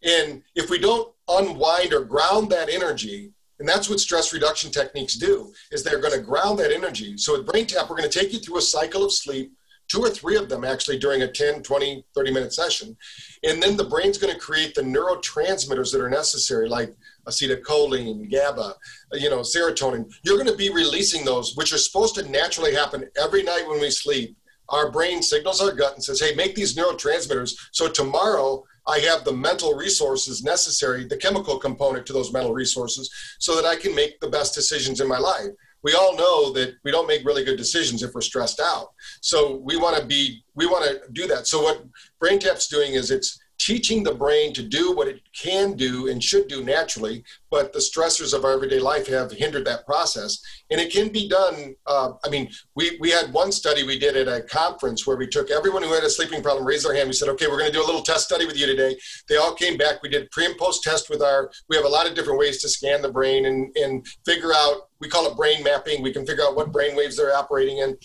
And 0.03 0.43
if 0.55 0.71
we 0.71 0.79
don't 0.79 1.13
unwind 1.29 1.93
or 1.93 2.05
ground 2.05 2.51
that 2.51 2.71
energy, 2.71 3.34
and 3.65 3.69
that's 3.71 3.89
what 3.89 3.99
stress 3.99 4.31
reduction 4.35 4.71
techniques 4.71 5.15
do, 5.15 5.51
is 5.73 5.83
they're 5.83 5.99
going 5.99 6.13
to 6.13 6.21
ground 6.21 6.59
that 6.59 6.71
energy. 6.71 7.17
So 7.17 7.33
with 7.33 7.47
BrainTap, 7.47 7.89
we're 7.89 7.97
going 7.97 8.11
to 8.11 8.19
take 8.19 8.31
you 8.31 8.39
through 8.39 8.59
a 8.59 8.61
cycle 8.61 9.03
of 9.03 9.11
sleep, 9.11 9.55
two 9.89 10.03
or 10.03 10.11
three 10.11 10.37
of 10.37 10.51
them 10.51 10.65
actually 10.65 10.99
during 10.99 11.23
a 11.23 11.33
10, 11.33 11.63
20, 11.63 12.05
30 12.15 12.31
minute 12.31 12.53
session. 12.53 12.95
And 13.43 13.63
then 13.63 13.79
the 13.79 13.85
brain's 13.85 14.19
going 14.19 14.35
to 14.35 14.39
create 14.39 14.75
the 14.75 14.83
neurotransmitters 14.83 15.93
that 15.93 16.03
are 16.03 16.11
necessary, 16.11 16.69
like 16.69 16.95
acetylcholine, 17.27 18.31
GABA, 18.31 18.75
you 19.15 19.31
know, 19.31 19.41
serotonin. 19.41 20.13
You're 20.25 20.37
going 20.37 20.51
to 20.51 20.59
be 20.59 20.69
releasing 20.69 21.25
those, 21.25 21.57
which 21.57 21.73
are 21.73 21.79
supposed 21.79 22.17
to 22.17 22.31
naturally 22.31 22.75
happen 22.75 23.09
every 23.17 23.45
night 23.45 23.67
when 23.67 23.81
we 23.81 23.91
sleep. 23.91 24.37
Our 24.69 24.91
brain 24.91 25.23
signals 25.23 25.63
our 25.63 25.73
gut 25.73 25.95
and 25.95 26.05
says, 26.05 26.21
hey, 26.21 26.35
make 26.35 26.55
these 26.55 26.77
neurotransmitters 26.77 27.55
so 27.73 27.89
tomorrow 27.89 28.63
I 28.87 28.99
have 29.01 29.25
the 29.25 29.33
mental 29.33 29.75
resources 29.75 30.45
necessary, 30.45 31.05
the 31.05 31.17
chemical 31.17 31.59
component 31.59 32.07
to 32.07 32.13
those 32.13 32.33
mental 32.33 32.53
resources, 32.53 33.11
so 33.39 33.55
that 33.57 33.65
I 33.65 33.77
can 33.77 33.95
make 33.95 34.21
the 34.21 34.29
best 34.29 34.55
decisions 34.55 35.01
in 35.01 35.09
my 35.09 35.19
life. 35.19 35.49
We 35.83 35.95
all 35.95 36.17
know 36.17 36.51
that 36.53 36.77
we 36.83 36.91
don't 36.91 37.07
make 37.07 37.27
really 37.27 37.45
good 37.45 37.59
decisions 37.59 38.03
if 38.03 38.15
we're 38.15 38.23
stressed 38.23 38.61
out. 38.61 38.89
So 39.21 39.57
we 39.57 39.77
want 39.77 39.99
to 39.99 40.07
be, 40.07 40.43
we 40.55 40.67
want 40.67 40.85
to 40.87 41.01
do 41.13 41.27
that. 41.27 41.47
So 41.47 41.63
what 41.63 41.85
BrainTap's 42.23 42.69
doing 42.69 42.95
is 42.95 43.11
it's 43.11 43.39
teaching 43.65 44.03
the 44.03 44.15
brain 44.15 44.53
to 44.53 44.63
do 44.63 44.95
what 44.95 45.09
it 45.09 45.23
can 45.33 45.75
do 45.75 46.09
and 46.09 46.23
should 46.23 46.49
do 46.49 46.63
naturally, 46.63 47.25
but 47.51 47.73
the 47.73 47.79
stressors 47.79 48.35
of 48.35 48.45
our 48.45 48.53
everyday 48.53 48.79
life 48.79 49.07
have 49.07 49.33
hindered 49.33 49.65
that 49.65 49.87
process. 49.87 50.39
And 50.71 50.79
it 50.79 50.93
can 50.93 51.09
be 51.09 51.29
done. 51.31 51.75
Uh, 51.87 52.13
I 52.25 52.29
mean, 52.29 52.51
we, 52.75 52.99
we 53.01 53.11
had 53.11 53.33
one 53.33 53.53
study 53.53 53.83
we 53.83 53.99
did 53.99 54.17
at 54.17 54.29
a 54.29 54.43
conference 54.43 55.07
where 55.07 55.17
we 55.17 55.27
took 55.27 55.51
everyone 55.51 55.83
who 55.83 55.95
had 55.95 56.05
a 56.05 56.11
sleeping 56.11 56.43
problem, 56.43 56.67
raised 56.67 56.85
their 56.85 56.95
hand. 56.95 57.09
We 57.09 57.15
said, 57.15 57.31
okay, 57.31 57.47
we're 57.47 57.59
going 57.59 57.73
to 57.73 57.77
do 57.77 57.83
a 57.83 57.87
little 57.87 58.03
test 58.03 58.27
study 58.27 58.45
with 58.45 58.59
you 58.59 58.67
today. 58.67 58.99
They 59.31 59.37
all 59.37 59.55
came 59.55 59.79
back. 59.79 60.03
We 60.03 60.11
did 60.11 60.31
pre 60.31 60.45
and 60.45 60.59
post 60.59 60.83
test 60.83 61.09
with 61.09 61.23
our, 61.23 61.51
we 61.71 61.77
have 61.77 61.87
a 61.87 61.89
lot 61.89 62.07
of 62.07 62.15
different 62.15 62.39
ways 62.39 62.61
to 62.61 62.69
scan 62.69 63.01
the 63.01 63.13
brain 63.13 63.47
and, 63.47 63.75
and 63.77 64.07
figure 64.27 64.53
out, 64.55 64.91
we 65.01 65.09
call 65.09 65.27
it 65.31 65.37
brain 65.37 65.63
mapping. 65.63 66.03
We 66.03 66.13
can 66.13 66.27
figure 66.27 66.45
out 66.45 66.57
what 66.57 66.73
brain 66.73 66.97
waves 66.97 67.17
they're 67.17 67.35
operating 67.35 67.79
in. 67.79 67.97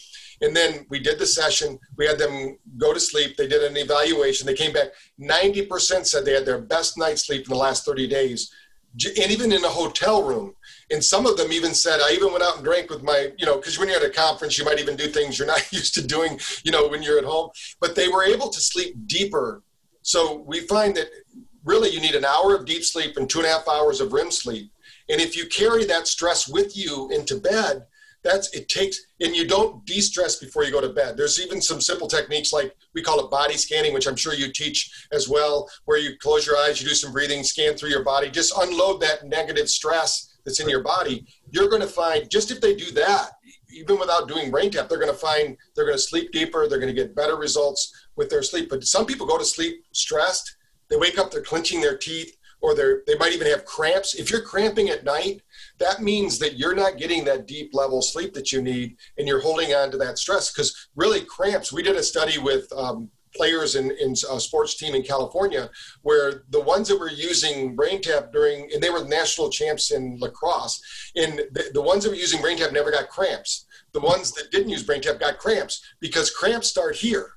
And 0.42 0.56
then 0.56 0.86
we 0.90 1.00
did 1.00 1.20
the 1.20 1.26
session. 1.26 1.80
We 1.98 2.06
had 2.06 2.18
them 2.18 2.58
go 2.78 2.94
to 2.94 3.00
sleep. 3.00 3.36
They 3.36 3.48
did 3.48 3.64
an 3.64 3.78
evaluation. 3.78 4.48
They 4.48 4.54
came 4.54 4.74
back. 4.74 4.90
90% 5.20 6.06
said 6.06 6.26
they 6.26 6.34
had 6.34 6.46
their 6.46 6.62
best 6.62 6.98
night's 6.98 7.26
sleep 7.26 7.46
in 7.46 7.50
the 7.50 7.60
last 7.60 7.86
30 7.86 8.08
days. 8.08 8.52
And 9.06 9.32
even 9.32 9.52
in 9.52 9.64
a 9.64 9.70
hotel 9.70 10.24
room. 10.24 10.56
And 10.92 11.04
some 11.04 11.26
of 11.28 11.38
them 11.38 11.52
even 11.52 11.74
said, 11.74 12.00
I 12.02 12.14
even 12.14 12.32
went 12.32 12.44
out 12.44 12.56
and 12.56 12.66
drank 12.66 12.90
with 12.90 13.04
my, 13.04 13.32
you 13.38 13.46
know, 13.46 13.58
because 13.58 13.78
when 13.78 13.88
you're 13.90 13.98
at 13.98 14.04
a 14.04 14.10
conference, 14.10 14.58
you 14.58 14.66
might 14.66 14.80
even 14.80 14.96
do 14.96 15.08
things 15.08 15.38
you're 15.38 15.48
not 15.48 15.72
used 15.72 15.94
to 15.96 16.06
doing, 16.06 16.40
you 16.64 16.72
know, 16.72 16.88
when 16.88 17.04
you're 17.04 17.20
at 17.20 17.26
home. 17.26 17.50
But 17.80 17.96
they 17.96 18.08
were 18.08 18.24
able 18.24 18.50
to 18.50 18.60
sleep 18.60 18.96
deeper. 19.06 19.62
So 20.02 20.44
we 20.48 20.62
find 20.62 20.96
that 20.96 21.10
really 21.64 21.90
you 21.90 22.00
need 22.00 22.16
an 22.16 22.26
hour 22.26 22.56
of 22.56 22.66
deep 22.66 22.84
sleep 22.84 23.18
and 23.18 23.30
two 23.30 23.40
and 23.40 23.48
a 23.48 23.52
half 23.52 23.68
hours 23.68 24.02
of 24.02 24.14
REM 24.14 24.32
sleep. 24.32 24.72
And 25.10 25.20
if 25.20 25.36
you 25.36 25.48
carry 25.48 25.86
that 25.86 26.08
stress 26.08 26.48
with 26.48 26.78
you 26.78 27.10
into 27.12 27.40
bed, 27.40 27.86
that's 28.24 28.54
it 28.54 28.68
takes 28.70 29.00
and 29.22 29.36
you 29.36 29.48
don't 29.48 29.86
de-stress 29.86 30.38
before 30.38 30.64
you 30.64 30.72
go 30.72 30.82
to 30.82 30.90
bed. 30.90 31.16
There's 31.16 31.40
even 31.40 31.62
some 31.62 31.82
simple 31.82 32.08
techniques 32.08 32.52
like 32.52 32.76
we 32.94 33.02
call 33.02 33.20
it 33.20 33.32
body 33.32 33.56
scanning 33.56 33.94
which 33.94 34.08
i'm 34.08 34.16
sure 34.16 34.34
you 34.34 34.52
teach 34.52 35.08
as 35.12 35.30
well 35.30 35.70
where 35.86 35.98
you 35.98 36.18
close 36.20 36.46
your 36.46 36.58
eyes 36.58 36.82
you 36.82 36.88
do 36.88 36.96
some 36.96 37.12
breathing 37.12 37.44
scan 37.44 37.76
through 37.76 37.90
your 37.90 38.04
body 38.04 38.30
just 38.30 38.54
unload 38.58 39.02
that 39.02 39.26
negative 39.26 39.70
stress 39.70 40.30
that's 40.46 40.60
in 40.60 40.70
your 40.70 40.84
body. 40.84 41.28
You're 41.52 41.70
going 41.70 41.82
to 41.82 41.88
find 41.88 42.30
just 42.30 42.52
if 42.52 42.62
they 42.62 42.76
do 42.76 42.92
that 42.94 43.32
even 43.72 44.00
without 44.00 44.28
doing 44.28 44.52
BrainTap 44.52 44.90
they're 44.90 45.00
going 45.00 45.12
to 45.12 45.18
find 45.18 45.56
they're 45.76 45.86
going 45.86 45.98
to 45.98 46.02
sleep 46.02 46.32
deeper 46.32 46.68
they're 46.68 46.80
going 46.80 46.94
to 46.94 47.02
get 47.02 47.16
better 47.16 47.36
results 47.36 47.94
with 48.16 48.30
their 48.30 48.44
sleep. 48.44 48.70
But 48.70 48.84
some 48.84 49.06
people 49.06 49.28
go 49.28 49.38
to 49.38 49.46
sleep 49.46 49.84
stressed 49.92 50.58
they 50.90 50.98
wake 50.98 51.20
up 51.20 51.32
they're 51.32 51.42
clenching 51.42 51.82
their 51.82 51.98
teeth 51.98 52.36
or 52.62 52.76
they're, 52.76 53.04
they 53.08 53.16
might 53.16 53.32
even 53.32 53.48
have 53.48 53.64
cramps. 53.64 54.16
If 54.16 54.30
you're 54.30 54.42
cramping 54.42 54.90
at 54.90 55.06
night, 55.06 55.42
that 55.80 56.02
means 56.02 56.40
that 56.40 56.58
you're 56.58 56.76
not 56.76 56.98
getting 56.98 57.24
that 57.26 57.48
deep 57.48 57.74
level 57.74 58.02
sleep 58.02 58.34
that 58.34 58.52
you 58.52 58.62
need 58.62 58.98
and 59.18 59.28
you're 59.28 59.42
holding 59.42 59.74
on 59.74 59.92
to 59.92 59.98
that 59.98 60.18
stress. 60.18 60.52
Because 60.52 60.90
really, 60.96 61.22
cramps, 61.22 61.74
we 61.74 61.84
did 61.84 61.96
a 61.96 62.04
study 62.04 62.38
with 62.38 62.72
um, 62.74 63.10
players 63.36 63.76
in, 63.76 63.92
in 63.92 64.12
a 64.32 64.40
sports 64.40 64.76
team 64.76 64.96
in 64.96 65.04
California 65.04 65.70
where 66.02 66.44
the 66.50 66.60
ones 66.60 66.88
that 66.88 67.00
were 67.00 67.10
using 67.10 67.76
BrainTap 67.76 68.32
during, 68.32 68.70
and 68.74 68.82
they 68.82 68.90
were 68.90 69.06
national 69.06 69.50
champs 69.50 69.92
in 69.92 70.18
lacrosse, 70.20 70.82
and 71.16 71.40
the, 71.52 71.70
the 71.74 71.82
ones 71.82 72.04
that 72.04 72.10
were 72.10 72.16
using 72.16 72.42
BrainTap 72.42 72.74
never 72.74 72.92
got 72.92 73.10
cramps. 73.10 73.66
The 73.94 74.02
ones 74.02 74.32
that 74.34 74.52
didn't 74.52 74.70
use 74.70 74.86
BrainTap 74.86 75.20
got 75.20 75.40
cramps 75.40 75.82
because 76.00 76.30
cramps 76.30 76.68
start 76.68 76.96
here. 76.96 77.32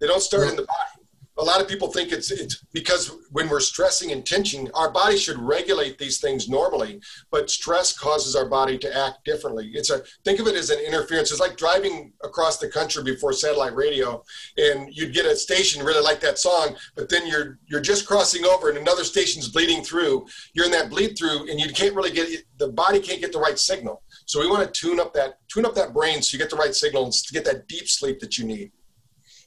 They 0.00 0.06
don't 0.06 0.22
start 0.22 0.48
in 0.48 0.56
the 0.56 0.62
body 0.62 1.03
a 1.36 1.42
lot 1.42 1.60
of 1.60 1.66
people 1.66 1.88
think 1.90 2.12
it's 2.12 2.30
it's 2.30 2.64
because 2.72 3.10
when 3.32 3.48
we're 3.48 3.60
stressing 3.60 4.12
and 4.12 4.24
tension, 4.24 4.70
our 4.74 4.90
body 4.90 5.16
should 5.16 5.38
regulate 5.38 5.98
these 5.98 6.20
things 6.20 6.48
normally, 6.48 7.00
but 7.30 7.50
stress 7.50 7.96
causes 7.96 8.36
our 8.36 8.48
body 8.48 8.78
to 8.78 8.96
act 8.96 9.24
differently. 9.24 9.72
It's 9.74 9.90
a 9.90 10.02
think 10.24 10.38
of 10.38 10.46
it 10.46 10.54
as 10.54 10.70
an 10.70 10.78
interference. 10.78 11.32
It's 11.32 11.40
like 11.40 11.56
driving 11.56 12.12
across 12.22 12.58
the 12.58 12.68
country 12.68 13.02
before 13.02 13.32
satellite 13.32 13.74
radio, 13.74 14.22
and 14.58 14.88
you'd 14.94 15.12
get 15.12 15.26
a 15.26 15.34
station 15.34 15.84
really 15.84 16.02
like 16.02 16.20
that 16.20 16.38
song, 16.38 16.76
but 16.94 17.08
then 17.08 17.26
you're 17.26 17.58
you're 17.66 17.80
just 17.80 18.06
crossing 18.06 18.44
over 18.44 18.68
and 18.68 18.78
another 18.78 19.04
station's 19.04 19.48
bleeding 19.48 19.82
through. 19.82 20.26
You're 20.52 20.66
in 20.66 20.72
that 20.72 20.90
bleed 20.90 21.18
through, 21.18 21.50
and 21.50 21.58
you 21.58 21.72
can't 21.72 21.96
really 21.96 22.12
get 22.12 22.28
the 22.58 22.68
body 22.68 23.00
can't 23.00 23.20
get 23.20 23.32
the 23.32 23.40
right 23.40 23.58
signal. 23.58 24.02
So 24.26 24.40
we 24.40 24.48
want 24.48 24.72
to 24.72 24.80
tune 24.80 25.00
up 25.00 25.12
that 25.14 25.38
tune 25.48 25.66
up 25.66 25.74
that 25.74 25.92
brain 25.92 26.22
so 26.22 26.36
you 26.36 26.38
get 26.38 26.50
the 26.50 26.56
right 26.56 26.74
signal 26.74 27.04
and 27.04 27.12
to 27.12 27.32
get 27.32 27.44
that 27.46 27.66
deep 27.66 27.88
sleep 27.88 28.20
that 28.20 28.38
you 28.38 28.44
need. 28.44 28.70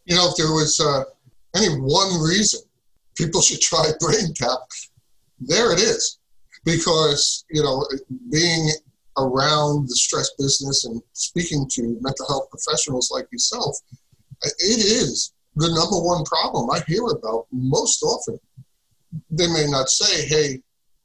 You 0.04 0.18
know, 0.18 0.28
if 0.28 0.36
there 0.36 0.52
was. 0.52 0.82
Uh 0.82 1.04
any 1.56 1.68
one 1.68 2.22
reason 2.22 2.62
people 3.18 3.42
should 3.42 3.62
try 3.62 3.84
BrainTap, 4.02 4.58
there 5.40 5.74
it 5.74 5.80
is. 5.80 6.20
Because, 6.64 7.46
you 7.50 7.64
know, 7.64 7.86
being 8.32 8.70
around 9.18 9.88
the 9.88 9.96
stress 9.96 10.32
business 10.38 10.86
and 10.86 11.02
speaking 11.14 11.68
to 11.72 11.98
mental 12.02 12.28
health 12.28 12.50
professionals 12.50 13.10
like 13.12 13.28
yourself, 13.32 13.78
it 14.44 14.80
is 14.80 15.34
the 15.56 15.68
number 15.70 15.98
one 16.06 16.24
problem 16.26 16.70
I 16.70 16.82
hear 16.88 17.04
about 17.04 17.48
most 17.52 18.04
often. 18.04 18.40
They 19.32 19.48
may 19.48 19.66
not 19.68 19.90
say, 19.90 20.28
hey, 20.28 20.62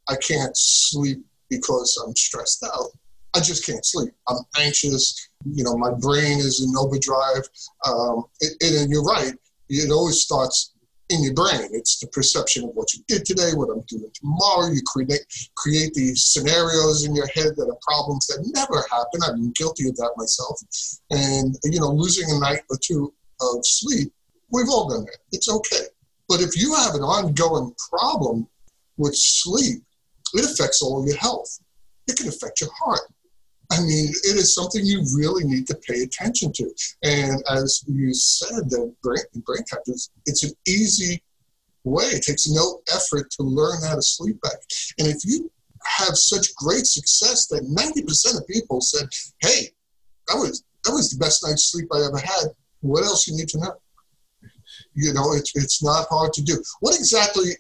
I 0.09 0.17
can't 0.17 0.55
sleep 0.57 1.25
because 1.49 2.03
I'm 2.05 2.15
stressed 2.17 2.65
out. 2.65 2.91
I 3.35 3.41
just 3.41 3.65
can't 3.65 3.85
sleep. 3.85 4.13
I'm 4.29 4.39
anxious. 4.59 5.31
You 5.45 5.65
know, 5.65 5.77
my 5.79 5.93
brain 5.93 6.39
is 6.39 6.63
in 6.63 6.75
overdrive. 6.77 7.49
Um, 7.87 8.25
and, 8.43 8.73
and 8.81 8.91
you're 8.91 9.05
right 9.05 9.35
it 9.81 9.91
always 9.91 10.21
starts 10.21 10.73
in 11.09 11.23
your 11.23 11.35
brain. 11.35 11.69
It's 11.73 11.99
the 11.99 12.07
perception 12.09 12.65
of 12.65 12.71
what 12.75 12.93
you 12.95 13.03
did 13.07 13.25
today, 13.25 13.51
what 13.55 13.71
I'm 13.71 13.83
doing 13.89 14.11
tomorrow. 14.15 14.71
You 14.71 14.81
create 14.87 15.21
create 15.57 15.95
these 15.95 16.25
scenarios 16.25 17.05
in 17.05 17.15
your 17.15 17.29
head 17.35 17.55
that 17.57 17.69
are 17.69 17.79
problems 17.83 18.27
that 18.29 18.51
never 18.55 18.85
happen. 18.91 19.21
I've 19.23 19.37
been 19.37 19.53
guilty 19.55 19.89
of 19.89 19.97
that 19.97 20.13
myself. 20.17 20.59
And 21.11 21.57
you 21.65 21.81
know, 21.81 21.91
losing 21.91 22.31
a 22.31 22.39
night 22.39 22.61
or 22.71 22.79
two 22.83 23.13
of 23.41 23.65
sleep, 23.65 24.13
we've 24.51 24.69
all 24.69 24.89
done 24.89 25.05
that. 25.05 25.19
It's 25.33 25.51
okay. 25.51 25.87
But 26.29 26.41
if 26.41 26.57
you 26.57 26.75
have 26.75 26.95
an 26.95 27.03
ongoing 27.03 27.75
problem 27.91 28.47
with 28.97 29.15
sleep, 29.15 29.83
it 30.35 30.45
affects 30.45 30.83
all 30.83 31.07
your 31.07 31.17
health. 31.17 31.61
It 32.09 32.17
can 32.17 32.29
affect 32.29 32.61
your 32.61 32.71
heart. 32.73 33.01
I 33.73 33.81
mean, 33.81 34.09
it 34.09 34.37
is 34.37 34.55
something 34.55 34.85
you 34.85 35.03
really 35.17 35.45
need 35.45 35.67
to 35.69 35.75
pay 35.89 36.03
attention 36.03 36.53
to. 36.53 36.71
And 37.03 37.43
as 37.51 37.83
you 37.89 38.13
said, 38.13 38.69
the 38.69 38.95
brain, 39.03 39.25
brain 39.47 39.65
is 39.87 40.11
it's 40.27 40.45
an 40.45 40.53
easy 40.67 41.23
way. 41.85 42.05
It 42.05 42.23
takes 42.23 42.49
no 42.49 42.81
effort 42.95 43.31
to 43.33 43.43
learn 43.43 43.79
how 43.87 43.95
to 43.95 44.03
sleep 44.03 44.41
back. 44.43 44.59
And 44.99 45.09
if 45.09 45.25
you 45.25 45.51
have 45.85 46.17
such 46.17 46.55
great 46.57 46.87
success 46.87 47.47
that 47.49 47.63
90% 47.65 48.39
of 48.39 48.47
people 48.47 48.81
said, 48.81 49.09
hey, 49.41 49.69
that 50.29 50.37
was 50.37 50.65
that 50.85 50.93
was 50.93 51.11
the 51.11 51.19
best 51.19 51.45
night's 51.47 51.71
sleep 51.71 51.89
I 51.93 52.05
ever 52.05 52.19
had. 52.19 52.49
What 52.81 53.05
else 53.05 53.27
you 53.27 53.37
need 53.37 53.49
to 53.49 53.59
know? 53.59 53.75
You 54.95 55.15
know, 55.15 55.33
it's 55.33 55.53
it's 55.55 55.83
not 55.83 56.07
hard 56.11 56.33
to 56.35 56.43
do. 56.43 56.63
What 56.81 56.95
exactly 56.95 57.53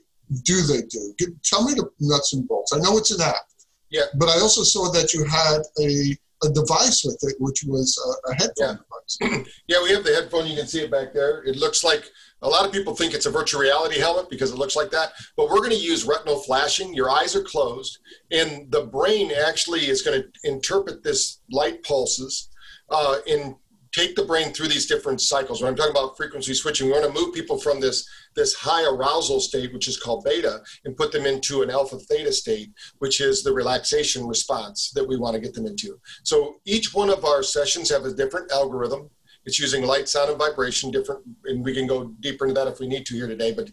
do 0.45 0.63
they 0.63 0.83
do? 0.83 1.15
Give, 1.19 1.29
tell 1.43 1.65
me 1.65 1.75
the 1.75 1.89
nuts 2.01 2.33
and 2.35 2.47
bolts. 2.47 2.73
I 2.73 2.79
know 2.79 2.99
it's 2.99 3.13
an 3.13 3.23
app. 3.23 3.47
Yeah. 3.93 4.05
But 4.15 4.31
I 4.31 4.41
also 4.41 4.63
saw 4.63 4.91
that 4.91 5.13
you 5.13 5.25
had 5.25 5.61
a, 5.79 6.17
a 6.45 6.53
device 6.53 7.05
with 7.05 7.19
it, 7.23 7.37
which 7.39 7.63
was 7.67 7.97
a, 7.99 8.31
a 8.31 8.35
headphone 8.35 8.79
yeah. 9.21 9.29
device. 9.29 9.49
yeah, 9.69 9.83
we 9.83 9.91
have 9.93 10.03
the 10.03 10.15
headphone. 10.15 10.47
You 10.47 10.57
can 10.57 10.67
see 10.67 10.81
it 10.81 10.91
back 10.91 11.13
there. 11.13 11.45
It 11.45 11.57
looks 11.57 11.85
like 11.85 12.11
a 12.41 12.49
lot 12.49 12.67
of 12.67 12.73
people 12.73 12.97
think 12.97 13.15
it's 13.15 13.27
a 13.27 13.31
virtual 13.31 13.61
reality 13.61 14.01
helmet 14.01 14.31
because 14.31 14.51
it 14.51 14.59
looks 14.59 14.75
like 14.75 14.91
that. 14.91 15.13
But 15.37 15.51
we're 15.51 15.59
going 15.59 15.71
to 15.71 15.77
use 15.77 16.05
retinal 16.05 16.41
flashing. 16.41 16.95
Your 16.95 17.11
eyes 17.11 17.37
are 17.37 17.45
closed, 17.45 17.99
and 18.33 18.71
the 18.71 18.87
brain 18.87 19.31
actually 19.47 19.89
is 19.89 20.03
going 20.03 20.23
to 20.23 20.51
interpret 20.51 21.05
this 21.05 21.41
light 21.51 21.85
pulses 21.85 22.49
uh, 22.91 23.17
in 23.27 23.55
take 23.93 24.17
the 24.17 24.25
brain 24.25 24.53
through 24.53 24.69
these 24.69 24.87
different 24.87 25.21
cycles. 25.21 25.61
When 25.61 25.71
I'm 25.71 25.77
talking 25.77 25.93
about 25.93 26.17
frequency 26.17 26.55
switching, 26.55 26.87
we 26.87 26.93
want 26.93 27.05
to 27.05 27.13
move 27.13 27.35
people 27.35 27.59
from 27.59 27.81
this 27.81 28.09
this 28.35 28.55
high 28.55 28.85
arousal 28.85 29.41
state, 29.41 29.73
which 29.73 29.89
is 29.89 30.01
called 30.01 30.25
beta, 30.25 30.63
and 30.85 30.97
put 30.97 31.13
them 31.13 31.27
into 31.27 31.63
an 31.63 31.71
alpha 31.71 31.99
theta 31.99 32.33
state, 32.33 32.71
which 32.99 33.21
is 33.21 33.43
the 33.43 33.53
relaxation 33.53 34.27
response 34.27 34.91
that 34.95 35.07
we 35.07 35.17
want 35.17 35.35
to 35.35 35.41
get 35.41 35.55
them 35.55 35.67
into. 35.67 36.01
So 36.25 36.57
each 36.65 36.95
one 36.95 37.11
of 37.11 37.25
our 37.25 37.43
sessions 37.43 37.91
have 37.91 38.05
a 38.05 38.15
different 38.15 38.51
algorithm. 38.51 39.11
It's 39.45 39.59
using 39.59 39.85
light, 39.85 40.09
sound, 40.09 40.31
and 40.31 40.39
vibration, 40.39 40.91
different, 40.91 41.23
and 41.45 41.65
we 41.65 41.75
can 41.75 41.87
go 41.87 42.15
deeper 42.21 42.47
into 42.47 42.55
that 42.55 42.69
if 42.69 42.79
we 42.79 42.89
need 42.89 43.05
to 43.07 43.15
here 43.15 43.27
today. 43.27 43.53
But 43.53 43.71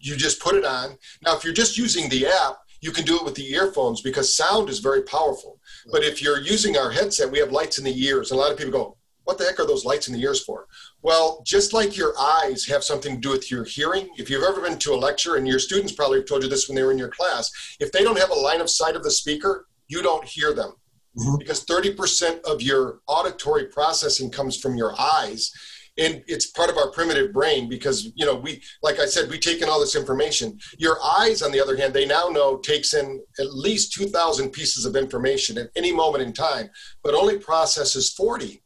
you 0.00 0.16
just 0.16 0.40
put 0.40 0.54
it 0.54 0.64
on. 0.64 0.96
Now, 1.22 1.36
if 1.36 1.44
you're 1.44 1.52
just 1.52 1.76
using 1.76 2.08
the 2.08 2.26
app, 2.26 2.58
you 2.80 2.92
can 2.92 3.04
do 3.04 3.16
it 3.16 3.24
with 3.24 3.34
the 3.34 3.50
earphones 3.52 4.02
because 4.02 4.36
sound 4.36 4.68
is 4.68 4.78
very 4.78 5.02
powerful. 5.02 5.58
But 5.90 6.04
if 6.04 6.22
you're 6.22 6.40
using 6.40 6.76
our 6.76 6.90
headset, 6.90 7.30
we 7.30 7.38
have 7.38 7.50
lights 7.50 7.78
in 7.78 7.84
the 7.84 8.04
ears. 8.04 8.30
And 8.30 8.38
a 8.38 8.42
lot 8.42 8.52
of 8.52 8.58
people 8.58 8.72
go, 8.72 8.96
what 9.24 9.38
the 9.38 9.44
heck 9.44 9.58
are 9.58 9.66
those 9.66 9.84
lights 9.84 10.08
in 10.08 10.14
the 10.14 10.22
ears 10.22 10.42
for? 10.44 10.66
Well, 11.02 11.42
just 11.44 11.72
like 11.72 11.96
your 11.96 12.14
eyes 12.18 12.66
have 12.66 12.84
something 12.84 13.14
to 13.14 13.20
do 13.20 13.30
with 13.30 13.50
your 13.50 13.64
hearing, 13.64 14.08
if 14.16 14.30
you've 14.30 14.44
ever 14.44 14.60
been 14.60 14.78
to 14.78 14.92
a 14.92 14.96
lecture, 14.96 15.36
and 15.36 15.48
your 15.48 15.58
students 15.58 15.92
probably 15.92 16.18
have 16.18 16.26
told 16.26 16.42
you 16.42 16.48
this 16.48 16.68
when 16.68 16.76
they 16.76 16.82
were 16.82 16.92
in 16.92 16.98
your 16.98 17.08
class, 17.08 17.50
if 17.80 17.90
they 17.92 18.02
don't 18.02 18.18
have 18.18 18.30
a 18.30 18.34
line 18.34 18.60
of 18.60 18.70
sight 18.70 18.96
of 18.96 19.02
the 19.02 19.10
speaker, 19.10 19.66
you 19.88 20.02
don't 20.02 20.24
hear 20.24 20.52
them. 20.52 20.74
Mm-hmm. 21.18 21.36
Because 21.38 21.64
30% 21.64 22.42
of 22.42 22.60
your 22.60 23.00
auditory 23.06 23.66
processing 23.66 24.30
comes 24.30 24.56
from 24.56 24.76
your 24.76 24.98
eyes. 24.98 25.52
and 25.96 26.24
it's 26.26 26.46
part 26.46 26.70
of 26.70 26.76
our 26.76 26.90
primitive 26.90 27.32
brain 27.32 27.68
because 27.68 28.10
you 28.16 28.26
know 28.26 28.34
we 28.34 28.60
like 28.82 28.98
i 28.98 29.06
said 29.06 29.30
we 29.30 29.38
take 29.38 29.62
in 29.62 29.68
all 29.68 29.78
this 29.78 29.94
information 29.94 30.58
your 30.76 30.96
eyes 31.20 31.40
on 31.40 31.52
the 31.52 31.60
other 31.60 31.76
hand 31.76 31.94
they 31.94 32.04
now 32.04 32.26
know 32.28 32.56
takes 32.56 32.94
in 32.94 33.22
at 33.38 33.54
least 33.54 33.92
2000 33.92 34.50
pieces 34.50 34.84
of 34.84 34.96
information 34.96 35.56
at 35.56 35.70
any 35.76 35.92
moment 35.92 36.24
in 36.24 36.32
time 36.32 36.68
but 37.04 37.14
only 37.14 37.38
processes 37.38 38.12
40 38.12 38.63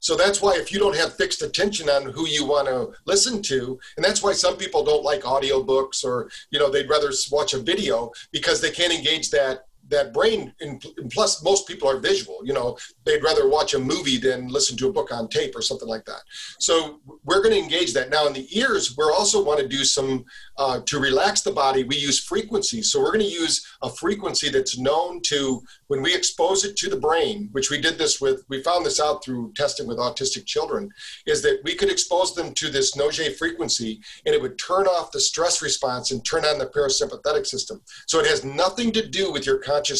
so 0.00 0.16
that's 0.16 0.40
why 0.40 0.56
if 0.56 0.72
you 0.72 0.78
don't 0.78 0.96
have 0.96 1.16
fixed 1.16 1.42
attention 1.42 1.88
on 1.88 2.10
who 2.10 2.26
you 2.26 2.46
want 2.46 2.68
to 2.68 2.92
listen 3.06 3.42
to, 3.42 3.78
and 3.96 4.04
that's 4.04 4.22
why 4.22 4.32
some 4.32 4.56
people 4.56 4.84
don't 4.84 5.04
like 5.04 5.22
audiobooks 5.22 6.04
or, 6.04 6.30
you 6.50 6.58
know, 6.58 6.70
they'd 6.70 6.88
rather 6.88 7.10
watch 7.30 7.54
a 7.54 7.58
video 7.58 8.10
because 8.32 8.60
they 8.60 8.70
can't 8.70 8.92
engage 8.92 9.30
that 9.30 9.65
that 9.88 10.12
brain 10.12 10.52
and 10.60 10.84
plus 11.10 11.42
most 11.42 11.66
people 11.66 11.88
are 11.88 11.98
visual 11.98 12.38
you 12.44 12.52
know 12.52 12.76
they'd 13.04 13.22
rather 13.22 13.48
watch 13.48 13.74
a 13.74 13.78
movie 13.78 14.18
than 14.18 14.48
listen 14.48 14.76
to 14.76 14.88
a 14.88 14.92
book 14.92 15.12
on 15.12 15.28
tape 15.28 15.54
or 15.54 15.62
something 15.62 15.88
like 15.88 16.04
that. 16.04 16.22
So 16.58 17.00
we're 17.24 17.42
going 17.42 17.54
to 17.54 17.62
engage 17.62 17.92
that. 17.94 18.10
Now 18.10 18.26
in 18.26 18.32
the 18.32 18.46
ears 18.58 18.96
we're 18.96 19.12
also 19.12 19.42
want 19.42 19.60
to 19.60 19.68
do 19.68 19.84
some 19.84 20.24
uh, 20.58 20.80
to 20.86 20.98
relax 20.98 21.42
the 21.42 21.52
body 21.52 21.84
we 21.84 21.96
use 21.96 22.18
frequencies 22.18 22.90
so 22.90 23.00
we're 23.00 23.12
going 23.12 23.24
to 23.24 23.30
use 23.30 23.66
a 23.82 23.90
frequency 23.90 24.48
that's 24.48 24.78
known 24.78 25.20
to 25.22 25.62
when 25.88 26.02
we 26.02 26.14
expose 26.14 26.64
it 26.64 26.76
to 26.76 26.88
the 26.88 26.96
brain 26.96 27.48
which 27.52 27.70
we 27.70 27.80
did 27.80 27.98
this 27.98 28.20
with 28.20 28.44
we 28.48 28.62
found 28.62 28.84
this 28.84 29.00
out 29.00 29.22
through 29.22 29.52
testing 29.54 29.86
with 29.86 29.98
autistic 29.98 30.46
children 30.46 30.90
is 31.26 31.42
that 31.42 31.60
we 31.64 31.74
could 31.74 31.90
expose 31.90 32.34
them 32.34 32.52
to 32.54 32.70
this 32.70 32.96
Nogier 32.96 33.30
frequency 33.30 34.00
and 34.24 34.34
it 34.34 34.40
would 34.40 34.58
turn 34.58 34.86
off 34.86 35.12
the 35.12 35.20
stress 35.20 35.62
response 35.62 36.10
and 36.10 36.24
turn 36.24 36.44
on 36.44 36.58
the 36.58 36.66
parasympathetic 36.66 37.46
system. 37.46 37.80
So 38.06 38.18
it 38.20 38.26
has 38.26 38.44
nothing 38.44 38.92
to 38.92 39.06
do 39.06 39.32
with 39.32 39.46
your 39.46 39.58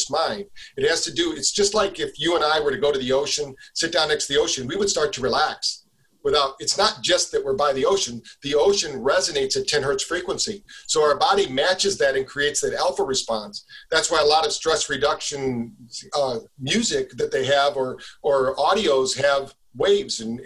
mind. 0.09 0.45
It 0.75 0.87
has 0.89 1.03
to 1.03 1.13
do, 1.13 1.33
it's 1.33 1.51
just 1.51 1.73
like 1.73 1.99
if 1.99 2.19
you 2.19 2.35
and 2.35 2.43
I 2.43 2.59
were 2.59 2.71
to 2.71 2.77
go 2.77 2.91
to 2.91 2.99
the 2.99 3.11
ocean, 3.11 3.55
sit 3.73 3.91
down 3.91 4.09
next 4.09 4.27
to 4.27 4.33
the 4.33 4.39
ocean, 4.39 4.67
we 4.67 4.75
would 4.75 4.89
start 4.89 5.13
to 5.13 5.21
relax 5.21 5.83
without, 6.23 6.55
it's 6.59 6.77
not 6.77 6.99
just 7.01 7.31
that 7.31 7.43
we're 7.43 7.53
by 7.53 7.71
the 7.71 7.85
ocean, 7.85 8.21
the 8.43 8.53
ocean 8.53 9.01
resonates 9.01 9.55
at 9.55 9.67
10 9.67 9.81
hertz 9.81 10.03
frequency. 10.03 10.63
So 10.85 11.01
our 11.01 11.17
body 11.17 11.47
matches 11.47 11.97
that 11.99 12.17
and 12.17 12.27
creates 12.27 12.59
that 12.61 12.73
alpha 12.73 13.03
response. 13.03 13.65
That's 13.91 14.11
why 14.11 14.21
a 14.21 14.25
lot 14.25 14.45
of 14.45 14.51
stress 14.51 14.89
reduction 14.89 15.73
uh, 16.13 16.39
music 16.59 17.11
that 17.11 17.31
they 17.31 17.45
have 17.45 17.77
or, 17.77 17.97
or 18.23 18.55
audios 18.55 19.17
have 19.17 19.53
waves 19.77 20.21
and 20.21 20.39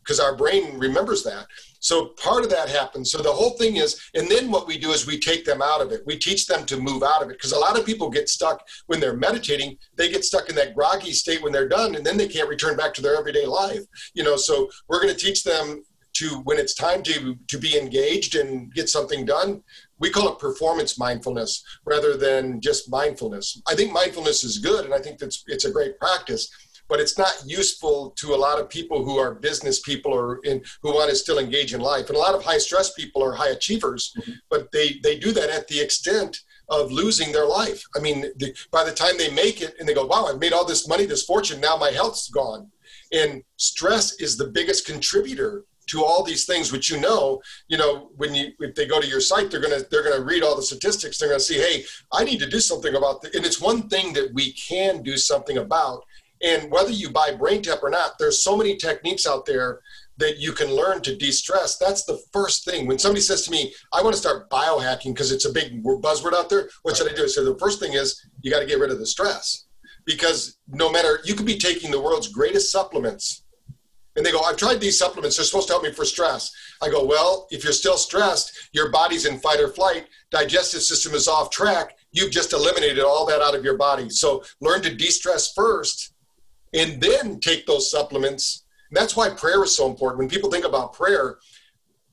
because 0.00 0.20
our 0.20 0.36
brain 0.36 0.78
remembers 0.78 1.22
that 1.24 1.46
so 1.80 2.08
part 2.22 2.44
of 2.44 2.50
that 2.50 2.68
happens. 2.68 3.10
So 3.10 3.18
the 3.18 3.32
whole 3.32 3.56
thing 3.58 3.76
is 3.76 4.00
and 4.14 4.28
then 4.28 4.50
what 4.50 4.66
we 4.66 4.78
do 4.78 4.92
is 4.92 5.06
we 5.06 5.18
take 5.18 5.44
them 5.44 5.62
out 5.62 5.80
of 5.80 5.92
it. 5.92 6.02
We 6.06 6.18
teach 6.18 6.46
them 6.46 6.64
to 6.66 6.80
move 6.80 7.02
out 7.02 7.22
of 7.22 7.30
it 7.30 7.38
because 7.38 7.52
a 7.52 7.58
lot 7.58 7.78
of 7.78 7.86
people 7.86 8.10
get 8.10 8.28
stuck 8.28 8.66
when 8.86 9.00
they're 9.00 9.16
meditating. 9.16 9.76
They 9.96 10.10
get 10.10 10.24
stuck 10.24 10.48
in 10.48 10.54
that 10.56 10.74
groggy 10.74 11.12
state 11.12 11.42
when 11.42 11.52
they're 11.52 11.68
done 11.68 11.94
and 11.94 12.04
then 12.04 12.16
they 12.16 12.28
can't 12.28 12.48
return 12.48 12.76
back 12.76 12.94
to 12.94 13.02
their 13.02 13.16
everyday 13.16 13.46
life 13.46 13.80
you 14.14 14.24
know? 14.24 14.36
So 14.36 14.68
we're 14.88 15.00
going 15.00 15.14
to 15.14 15.20
teach 15.20 15.44
them 15.44 15.82
to 16.14 16.40
when 16.44 16.58
it's 16.58 16.74
time 16.74 17.02
to 17.02 17.36
to 17.48 17.58
be 17.58 17.78
engaged 17.78 18.34
and 18.34 18.72
get 18.74 18.88
something 18.88 19.24
done 19.24 19.62
we 20.00 20.10
call 20.10 20.32
it 20.32 20.38
performance 20.38 20.98
mindfulness 20.98 21.62
rather 21.84 22.16
than 22.16 22.60
just 22.60 22.90
mindfulness. 22.90 23.60
I 23.68 23.74
think 23.74 23.92
mindfulness 23.92 24.42
is 24.44 24.58
good 24.58 24.84
and 24.84 24.94
i 24.94 24.98
think 24.98 25.18
that's 25.18 25.44
it's 25.46 25.66
a 25.66 25.70
great 25.70 25.98
practice 25.98 26.48
but 26.88 27.00
it's 27.00 27.18
not 27.18 27.32
useful 27.46 28.10
to 28.16 28.34
a 28.34 28.36
lot 28.36 28.58
of 28.58 28.68
people 28.68 29.04
who 29.04 29.18
are 29.18 29.34
business 29.34 29.80
people 29.80 30.12
or 30.12 30.40
in, 30.44 30.62
who 30.82 30.94
want 30.94 31.10
to 31.10 31.16
still 31.16 31.38
engage 31.38 31.74
in 31.74 31.80
life. 31.80 32.08
And 32.08 32.16
a 32.16 32.20
lot 32.20 32.34
of 32.34 32.42
high 32.42 32.58
stress 32.58 32.92
people 32.94 33.22
are 33.22 33.32
high 33.32 33.50
achievers, 33.50 34.12
mm-hmm. 34.18 34.32
but 34.50 34.72
they, 34.72 34.98
they 35.02 35.18
do 35.18 35.32
that 35.32 35.50
at 35.50 35.68
the 35.68 35.80
extent 35.80 36.38
of 36.70 36.92
losing 36.92 37.32
their 37.32 37.46
life. 37.46 37.82
I 37.96 38.00
mean, 38.00 38.26
the, 38.36 38.54
by 38.70 38.84
the 38.84 38.92
time 38.92 39.16
they 39.16 39.30
make 39.30 39.62
it 39.62 39.74
and 39.78 39.88
they 39.88 39.94
go, 39.94 40.06
wow, 40.06 40.26
I've 40.26 40.40
made 40.40 40.52
all 40.52 40.66
this 40.66 40.88
money, 40.88 41.06
this 41.06 41.24
fortune, 41.24 41.60
now 41.60 41.76
my 41.76 41.90
health's 41.90 42.28
gone. 42.28 42.70
And 43.12 43.42
stress 43.56 44.20
is 44.20 44.36
the 44.36 44.48
biggest 44.48 44.86
contributor 44.86 45.64
to 45.88 46.04
all 46.04 46.22
these 46.22 46.44
things 46.44 46.70
which 46.70 46.90
you 46.90 47.00
know 47.00 47.40
you 47.68 47.78
know 47.78 48.10
when 48.16 48.34
you 48.34 48.52
if 48.60 48.74
they 48.74 48.86
go 48.86 49.00
to 49.00 49.06
your 49.06 49.20
site 49.20 49.50
they're 49.50 49.60
going 49.60 49.72
to 49.72 49.86
they're 49.90 50.02
to 50.02 50.22
read 50.22 50.42
all 50.42 50.54
the 50.54 50.62
statistics 50.62 51.18
they're 51.18 51.28
going 51.28 51.40
to 51.40 51.44
see 51.44 51.58
hey 51.58 51.82
i 52.12 52.22
need 52.24 52.38
to 52.38 52.48
do 52.48 52.60
something 52.60 52.94
about 52.94 53.22
this 53.22 53.34
and 53.34 53.44
it's 53.44 53.60
one 53.60 53.88
thing 53.88 54.12
that 54.12 54.28
we 54.34 54.52
can 54.52 55.02
do 55.02 55.16
something 55.16 55.58
about 55.58 56.04
and 56.42 56.70
whether 56.70 56.90
you 56.90 57.10
buy 57.10 57.30
BrainTap 57.30 57.82
or 57.82 57.90
not, 57.90 58.12
there's 58.18 58.42
so 58.42 58.56
many 58.56 58.76
techniques 58.76 59.26
out 59.26 59.46
there 59.46 59.80
that 60.18 60.38
you 60.38 60.52
can 60.52 60.74
learn 60.74 61.00
to 61.02 61.16
de-stress. 61.16 61.78
That's 61.78 62.04
the 62.04 62.20
first 62.32 62.64
thing. 62.64 62.86
When 62.86 62.98
somebody 62.98 63.20
says 63.20 63.44
to 63.44 63.50
me, 63.50 63.72
I 63.92 64.02
want 64.02 64.14
to 64.14 64.20
start 64.20 64.50
biohacking 64.50 65.14
because 65.14 65.30
it's 65.30 65.44
a 65.44 65.52
big 65.52 65.82
buzzword 65.82 66.34
out 66.34 66.50
there, 66.50 66.68
what 66.82 66.96
should 66.96 67.10
I 67.10 67.14
do? 67.14 67.28
So 67.28 67.44
the 67.44 67.58
first 67.58 67.80
thing 67.80 67.94
is 67.94 68.20
you 68.42 68.50
got 68.50 68.60
to 68.60 68.66
get 68.66 68.80
rid 68.80 68.90
of 68.90 68.98
the 68.98 69.06
stress. 69.06 69.66
Because 70.04 70.58
no 70.68 70.90
matter, 70.90 71.20
you 71.24 71.34
could 71.34 71.46
be 71.46 71.58
taking 71.58 71.90
the 71.90 72.00
world's 72.00 72.28
greatest 72.28 72.72
supplements. 72.72 73.44
And 74.16 74.26
they 74.26 74.32
go, 74.32 74.40
I've 74.40 74.56
tried 74.56 74.80
these 74.80 74.98
supplements. 74.98 75.36
They're 75.36 75.44
supposed 75.44 75.68
to 75.68 75.74
help 75.74 75.84
me 75.84 75.92
for 75.92 76.04
stress. 76.04 76.50
I 76.82 76.88
go, 76.88 77.04
well, 77.04 77.46
if 77.50 77.62
you're 77.62 77.72
still 77.72 77.96
stressed, 77.96 78.70
your 78.72 78.90
body's 78.90 79.26
in 79.26 79.38
fight 79.38 79.60
or 79.60 79.68
flight, 79.68 80.08
digestive 80.32 80.82
system 80.82 81.14
is 81.14 81.28
off 81.28 81.50
track. 81.50 81.96
You've 82.10 82.32
just 82.32 82.52
eliminated 82.52 83.04
all 83.04 83.26
that 83.26 83.42
out 83.42 83.54
of 83.54 83.64
your 83.64 83.76
body. 83.76 84.10
So 84.10 84.42
learn 84.60 84.82
to 84.82 84.94
de-stress 84.94 85.52
first 85.52 86.14
and 86.74 87.00
then 87.00 87.40
take 87.40 87.66
those 87.66 87.90
supplements. 87.90 88.64
And 88.90 88.96
that's 88.96 89.16
why 89.16 89.30
prayer 89.30 89.62
is 89.64 89.76
so 89.76 89.88
important. 89.88 90.18
When 90.18 90.28
people 90.28 90.50
think 90.50 90.64
about 90.64 90.92
prayer, 90.92 91.38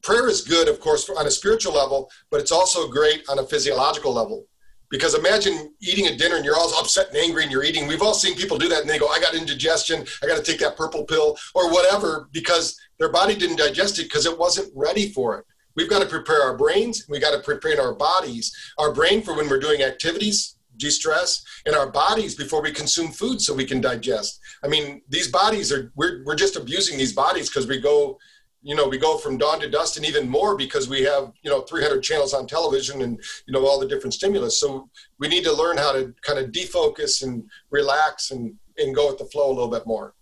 prayer 0.01 0.30
is 0.30 0.41
good, 0.41 0.68
of 0.68 0.80
course, 0.80 1.10
on 1.10 1.28
a 1.28 1.32
spiritual 1.32 1.74
level, 1.74 2.10
but 2.30 2.39
it's 2.39 2.51
also 2.51 2.88
great 2.88 3.24
on 3.30 3.39
a 3.39 3.43
physiological 3.43 4.14
level. 4.14 4.45
Because 4.91 5.16
imagine 5.16 5.74
eating 5.82 6.08
a 6.08 6.16
dinner 6.16 6.36
and 6.36 6.45
you're 6.45 6.56
all 6.56 6.72
upset 6.80 7.10
and 7.10 7.18
angry 7.18 7.43
and 7.43 7.51
you're 7.51 7.64
eating. 7.64 7.88
We've 7.88 8.03
all 8.03 8.14
seen 8.14 8.36
people 8.36 8.58
do 8.58 8.70
that 8.70 8.82
and 8.82 8.89
they 8.89 8.99
go, 8.99 9.08
I 9.08 9.20
got 9.20 9.34
indigestion, 9.34 10.06
I 10.22 10.28
got 10.28 10.38
to 10.38 10.43
take 10.43 10.60
that 10.60 10.78
purple 10.78 11.06
pill 11.06 11.38
or 11.56 11.72
whatever 11.72 12.30
because 12.32 12.80
their 12.99 13.12
body 13.12 13.36
didn't 13.36 13.58
digest 13.58 13.99
it 13.99 14.03
because 14.03 14.26
it 14.26 14.38
wasn't 14.38 14.72
ready 14.76 15.10
for 15.10 15.39
it. 15.39 15.45
We've 15.76 15.89
got 15.89 16.01
to 16.01 16.08
prepare 16.08 16.41
our 16.43 16.56
brains, 16.56 17.06
we 17.10 17.20
got 17.20 17.32
to 17.36 17.39
prepare 17.39 17.82
our 17.82 17.93
bodies, 17.93 18.56
our 18.78 18.93
brain 18.93 19.22
for 19.22 19.36
when 19.36 19.49
we're 19.49 19.60
doing 19.60 19.82
activities, 19.82 20.55
de-stress 20.78 21.44
in 21.66 21.74
our 21.74 21.92
bodies 21.92 22.36
before 22.36 22.62
we 22.62 22.72
consume 22.72 23.12
food 23.12 23.42
so 23.42 23.54
we 23.54 23.66
can 23.66 23.82
digest. 23.82 24.40
I 24.64 24.68
mean 24.68 25.02
these 25.10 25.30
bodies 25.30 25.72
are 25.72 25.92
we're, 25.96 26.24
we're 26.26 26.36
just 26.36 26.56
abusing 26.56 26.98
these 26.98 27.14
bodies 27.14 27.50
because 27.50 27.68
we 27.68 27.80
go 27.80 28.18
you 28.62 28.76
know 28.76 28.88
we 28.88 28.98
go 28.98 29.18
from 29.18 29.38
dawn 29.38 29.60
to 29.60 29.70
dust 29.70 29.98
and 29.98 30.06
even 30.06 30.28
more 30.28 30.58
because 30.58 30.90
we 30.90 31.04
have 31.04 31.32
you 31.44 31.50
know 31.50 31.62
300 31.62 32.02
channels 32.02 32.34
on 32.34 32.48
television 32.48 33.02
and 33.02 33.22
you 33.48 33.54
know 33.54 33.66
all 33.66 33.80
the 33.80 33.88
different 33.88 34.14
stimulus. 34.14 34.60
So 34.60 34.90
we 35.20 35.28
need 35.28 35.44
to 35.44 35.54
learn 35.54 35.78
how 35.78 35.94
to 35.94 36.14
kind 36.22 36.40
of 36.40 36.52
defocus 36.52 37.24
and 37.24 37.44
relax 37.70 38.32
and 38.32 38.56
and 38.78 38.96
go 38.96 39.08
with 39.08 39.20
the 39.20 39.26
flow 39.26 39.48
a 39.48 39.54
little 39.54 39.70
bit 39.70 39.86
more. 39.86 40.14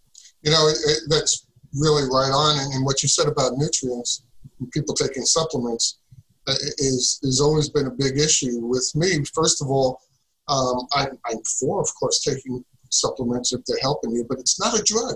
You 0.41 0.51
know 0.51 0.67
it, 0.67 0.77
it, 0.85 0.99
that's 1.07 1.47
really 1.73 2.03
right 2.03 2.31
on. 2.31 2.59
And, 2.59 2.73
and 2.73 2.85
what 2.85 3.01
you 3.01 3.09
said 3.09 3.27
about 3.27 3.57
nutrients 3.57 4.23
people 4.71 4.93
taking 4.93 5.25
supplements 5.25 5.99
uh, 6.47 6.55
is 6.77 7.19
has 7.23 7.39
always 7.41 7.69
been 7.69 7.87
a 7.87 7.91
big 7.91 8.17
issue 8.17 8.59
with 8.59 8.91
me. 8.95 9.23
First 9.33 9.61
of 9.61 9.69
all 9.69 10.01
um, 10.47 10.87
I, 10.93 11.07
I'm 11.25 11.41
for, 11.59 11.81
of 11.81 11.89
course, 11.99 12.21
taking 12.21 12.63
supplements 12.89 13.53
if 13.53 13.61
they're 13.65 13.77
helping 13.81 14.11
you, 14.11 14.25
but 14.27 14.39
it's 14.39 14.59
not 14.59 14.79
a 14.79 14.83
drug. 14.83 15.15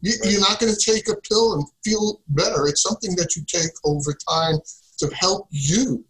You, 0.00 0.12
you're 0.24 0.40
not 0.40 0.60
going 0.60 0.72
to 0.72 0.92
take 0.92 1.08
a 1.08 1.20
pill 1.28 1.54
and 1.54 1.64
feel 1.84 2.20
better. 2.28 2.66
It's 2.66 2.82
something 2.82 3.16
that 3.16 3.36
you 3.36 3.44
take 3.46 3.72
over 3.84 4.16
time 4.28 4.56
to 4.98 5.10
help 5.14 5.48
you 5.50 6.04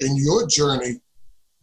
in 0.00 0.16
your 0.16 0.46
journey 0.46 1.00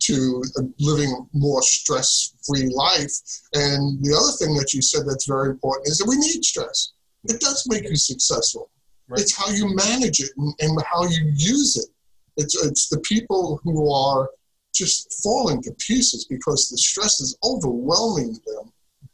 to 0.01 0.41
living 0.79 1.11
a 1.11 1.37
more 1.37 1.61
stress-free 1.61 2.69
life. 2.73 3.11
And 3.53 4.01
the 4.01 4.15
other 4.15 4.31
thing 4.37 4.55
that 4.55 4.73
you 4.73 4.81
said 4.81 5.01
that's 5.05 5.27
very 5.27 5.49
important 5.49 5.87
is 5.87 5.97
that 5.97 6.07
we 6.07 6.15
need 6.15 6.43
stress. 6.45 6.93
It 7.25 7.41
does 7.41 7.67
make 7.69 7.83
you 7.83 7.97
successful. 7.97 8.71
Right. 9.09 9.19
It's 9.19 9.35
how 9.35 9.49
you 9.49 9.75
manage 9.75 10.21
it 10.21 10.29
and, 10.37 10.53
and 10.59 10.81
how 10.83 11.03
you 11.03 11.33
use 11.35 11.75
it. 11.75 11.89
It's, 12.37 12.55
it's 12.63 12.87
the 12.87 12.99
people 13.01 13.59
who 13.63 13.91
are 13.91 14.29
just 14.73 15.21
falling 15.23 15.61
to 15.63 15.71
pieces 15.73 16.25
because 16.29 16.69
the 16.69 16.77
stress 16.77 17.19
is 17.19 17.37
overwhelming 17.43 18.33
them. 18.45 18.71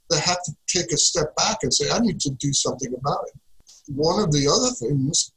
They 0.10 0.20
have 0.20 0.44
to 0.44 0.56
take 0.68 0.92
a 0.92 0.98
step 0.98 1.36
back 1.36 1.58
and 1.64 1.74
say, 1.74 1.90
I 1.90 2.00
need 2.00 2.20
to 2.22 2.32
do 2.32 2.54
something 2.54 2.94
about 2.94 3.26
it. 3.28 3.40
One 3.88 4.24
of 4.24 4.32
the 4.32 4.48
other 4.48 4.74
things 4.76 5.32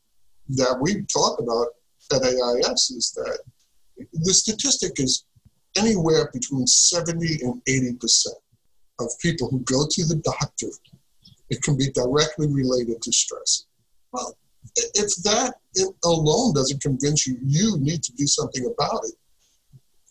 that 0.51 0.79
we 0.81 1.03
talk 1.13 1.41
about 1.41 1.69
at 2.13 2.23
AIS 2.23 2.91
is 2.91 3.13
that 3.17 3.39
the 4.13 4.33
statistic 4.33 5.01
is 5.01 5.25
anywhere 5.77 6.31
between 6.33 6.67
70 6.67 7.41
and 7.43 7.63
80% 7.65 8.27
of 9.01 9.09
people 9.21 9.49
who 9.49 9.61
go 9.61 9.87
to 9.89 10.05
the 10.05 10.17
doctor, 10.17 10.69
it 11.51 11.63
can 11.63 11.77
be 11.77 11.91
directly 11.93 12.47
related 12.49 13.01
to 13.03 13.13
stress. 13.13 13.67
Well, 14.13 14.37
if 14.77 15.15
that 15.25 15.55
alone 16.05 16.55
doesn't 16.55 16.83
convince 16.83 17.27
you, 17.27 17.39
you 17.43 17.79
need 17.79 18.03
to 18.03 18.13
do 18.13 18.27
something 18.27 18.67
about 18.67 19.01
it 19.05 19.15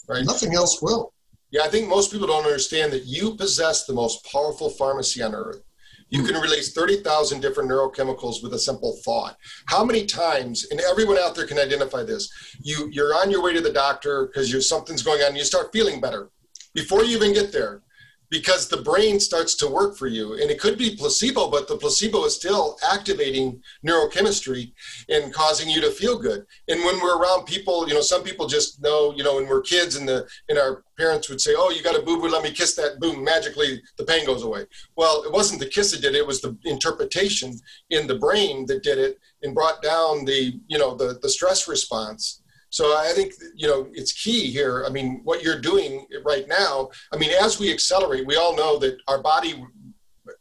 Right. 0.07 0.25
Nothing 0.25 0.55
else 0.55 0.81
will. 0.81 1.13
Yeah, 1.51 1.63
I 1.63 1.69
think 1.69 1.87
most 1.87 2.11
people 2.11 2.27
don't 2.27 2.45
understand 2.45 2.91
that 2.93 3.05
you 3.05 3.35
possess 3.35 3.85
the 3.85 3.93
most 3.93 4.25
powerful 4.31 4.69
pharmacy 4.69 5.21
on 5.21 5.33
earth. 5.33 5.61
You 6.09 6.23
can 6.23 6.35
hmm. 6.35 6.41
release 6.41 6.71
30,000 6.73 7.41
different 7.41 7.69
neurochemicals 7.69 8.41
with 8.41 8.53
a 8.53 8.59
simple 8.59 8.97
thought. 9.03 9.37
How 9.67 9.83
many 9.83 10.05
times, 10.05 10.65
and 10.71 10.79
everyone 10.79 11.17
out 11.17 11.35
there 11.35 11.45
can 11.45 11.59
identify 11.59 12.03
this, 12.03 12.29
you, 12.61 12.89
you're 12.91 13.13
on 13.13 13.29
your 13.29 13.43
way 13.43 13.53
to 13.53 13.61
the 13.61 13.73
doctor 13.73 14.27
because 14.27 14.51
you're 14.51 14.61
something's 14.61 15.03
going 15.03 15.21
on 15.21 15.29
and 15.29 15.37
you 15.37 15.43
start 15.43 15.71
feeling 15.73 15.99
better. 15.99 16.29
Before 16.73 17.03
you 17.03 17.15
even 17.15 17.33
get 17.33 17.51
there, 17.51 17.81
because 18.29 18.67
the 18.67 18.81
brain 18.81 19.19
starts 19.19 19.55
to 19.55 19.67
work 19.67 19.97
for 19.97 20.07
you. 20.07 20.33
And 20.33 20.51
it 20.51 20.59
could 20.59 20.77
be 20.77 20.95
placebo 20.95 21.49
but 21.49 21.67
the 21.67 21.77
placebo 21.77 22.25
is 22.25 22.35
still 22.35 22.77
activating 22.91 23.61
neurochemistry 23.85 24.73
and 25.09 25.33
causing 25.33 25.69
you 25.69 25.81
to 25.81 25.91
feel 25.91 26.17
good. 26.17 26.45
And 26.67 26.83
when 26.83 26.99
we're 26.99 27.17
around 27.17 27.45
people 27.45 27.87
you 27.87 27.93
know 27.93 28.01
some 28.01 28.23
people 28.23 28.47
just 28.47 28.81
know 28.81 29.13
you 29.15 29.23
know 29.23 29.35
when 29.35 29.47
we're 29.47 29.61
kids 29.61 29.95
and 29.95 30.07
the 30.07 30.27
and 30.49 30.57
our 30.57 30.83
parents 30.97 31.29
would 31.29 31.41
say 31.41 31.53
oh 31.57 31.69
you 31.69 31.83
got 31.83 31.97
a 31.97 32.01
boo 32.01 32.19
boo 32.19 32.29
let 32.29 32.43
me 32.43 32.51
kiss 32.51 32.75
that. 32.75 32.99
Boom 32.99 33.23
magically 33.23 33.81
the 33.97 34.03
pain 34.03 34.25
goes 34.25 34.43
away. 34.43 34.65
Well 34.95 35.23
it 35.23 35.31
wasn't 35.31 35.59
the 35.59 35.67
kiss 35.67 35.91
that 35.91 36.01
did 36.01 36.15
it 36.15 36.17
it 36.17 36.27
was 36.27 36.41
the 36.41 36.57
interpretation 36.65 37.53
in 37.89 38.07
the 38.07 38.17
brain 38.17 38.65
that 38.65 38.83
did 38.83 38.97
it 38.97 39.19
and 39.43 39.55
brought 39.55 39.81
down 39.81 40.25
the 40.25 40.59
you 40.67 40.77
know 40.77 40.95
the 40.95 41.19
the 41.21 41.29
stress 41.29 41.67
response 41.67 42.41
so 42.69 42.97
I 42.97 43.11
think 43.13 43.33
you 43.55 43.67
know 43.67 43.87
it's 43.93 44.11
key 44.11 44.51
here. 44.51 44.83
I 44.85 44.89
mean, 44.89 45.21
what 45.23 45.43
you're 45.43 45.59
doing 45.59 46.05
right 46.25 46.47
now. 46.47 46.89
I 47.13 47.17
mean, 47.17 47.31
as 47.31 47.59
we 47.59 47.71
accelerate, 47.71 48.27
we 48.27 48.35
all 48.35 48.55
know 48.55 48.77
that 48.79 48.97
our 49.07 49.21
body 49.21 49.63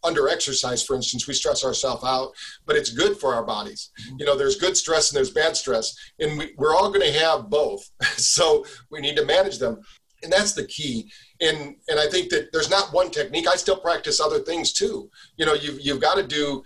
under 0.04 0.28
exercise, 0.28 0.84
for 0.84 0.96
instance, 0.96 1.26
we 1.26 1.34
stress 1.34 1.64
ourselves 1.64 2.04
out, 2.04 2.32
but 2.64 2.76
it's 2.76 2.90
good 2.90 3.16
for 3.18 3.34
our 3.34 3.44
bodies. 3.44 3.90
Mm-hmm. 4.00 4.16
You 4.20 4.26
know, 4.26 4.36
there's 4.36 4.56
good 4.56 4.76
stress 4.76 5.10
and 5.10 5.16
there's 5.16 5.30
bad 5.30 5.56
stress, 5.56 5.94
and 6.18 6.38
we, 6.38 6.54
we're 6.56 6.74
all 6.74 6.90
going 6.90 7.06
to 7.06 7.18
have 7.18 7.50
both. 7.50 7.88
so 8.16 8.64
we 8.90 9.00
need 9.00 9.16
to 9.16 9.24
manage 9.24 9.58
them, 9.58 9.80
and 10.22 10.32
that's 10.32 10.52
the 10.52 10.66
key. 10.66 11.10
And 11.40 11.76
and 11.88 11.98
I 11.98 12.08
think 12.08 12.30
that 12.30 12.48
there's 12.52 12.70
not 12.70 12.92
one 12.92 13.10
technique. 13.10 13.46
I 13.48 13.56
still 13.56 13.78
practice 13.78 14.20
other 14.20 14.40
things 14.40 14.72
too. 14.72 15.10
You 15.36 15.46
know, 15.46 15.54
you've 15.54 15.80
you've 15.80 16.00
got 16.00 16.16
to 16.16 16.26
do. 16.26 16.62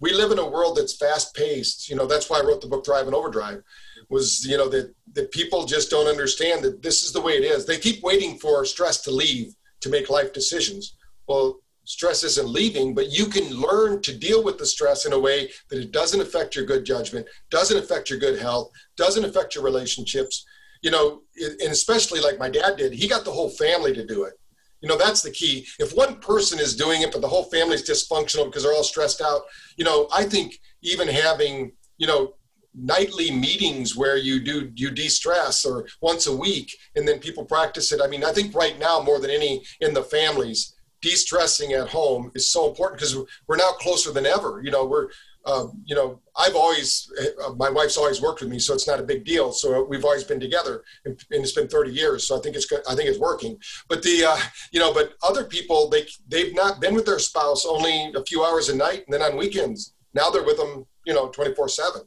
We 0.00 0.12
live 0.12 0.30
in 0.30 0.38
a 0.38 0.48
world 0.48 0.76
that's 0.76 0.96
fast 0.96 1.34
paced. 1.34 1.88
You 1.88 1.96
know, 1.96 2.06
that's 2.06 2.30
why 2.30 2.38
I 2.38 2.44
wrote 2.44 2.60
the 2.60 2.68
book 2.68 2.84
Thrive 2.84 3.08
in 3.08 3.14
Overdrive 3.14 3.62
was 4.08 4.44
you 4.46 4.56
know 4.56 4.68
that 4.68 4.94
that 5.12 5.30
people 5.32 5.64
just 5.64 5.90
don't 5.90 6.06
understand 6.06 6.62
that 6.64 6.82
this 6.82 7.02
is 7.02 7.12
the 7.12 7.20
way 7.20 7.32
it 7.32 7.44
is. 7.44 7.66
They 7.66 7.78
keep 7.78 8.02
waiting 8.02 8.38
for 8.38 8.64
stress 8.64 9.02
to 9.02 9.10
leave 9.10 9.54
to 9.80 9.88
make 9.88 10.10
life 10.10 10.32
decisions. 10.32 10.96
Well, 11.26 11.60
stress 11.84 12.24
isn't 12.24 12.48
leaving, 12.48 12.94
but 12.94 13.10
you 13.10 13.26
can 13.26 13.48
learn 13.50 14.02
to 14.02 14.16
deal 14.16 14.42
with 14.42 14.58
the 14.58 14.66
stress 14.66 15.06
in 15.06 15.12
a 15.12 15.18
way 15.18 15.50
that 15.70 15.78
it 15.78 15.92
doesn't 15.92 16.20
affect 16.20 16.56
your 16.56 16.64
good 16.64 16.84
judgment, 16.84 17.26
doesn't 17.50 17.78
affect 17.78 18.10
your 18.10 18.18
good 18.18 18.38
health, 18.38 18.70
doesn't 18.96 19.24
affect 19.24 19.54
your 19.54 19.64
relationships. 19.64 20.44
You 20.82 20.90
know, 20.92 21.22
and 21.36 21.72
especially 21.72 22.20
like 22.20 22.38
my 22.38 22.48
dad 22.48 22.76
did, 22.76 22.92
he 22.92 23.08
got 23.08 23.24
the 23.24 23.32
whole 23.32 23.50
family 23.50 23.92
to 23.94 24.06
do 24.06 24.24
it. 24.24 24.34
You 24.80 24.88
know, 24.88 24.96
that's 24.96 25.22
the 25.22 25.30
key. 25.30 25.66
If 25.78 25.94
one 25.94 26.16
person 26.20 26.58
is 26.58 26.76
doing 26.76 27.02
it, 27.02 27.12
but 27.12 27.20
the 27.20 27.28
whole 27.28 27.44
family's 27.44 27.88
dysfunctional 27.88 28.46
because 28.46 28.62
they're 28.62 28.74
all 28.74 28.84
stressed 28.84 29.20
out, 29.20 29.42
you 29.76 29.84
know, 29.84 30.08
I 30.12 30.24
think 30.24 30.58
even 30.82 31.08
having, 31.08 31.72
you 31.96 32.06
know, 32.06 32.34
nightly 32.74 33.30
meetings 33.30 33.96
where 33.96 34.16
you 34.16 34.40
do 34.40 34.70
you 34.76 34.90
de-stress 34.90 35.64
or 35.64 35.86
once 36.00 36.26
a 36.26 36.36
week 36.36 36.76
and 36.94 37.08
then 37.08 37.18
people 37.18 37.44
practice 37.44 37.92
it 37.92 38.00
i 38.02 38.06
mean 38.06 38.22
i 38.22 38.30
think 38.30 38.54
right 38.54 38.78
now 38.78 39.00
more 39.00 39.18
than 39.18 39.30
any 39.30 39.64
in 39.80 39.92
the 39.94 40.02
families 40.02 40.76
de-stressing 41.00 41.72
at 41.72 41.88
home 41.88 42.30
is 42.34 42.52
so 42.52 42.68
important 42.68 43.00
because 43.00 43.16
we're 43.46 43.56
now 43.56 43.70
closer 43.72 44.12
than 44.12 44.26
ever 44.26 44.60
you 44.62 44.70
know 44.70 44.84
we're 44.84 45.08
uh, 45.44 45.66
you 45.84 45.94
know 45.94 46.20
i've 46.36 46.54
always 46.54 47.10
uh, 47.44 47.52
my 47.54 47.70
wife's 47.70 47.96
always 47.96 48.20
worked 48.20 48.40
with 48.40 48.50
me 48.50 48.58
so 48.58 48.74
it's 48.74 48.86
not 48.86 49.00
a 49.00 49.02
big 49.02 49.24
deal 49.24 49.52
so 49.52 49.84
we've 49.84 50.04
always 50.04 50.24
been 50.24 50.40
together 50.40 50.82
and, 51.04 51.18
and 51.30 51.42
it's 51.42 51.52
been 51.52 51.68
30 51.68 51.90
years 51.90 52.26
so 52.26 52.36
i 52.36 52.40
think 52.40 52.56
it's 52.56 52.66
good 52.66 52.80
i 52.88 52.94
think 52.94 53.08
it's 53.08 53.18
working 53.18 53.58
but 53.88 54.02
the 54.02 54.24
uh, 54.24 54.38
you 54.72 54.80
know 54.80 54.92
but 54.92 55.14
other 55.22 55.44
people 55.44 55.88
they 55.88 56.06
they've 56.28 56.54
not 56.54 56.80
been 56.80 56.94
with 56.94 57.06
their 57.06 57.18
spouse 57.18 57.64
only 57.66 58.12
a 58.14 58.24
few 58.24 58.44
hours 58.44 58.68
a 58.68 58.76
night 58.76 59.04
and 59.06 59.12
then 59.14 59.22
on 59.22 59.36
weekends 59.36 59.94
now 60.14 60.30
they're 60.30 60.44
with 60.44 60.58
them 60.58 60.86
you 61.04 61.14
know 61.14 61.28
24 61.28 61.68
7 61.68 62.02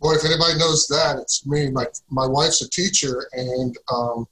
Boy, 0.00 0.14
if 0.14 0.24
anybody 0.24 0.56
knows 0.58 0.86
that, 0.88 1.18
it's 1.18 1.44
me. 1.44 1.70
My 1.70 1.84
my 2.08 2.26
wife's 2.26 2.62
a 2.62 2.70
teacher, 2.70 3.28
and 3.32 3.76
um, 3.92 4.26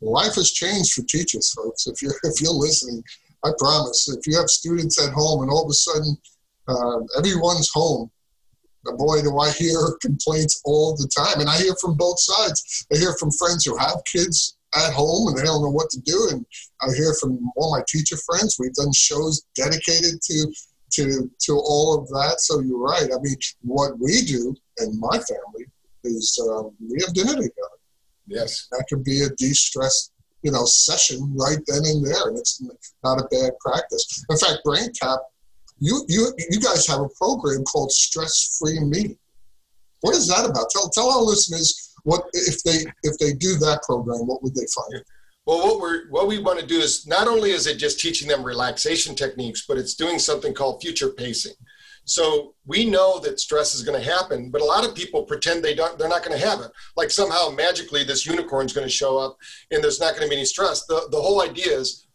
life 0.00 0.36
has 0.36 0.52
changed 0.52 0.92
for 0.92 1.02
teachers, 1.02 1.52
folks. 1.52 1.86
If 1.88 2.00
you're 2.00 2.14
if 2.22 2.40
you're 2.40 2.52
listening, 2.52 3.02
I 3.44 3.50
promise. 3.58 4.08
If 4.08 4.26
you 4.26 4.38
have 4.38 4.48
students 4.48 5.02
at 5.04 5.12
home, 5.12 5.42
and 5.42 5.50
all 5.50 5.64
of 5.64 5.70
a 5.70 5.74
sudden 5.74 6.16
uh, 6.70 7.00
everyone's 7.18 7.70
home, 7.72 8.10
boy, 8.84 9.22
do 9.22 9.38
I 9.38 9.50
hear 9.50 9.98
complaints 10.00 10.60
all 10.64 10.96
the 10.96 11.08
time, 11.08 11.40
and 11.40 11.48
I 11.48 11.58
hear 11.58 11.74
from 11.80 11.96
both 11.96 12.18
sides. 12.18 12.86
I 12.92 12.96
hear 12.96 13.14
from 13.18 13.30
friends 13.32 13.64
who 13.64 13.76
have 13.76 14.02
kids 14.10 14.56
at 14.74 14.92
home 14.92 15.28
and 15.28 15.36
they 15.36 15.42
don't 15.42 15.62
know 15.62 15.70
what 15.70 15.90
to 15.90 16.00
do, 16.00 16.28
and 16.30 16.46
I 16.80 16.94
hear 16.94 17.14
from 17.20 17.50
all 17.56 17.76
my 17.76 17.82
teacher 17.88 18.16
friends. 18.16 18.56
We've 18.58 18.74
done 18.74 18.92
shows 18.92 19.42
dedicated 19.54 20.22
to 20.22 20.52
to 20.92 21.30
to 21.46 21.52
all 21.52 21.98
of 21.98 22.08
that. 22.08 22.36
So 22.40 22.60
you're 22.60 22.78
right. 22.78 23.08
I 23.12 23.18
mean, 23.20 23.36
what 23.62 23.98
we 23.98 24.22
do 24.22 24.54
in 24.78 24.98
my 24.98 25.18
family 25.18 25.66
is 26.04 26.38
um, 26.50 26.72
we 26.80 26.98
have 27.04 27.14
dinner 27.14 27.34
together. 27.34 27.78
Yes, 28.26 28.68
that 28.70 28.84
could 28.88 29.02
be 29.04 29.22
a 29.22 29.30
de-stress, 29.30 30.12
you 30.42 30.52
know, 30.52 30.64
session 30.64 31.34
right 31.36 31.58
then 31.66 31.82
and 31.84 32.06
there, 32.06 32.28
and 32.28 32.38
it's 32.38 32.62
not 33.02 33.20
a 33.20 33.28
bad 33.30 33.52
practice. 33.60 34.24
In 34.30 34.38
fact, 34.38 34.60
BrainTap, 34.64 35.18
you 35.80 36.04
you 36.08 36.32
you 36.50 36.60
guys 36.60 36.86
have 36.86 37.00
a 37.00 37.08
program 37.08 37.64
called 37.64 37.90
Stress 37.90 38.58
Free 38.58 38.80
Me. 38.80 39.16
What 40.02 40.14
is 40.14 40.28
that 40.28 40.48
about? 40.48 40.70
Tell 40.70 40.88
tell 40.90 41.10
our 41.10 41.22
listeners 41.22 41.94
what 42.04 42.24
if 42.32 42.62
they 42.62 42.84
if 43.02 43.18
they 43.18 43.32
do 43.32 43.56
that 43.56 43.82
program, 43.82 44.26
what 44.26 44.42
would 44.42 44.54
they 44.54 44.66
find? 44.74 45.04
Well, 45.46 45.58
what 45.58 45.80
we're 45.80 46.08
what 46.10 46.28
we 46.28 46.38
want 46.38 46.60
to 46.60 46.66
do 46.66 46.78
is 46.78 47.06
not 47.06 47.26
only 47.26 47.50
is 47.50 47.66
it 47.66 47.78
just 47.78 47.98
teaching 47.98 48.28
them 48.28 48.44
relaxation 48.44 49.14
techniques, 49.14 49.64
but 49.66 49.78
it's 49.78 49.94
doing 49.94 50.18
something 50.18 50.54
called 50.54 50.82
future 50.82 51.10
pacing. 51.10 51.54
So 52.04 52.54
we 52.66 52.88
know 52.88 53.18
that 53.20 53.40
stress 53.40 53.74
is 53.74 53.82
going 53.82 54.00
to 54.00 54.10
happen, 54.10 54.50
but 54.50 54.62
a 54.62 54.64
lot 54.64 54.86
of 54.86 54.94
people 54.94 55.24
pretend 55.24 55.62
they 55.62 55.74
don't. 55.74 55.98
They're 55.98 56.08
not 56.08 56.24
going 56.24 56.38
to 56.38 56.46
have 56.46 56.60
it. 56.60 56.70
Like 56.96 57.10
somehow 57.10 57.50
magically 57.50 58.04
this 58.04 58.26
unicorn 58.26 58.66
is 58.66 58.72
going 58.72 58.86
to 58.86 58.92
show 58.92 59.18
up, 59.18 59.36
and 59.70 59.82
there's 59.82 60.00
not 60.00 60.14
going 60.14 60.24
to 60.24 60.28
be 60.28 60.36
any 60.36 60.44
stress. 60.44 60.86
The 60.86 61.08
the 61.10 61.20
whole 61.20 61.42
idea 61.42 61.78
is 61.78 62.06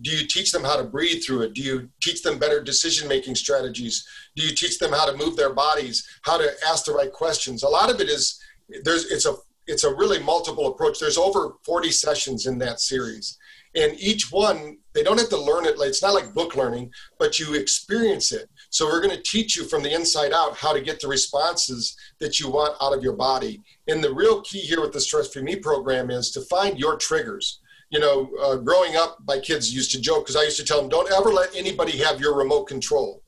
do 0.00 0.10
you 0.10 0.26
teach 0.26 0.50
them 0.52 0.64
how 0.64 0.76
to 0.76 0.84
breathe 0.84 1.22
through 1.22 1.42
it 1.42 1.54
do 1.54 1.62
you 1.62 1.88
teach 2.02 2.22
them 2.22 2.38
better 2.38 2.62
decision 2.62 3.08
making 3.08 3.34
strategies 3.34 4.06
do 4.36 4.44
you 4.44 4.54
teach 4.54 4.78
them 4.78 4.92
how 4.92 5.04
to 5.04 5.16
move 5.16 5.36
their 5.36 5.52
bodies 5.52 6.06
how 6.22 6.36
to 6.36 6.50
ask 6.66 6.84
the 6.84 6.92
right 6.92 7.12
questions 7.12 7.62
a 7.62 7.68
lot 7.68 7.90
of 7.90 8.00
it 8.00 8.08
is 8.08 8.40
there's 8.84 9.10
it's 9.10 9.26
a 9.26 9.34
it's 9.66 9.84
a 9.84 9.94
really 9.94 10.18
multiple 10.22 10.66
approach. 10.68 10.98
There's 10.98 11.18
over 11.18 11.54
40 11.64 11.90
sessions 11.90 12.46
in 12.46 12.58
that 12.58 12.80
series. 12.80 13.38
And 13.76 13.98
each 13.98 14.30
one, 14.30 14.78
they 14.92 15.02
don't 15.02 15.18
have 15.18 15.30
to 15.30 15.40
learn 15.40 15.66
it. 15.66 15.74
It's 15.78 16.02
not 16.02 16.14
like 16.14 16.32
book 16.32 16.54
learning, 16.54 16.92
but 17.18 17.40
you 17.40 17.54
experience 17.54 18.30
it. 18.30 18.48
So 18.70 18.86
we're 18.86 19.00
going 19.00 19.16
to 19.16 19.22
teach 19.22 19.56
you 19.56 19.64
from 19.64 19.82
the 19.82 19.92
inside 19.92 20.32
out 20.32 20.56
how 20.56 20.72
to 20.72 20.80
get 20.80 21.00
the 21.00 21.08
responses 21.08 21.96
that 22.20 22.38
you 22.38 22.50
want 22.50 22.76
out 22.80 22.96
of 22.96 23.02
your 23.02 23.14
body. 23.14 23.60
And 23.88 24.02
the 24.02 24.14
real 24.14 24.42
key 24.42 24.60
here 24.60 24.80
with 24.80 24.92
the 24.92 25.00
Stress 25.00 25.32
Free 25.32 25.42
Me 25.42 25.56
program 25.56 26.10
is 26.10 26.30
to 26.32 26.42
find 26.42 26.78
your 26.78 26.96
triggers. 26.96 27.60
You 27.94 28.00
know, 28.00 28.16
uh, 28.42 28.56
growing 28.56 28.96
up, 28.96 29.18
my 29.26 29.38
kids 29.38 29.72
used 29.72 29.92
to 29.92 30.00
joke 30.00 30.24
because 30.24 30.36
I 30.36 30.42
used 30.42 30.58
to 30.58 30.64
tell 30.64 30.80
them, 30.80 30.90
don't 30.90 31.10
ever 31.12 31.30
let 31.30 31.54
anybody 31.54 31.96
have 31.98 32.20
your 32.20 32.36
remote 32.36 32.64
control 32.64 33.24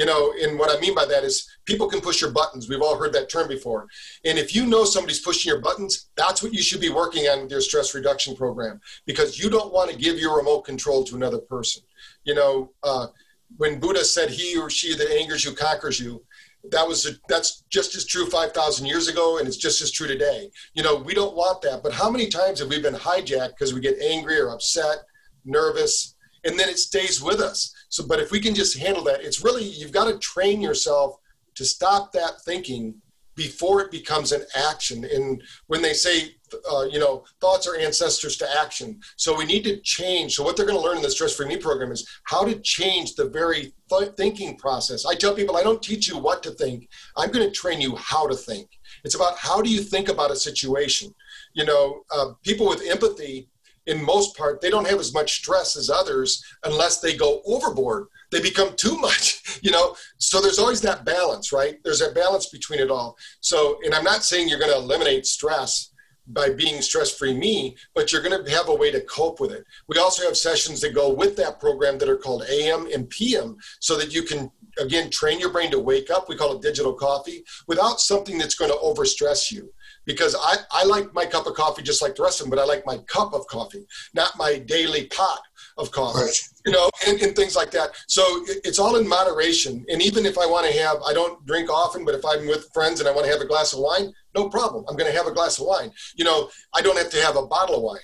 you 0.00 0.06
know, 0.06 0.32
and 0.40 0.58
what 0.58 0.74
I 0.74 0.80
mean 0.80 0.94
by 0.94 1.04
that 1.04 1.24
is 1.24 1.46
people 1.66 1.86
can 1.86 2.00
push 2.00 2.22
your 2.22 2.30
buttons. 2.30 2.68
We've 2.68 2.80
all 2.80 2.96
heard 2.96 3.12
that 3.12 3.28
term 3.28 3.48
before. 3.48 3.86
And 4.24 4.38
if 4.38 4.54
you 4.54 4.64
know 4.64 4.84
somebody's 4.84 5.20
pushing 5.20 5.50
your 5.50 5.60
buttons, 5.60 6.08
that's 6.16 6.42
what 6.42 6.54
you 6.54 6.62
should 6.62 6.80
be 6.80 6.88
working 6.88 7.24
on 7.26 7.42
with 7.42 7.50
your 7.50 7.60
stress 7.60 7.94
reduction 7.94 8.36
program 8.36 8.80
because 9.04 9.38
you 9.38 9.50
don't 9.50 9.74
want 9.74 9.90
to 9.90 9.96
give 9.96 10.18
your 10.18 10.38
remote 10.38 10.62
control 10.62 11.04
to 11.04 11.16
another 11.16 11.38
person. 11.38 11.82
You 12.24 12.34
know, 12.34 12.72
uh, 12.82 13.08
when 13.56 13.80
Buddha 13.80 14.04
said, 14.04 14.30
"He 14.30 14.56
or 14.56 14.70
she 14.70 14.94
that 14.94 15.10
angers 15.10 15.44
you 15.44 15.52
conquers 15.52 15.98
you," 15.98 16.24
that 16.70 16.86
was 16.86 17.06
a, 17.06 17.12
that's 17.28 17.64
just 17.70 17.94
as 17.94 18.04
true 18.04 18.26
5000 18.26 18.86
years 18.86 19.08
ago 19.08 19.38
and 19.38 19.48
it's 19.48 19.56
just 19.56 19.80
as 19.80 19.90
true 19.90 20.06
today 20.06 20.50
you 20.74 20.82
know 20.82 20.96
we 20.96 21.14
don't 21.14 21.34
want 21.34 21.62
that 21.62 21.82
but 21.82 21.92
how 21.92 22.10
many 22.10 22.28
times 22.28 22.60
have 22.60 22.68
we 22.68 22.80
been 22.80 22.94
hijacked 22.94 23.50
because 23.50 23.72
we 23.72 23.80
get 23.80 23.98
angry 24.00 24.38
or 24.38 24.50
upset 24.50 24.98
nervous 25.44 26.16
and 26.44 26.58
then 26.58 26.68
it 26.68 26.78
stays 26.78 27.22
with 27.22 27.40
us 27.40 27.74
so, 27.90 28.06
but 28.06 28.20
if 28.20 28.30
we 28.30 28.40
can 28.40 28.54
just 28.54 28.78
handle 28.78 29.02
that, 29.04 29.22
it's 29.22 29.44
really, 29.44 29.64
you've 29.64 29.92
got 29.92 30.04
to 30.10 30.18
train 30.18 30.62
yourself 30.62 31.16
to 31.56 31.64
stop 31.64 32.12
that 32.12 32.40
thinking 32.44 32.94
before 33.34 33.80
it 33.80 33.90
becomes 33.90 34.30
an 34.30 34.44
action. 34.54 35.04
And 35.04 35.42
when 35.66 35.82
they 35.82 35.92
say, 35.92 36.36
uh, 36.70 36.84
you 36.90 36.98
know, 36.98 37.24
thoughts 37.40 37.66
are 37.66 37.76
ancestors 37.76 38.36
to 38.38 38.58
action. 38.60 39.00
So 39.16 39.36
we 39.36 39.44
need 39.44 39.64
to 39.64 39.80
change. 39.80 40.34
So 40.34 40.44
what 40.44 40.56
they're 40.56 40.66
going 40.66 40.78
to 40.78 40.84
learn 40.84 40.96
in 40.96 41.02
the 41.02 41.10
Stress 41.10 41.34
Free 41.34 41.46
Me 41.46 41.56
program 41.56 41.92
is 41.92 42.08
how 42.24 42.44
to 42.44 42.58
change 42.60 43.14
the 43.14 43.28
very 43.28 43.72
th- 43.88 44.12
thinking 44.16 44.56
process. 44.56 45.06
I 45.06 45.14
tell 45.14 45.34
people 45.34 45.56
I 45.56 45.62
don't 45.62 45.82
teach 45.82 46.08
you 46.08 46.18
what 46.18 46.42
to 46.44 46.50
think. 46.52 46.88
I'm 47.16 47.30
going 47.30 47.46
to 47.46 47.54
train 47.54 47.80
you 47.80 47.96
how 47.96 48.26
to 48.26 48.34
think. 48.34 48.68
It's 49.04 49.14
about 49.14 49.38
how 49.38 49.62
do 49.62 49.70
you 49.70 49.80
think 49.80 50.08
about 50.08 50.30
a 50.30 50.36
situation. 50.36 51.14
You 51.54 51.64
know, 51.64 52.02
uh, 52.14 52.32
people 52.42 52.68
with 52.68 52.86
empathy 52.88 53.48
in 53.86 54.04
most 54.04 54.36
part, 54.36 54.60
they 54.60 54.70
don't 54.70 54.86
have 54.86 55.00
as 55.00 55.14
much 55.14 55.36
stress 55.36 55.76
as 55.76 55.90
others 55.90 56.44
unless 56.64 57.00
they 57.00 57.16
go 57.16 57.42
overboard. 57.44 58.06
They 58.30 58.40
become 58.40 58.76
too 58.76 58.96
much, 58.98 59.58
you 59.62 59.70
know. 59.70 59.96
So 60.18 60.40
there's 60.40 60.58
always 60.58 60.80
that 60.82 61.04
balance, 61.04 61.52
right? 61.52 61.78
There's 61.82 62.00
that 62.00 62.14
balance 62.14 62.48
between 62.48 62.80
it 62.80 62.90
all. 62.90 63.16
So, 63.40 63.78
and 63.84 63.94
I'm 63.94 64.04
not 64.04 64.22
saying 64.22 64.48
you're 64.48 64.58
going 64.58 64.70
to 64.70 64.78
eliminate 64.78 65.26
stress 65.26 65.89
by 66.32 66.50
being 66.50 66.80
stress 66.82 67.16
free 67.16 67.34
me, 67.34 67.76
but 67.94 68.12
you're 68.12 68.22
going 68.22 68.44
to 68.44 68.50
have 68.50 68.68
a 68.68 68.74
way 68.74 68.90
to 68.90 69.00
cope 69.02 69.40
with 69.40 69.52
it. 69.52 69.64
We 69.88 69.98
also 69.98 70.24
have 70.24 70.36
sessions 70.36 70.80
that 70.80 70.94
go 70.94 71.12
with 71.12 71.36
that 71.36 71.60
program 71.60 71.98
that 71.98 72.08
are 72.08 72.16
called 72.16 72.44
AM 72.50 72.86
and 72.92 73.08
PM 73.10 73.56
so 73.80 73.96
that 73.96 74.14
you 74.14 74.22
can 74.22 74.50
again 74.78 75.10
train 75.10 75.40
your 75.40 75.50
brain 75.50 75.68
to 75.68 75.80
wake 75.80 76.10
up 76.10 76.28
we 76.28 76.36
call 76.36 76.54
it 76.54 76.62
digital 76.62 76.94
coffee 76.94 77.42
without 77.66 77.98
something 77.98 78.38
that's 78.38 78.54
going 78.54 78.70
to 78.70 78.76
overstress 78.76 79.50
you 79.50 79.68
because 80.06 80.34
I, 80.34 80.56
I 80.72 80.84
like 80.84 81.12
my 81.14 81.26
cup 81.26 81.46
of 81.46 81.54
coffee 81.54 81.82
just 81.82 82.02
like 82.02 82.14
the 82.14 82.22
rest 82.22 82.40
of 82.40 82.44
them, 82.44 82.50
but 82.50 82.58
I 82.58 82.64
like 82.64 82.86
my 82.86 82.98
cup 83.06 83.32
of 83.32 83.46
coffee, 83.46 83.86
not 84.14 84.36
my 84.36 84.58
daily 84.58 85.06
pot. 85.06 85.40
Of 85.78 85.90
coffee, 85.90 86.20
right. 86.20 86.38
you 86.66 86.72
know, 86.72 86.90
and, 87.06 87.20
and, 87.20 87.34
things 87.34 87.56
like 87.56 87.70
that. 87.70 87.90
So 88.08 88.22
it's 88.64 88.78
all 88.78 88.96
in 88.96 89.08
moderation. 89.08 89.84
And 89.88 90.02
even 90.02 90.26
if 90.26 90.38
I 90.38 90.46
want 90.46 90.66
to 90.66 90.78
have, 90.78 90.98
I 91.06 91.12
don't 91.12 91.44
drink 91.46 91.70
often, 91.70 92.04
but 92.04 92.14
if 92.14 92.24
I'm 92.24 92.46
with 92.46 92.68
friends 92.72 93.00
and 93.00 93.08
I 93.08 93.12
want 93.12 93.26
to 93.26 93.32
have 93.32 93.40
a 93.40 93.46
glass 93.46 93.72
of 93.72 93.80
wine, 93.80 94.12
no 94.34 94.48
problem. 94.48 94.84
I'm 94.88 94.96
going 94.96 95.10
to 95.10 95.16
have 95.16 95.26
a 95.26 95.32
glass 95.32 95.58
of 95.58 95.66
wine. 95.66 95.92
You 96.14 96.24
know, 96.24 96.50
I 96.74 96.82
don't 96.82 96.98
have 96.98 97.10
to 97.10 97.22
have 97.22 97.36
a 97.36 97.46
bottle 97.46 97.76
of 97.76 97.82
wine. 97.82 98.00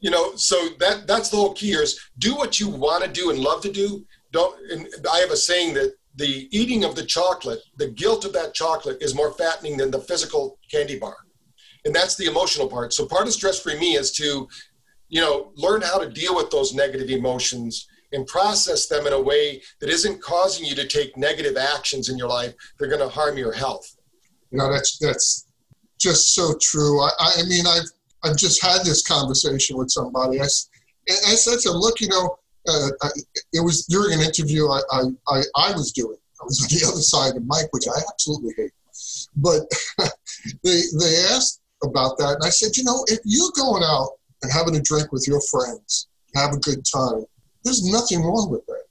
You 0.00 0.10
know, 0.10 0.36
so 0.36 0.68
that 0.78 1.08
that's 1.08 1.28
the 1.28 1.36
whole 1.36 1.54
key 1.54 1.68
here 1.68 1.82
is 1.82 1.98
do 2.18 2.36
what 2.36 2.60
you 2.60 2.68
want 2.68 3.02
to 3.02 3.10
do 3.10 3.30
and 3.30 3.38
love 3.40 3.62
to 3.62 3.72
do. 3.72 4.06
Don't. 4.30 4.56
And 4.70 4.86
I 5.10 5.18
have 5.18 5.32
a 5.32 5.36
saying 5.36 5.74
that 5.74 5.94
the 6.14 6.48
eating 6.50 6.84
of 6.84 6.94
the 6.94 7.04
chocolate, 7.04 7.60
the 7.76 7.88
guilt 7.88 8.24
of 8.24 8.32
that 8.34 8.54
chocolate 8.54 8.98
is 9.00 9.14
more 9.14 9.32
fattening 9.32 9.76
than 9.76 9.90
the 9.90 10.00
physical 10.00 10.58
candy 10.70 10.98
bar. 10.98 11.16
And 11.84 11.94
that's 11.94 12.16
the 12.16 12.26
emotional 12.26 12.68
part. 12.68 12.92
So 12.92 13.06
part 13.06 13.26
of 13.26 13.32
stress 13.32 13.60
free 13.60 13.78
me 13.78 13.96
is 13.96 14.10
to, 14.12 14.48
you 15.08 15.20
know, 15.20 15.52
learn 15.56 15.80
how 15.80 15.98
to 15.98 16.08
deal 16.08 16.34
with 16.36 16.50
those 16.50 16.74
negative 16.74 17.10
emotions 17.10 17.88
and 18.12 18.26
process 18.26 18.86
them 18.86 19.06
in 19.06 19.12
a 19.12 19.20
way 19.20 19.62
that 19.80 19.90
isn't 19.90 20.22
causing 20.22 20.64
you 20.64 20.74
to 20.74 20.86
take 20.86 21.16
negative 21.16 21.56
actions 21.56 22.08
in 22.08 22.16
your 22.16 22.28
life. 22.28 22.54
They're 22.78 22.88
going 22.88 23.00
to 23.00 23.08
harm 23.08 23.36
your 23.36 23.52
health. 23.52 23.96
You 24.50 24.58
know, 24.58 24.72
that's, 24.72 24.98
that's 24.98 25.46
just 25.98 26.34
so 26.34 26.54
true. 26.60 27.02
I, 27.02 27.10
I 27.18 27.42
mean, 27.48 27.66
I've, 27.66 27.90
I've 28.24 28.36
just 28.36 28.62
had 28.62 28.82
this 28.84 29.06
conversation 29.06 29.76
with 29.76 29.90
somebody. 29.90 30.40
I, 30.40 30.44
I 30.44 31.34
said 31.34 31.58
to 31.60 31.72
look, 31.72 32.00
you 32.00 32.08
know, 32.08 32.38
uh, 32.66 32.88
I, 33.02 33.08
it 33.52 33.64
was 33.64 33.86
during 33.86 34.18
an 34.18 34.24
interview 34.24 34.68
I, 34.68 34.80
I, 34.92 35.42
I, 35.56 35.72
was 35.72 35.92
doing. 35.92 36.16
I 36.40 36.44
was 36.44 36.60
on 36.62 36.68
the 36.68 36.86
other 36.86 37.00
side 37.00 37.36
of 37.36 37.42
mic, 37.46 37.72
which 37.72 37.88
I 37.88 38.00
absolutely 38.10 38.52
hate. 38.56 38.72
But 39.36 39.62
they 40.64 40.82
they 40.98 41.24
asked 41.30 41.60
about 41.82 42.18
that, 42.18 42.34
and 42.34 42.44
I 42.44 42.50
said, 42.50 42.76
you 42.76 42.84
know, 42.84 43.04
if 43.06 43.20
you're 43.24 43.52
going 43.56 43.84
out 43.84 44.17
and 44.42 44.52
having 44.52 44.76
a 44.76 44.82
drink 44.82 45.12
with 45.12 45.26
your 45.26 45.40
friends, 45.50 46.08
have 46.34 46.52
a 46.52 46.58
good 46.58 46.84
time, 46.84 47.24
there's 47.64 47.84
nothing 47.90 48.22
wrong 48.22 48.50
with 48.50 48.64
that. 48.66 48.82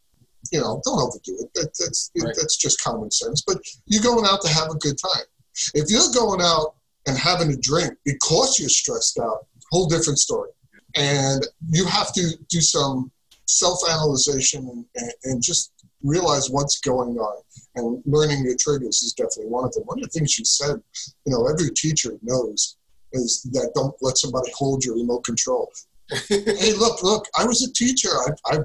You 0.51 0.61
know, 0.61 0.81
don't 0.85 0.99
overdo 0.99 1.43
it. 1.43 1.53
That, 1.55 1.71
that's 1.77 2.11
right. 2.17 2.33
that's 2.35 2.57
just 2.57 2.81
common 2.81 3.11
sense. 3.11 3.43
But 3.45 3.57
you're 3.85 4.03
going 4.03 4.25
out 4.25 4.41
to 4.41 4.49
have 4.49 4.69
a 4.69 4.75
good 4.75 4.97
time. 4.97 5.25
If 5.73 5.89
you're 5.89 6.13
going 6.13 6.41
out 6.41 6.75
and 7.07 7.17
having 7.17 7.51
a 7.51 7.57
drink 7.57 7.93
because 8.05 8.59
you're 8.59 8.69
stressed 8.69 9.19
out, 9.19 9.47
whole 9.71 9.87
different 9.87 10.19
story. 10.19 10.49
And 10.95 11.45
you 11.69 11.85
have 11.85 12.13
to 12.13 12.31
do 12.49 12.61
some 12.61 13.11
self-analyzation 13.45 14.67
and, 14.67 14.85
and, 14.95 15.11
and, 15.23 15.41
just 15.41 15.71
realize 16.03 16.49
what's 16.49 16.79
going 16.81 17.17
on 17.17 17.41
and 17.75 18.01
learning 18.05 18.43
your 18.43 18.55
triggers 18.59 19.01
is 19.03 19.13
definitely 19.13 19.47
one 19.47 19.63
of 19.63 19.71
them 19.73 19.83
one 19.85 19.97
of 19.97 20.03
the 20.03 20.09
things 20.09 20.37
you 20.37 20.45
said 20.45 20.81
you 21.25 21.31
know 21.31 21.47
every 21.47 21.69
teacher 21.71 22.11
knows 22.21 22.77
is 23.14 23.43
that 23.53 23.72
don't 23.76 23.95
let 24.01 24.18
somebody 24.18 24.51
hold 24.55 24.84
your 24.84 24.95
remote 24.95 25.24
control. 25.24 25.72
Hey 26.30 26.74
look 26.74 27.03
look 27.03 27.26
i 27.38 27.45
was 27.45 27.62
a 27.64 27.74
teacher. 27.74 28.10
I, 28.10 28.55
I 28.55 28.60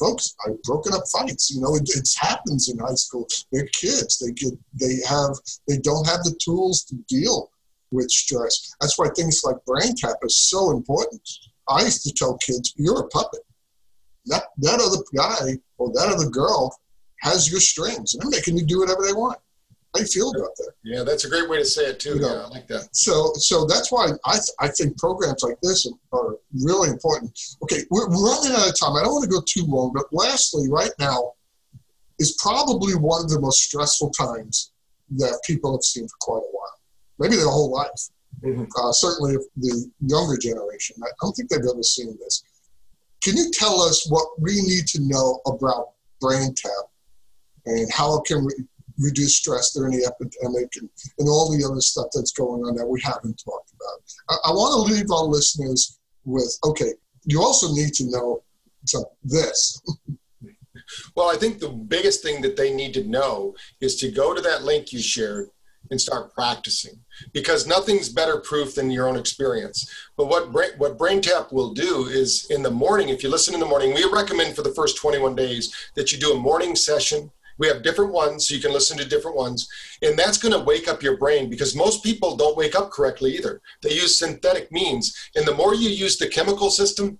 folks 0.00 0.34
i've 0.44 0.60
broken 0.62 0.94
up 0.94 1.02
fights 1.12 1.50
you 1.50 1.60
know 1.60 1.74
it, 1.76 1.88
it 1.94 2.08
happens 2.18 2.68
in 2.68 2.78
high 2.78 2.94
school. 2.94 3.26
They're 3.52 3.68
kids 3.72 4.18
they 4.18 4.32
get 4.32 4.54
they 4.74 4.96
have 5.08 5.36
they 5.68 5.78
don't 5.78 6.06
have 6.08 6.22
the 6.24 6.36
tools 6.42 6.84
to 6.84 6.96
deal 7.08 7.50
with 7.90 8.10
stress. 8.10 8.74
That's 8.80 8.98
why 8.98 9.08
things 9.10 9.42
like 9.44 9.56
BrainTap 9.66 10.16
is 10.22 10.48
so 10.48 10.70
important. 10.70 11.22
I 11.68 11.82
used 11.82 12.02
to 12.04 12.12
tell 12.12 12.36
kids 12.38 12.74
you're 12.76 13.00
a 13.00 13.08
puppet. 13.08 13.40
That 14.26 14.44
that 14.58 14.80
other 14.80 15.02
guy 15.16 15.58
or 15.78 15.90
that 15.92 16.12
other 16.14 16.28
girl 16.28 16.76
has 17.20 17.50
your 17.50 17.60
strings, 17.60 18.14
and 18.14 18.22
they're 18.22 18.30
making 18.30 18.56
you 18.56 18.64
do 18.64 18.80
whatever 18.80 19.02
they 19.06 19.12
want. 19.12 19.38
How 19.94 20.00
do 20.00 20.02
you 20.02 20.08
feel 20.08 20.30
about 20.30 20.54
that? 20.56 20.72
Yeah, 20.84 21.02
that's 21.02 21.24
a 21.24 21.30
great 21.30 21.48
way 21.48 21.58
to 21.58 21.64
say 21.64 21.86
it 21.86 22.00
too. 22.00 22.14
You 22.14 22.20
know, 22.20 22.34
yeah, 22.34 22.42
I 22.42 22.48
like 22.48 22.66
that. 22.68 22.88
So, 22.92 23.32
so 23.36 23.64
that's 23.64 23.90
why 23.90 24.08
I, 24.26 24.32
th- 24.32 24.56
I 24.60 24.68
think 24.68 24.98
programs 24.98 25.42
like 25.42 25.58
this 25.62 25.90
are 26.12 26.36
really 26.62 26.90
important. 26.90 27.38
Okay, 27.62 27.84
we're 27.90 28.06
running 28.08 28.52
out 28.52 28.68
of 28.68 28.78
time. 28.78 28.96
I 28.96 29.02
don't 29.02 29.14
want 29.14 29.24
to 29.24 29.30
go 29.30 29.42
too 29.46 29.64
long, 29.64 29.92
but 29.94 30.04
lastly, 30.12 30.68
right 30.68 30.92
now 30.98 31.32
is 32.18 32.36
probably 32.40 32.94
one 32.94 33.24
of 33.24 33.30
the 33.30 33.40
most 33.40 33.62
stressful 33.62 34.10
times 34.10 34.72
that 35.16 35.40
people 35.46 35.72
have 35.72 35.82
seen 35.82 36.06
for 36.06 36.16
quite 36.20 36.42
a 36.42 36.52
while, 36.52 36.78
maybe 37.18 37.36
their 37.36 37.48
whole 37.48 37.72
life. 37.72 38.10
Mm-hmm. 38.42 38.64
Uh, 38.76 38.92
certainly, 38.92 39.36
the 39.56 39.90
younger 40.00 40.36
generation, 40.36 40.96
I 41.02 41.08
don't 41.22 41.32
think 41.32 41.48
they've 41.48 41.60
ever 41.60 41.82
seen 41.82 42.16
this. 42.20 42.44
Can 43.22 43.36
you 43.36 43.50
tell 43.52 43.80
us 43.80 44.06
what 44.10 44.26
we 44.38 44.60
need 44.62 44.86
to 44.88 45.00
know 45.00 45.40
about 45.46 45.92
BrainTap 46.22 46.88
and 47.66 47.90
how 47.92 48.18
it 48.18 48.24
can 48.26 48.44
re- 48.44 48.64
reduce 48.98 49.36
stress 49.36 49.72
during 49.72 49.98
the 49.98 50.06
epidemic 50.06 50.70
and, 50.76 50.88
and 51.18 51.28
all 51.28 51.50
the 51.50 51.64
other 51.64 51.80
stuff 51.80 52.06
that's 52.14 52.32
going 52.32 52.62
on 52.62 52.74
that 52.76 52.86
we 52.86 53.00
haven't 53.02 53.42
talked 53.44 53.72
about? 53.72 54.02
I, 54.30 54.50
I 54.50 54.52
want 54.52 54.88
to 54.88 54.94
leave 54.94 55.10
our 55.10 55.24
listeners 55.24 55.98
with 56.24 56.58
okay, 56.64 56.92
you 57.24 57.40
also 57.40 57.72
need 57.74 57.92
to 57.94 58.10
know 58.10 58.42
some, 58.86 59.04
this. 59.24 59.82
well, 61.16 61.30
I 61.30 61.36
think 61.36 61.58
the 61.58 61.68
biggest 61.68 62.22
thing 62.22 62.42
that 62.42 62.56
they 62.56 62.74
need 62.74 62.94
to 62.94 63.04
know 63.04 63.54
is 63.80 63.96
to 63.96 64.10
go 64.10 64.34
to 64.34 64.40
that 64.40 64.62
link 64.62 64.92
you 64.92 65.00
shared 65.00 65.48
and 65.90 66.00
start 66.00 66.34
practicing 66.34 66.98
because 67.32 67.66
nothing's 67.66 68.08
better 68.08 68.38
proof 68.40 68.74
than 68.74 68.90
your 68.90 69.08
own 69.08 69.16
experience. 69.16 69.90
But 70.16 70.26
what 70.26 70.52
Brain, 70.52 70.70
what 70.76 70.98
BrainTap 70.98 71.52
will 71.52 71.72
do 71.72 72.06
is 72.06 72.46
in 72.50 72.62
the 72.62 72.70
morning, 72.70 73.08
if 73.08 73.22
you 73.22 73.30
listen 73.30 73.54
in 73.54 73.60
the 73.60 73.66
morning, 73.66 73.94
we 73.94 74.08
recommend 74.12 74.54
for 74.54 74.62
the 74.62 74.74
first 74.74 74.96
21 74.98 75.34
days 75.34 75.74
that 75.94 76.12
you 76.12 76.18
do 76.18 76.32
a 76.32 76.38
morning 76.38 76.76
session. 76.76 77.30
We 77.58 77.66
have 77.68 77.82
different 77.82 78.12
ones, 78.12 78.48
so 78.48 78.54
you 78.54 78.60
can 78.60 78.72
listen 78.72 78.96
to 78.98 79.04
different 79.04 79.36
ones. 79.36 79.68
And 80.02 80.18
that's 80.18 80.38
going 80.38 80.52
to 80.52 80.64
wake 80.64 80.88
up 80.88 81.02
your 81.02 81.16
brain 81.16 81.50
because 81.50 81.74
most 81.74 82.02
people 82.02 82.36
don't 82.36 82.56
wake 82.56 82.76
up 82.76 82.90
correctly 82.90 83.36
either. 83.36 83.60
They 83.82 83.94
use 83.94 84.18
synthetic 84.18 84.70
means. 84.72 85.14
And 85.34 85.46
the 85.46 85.54
more 85.54 85.74
you 85.74 85.90
use 85.90 86.18
the 86.18 86.28
chemical 86.28 86.70
system, 86.70 87.18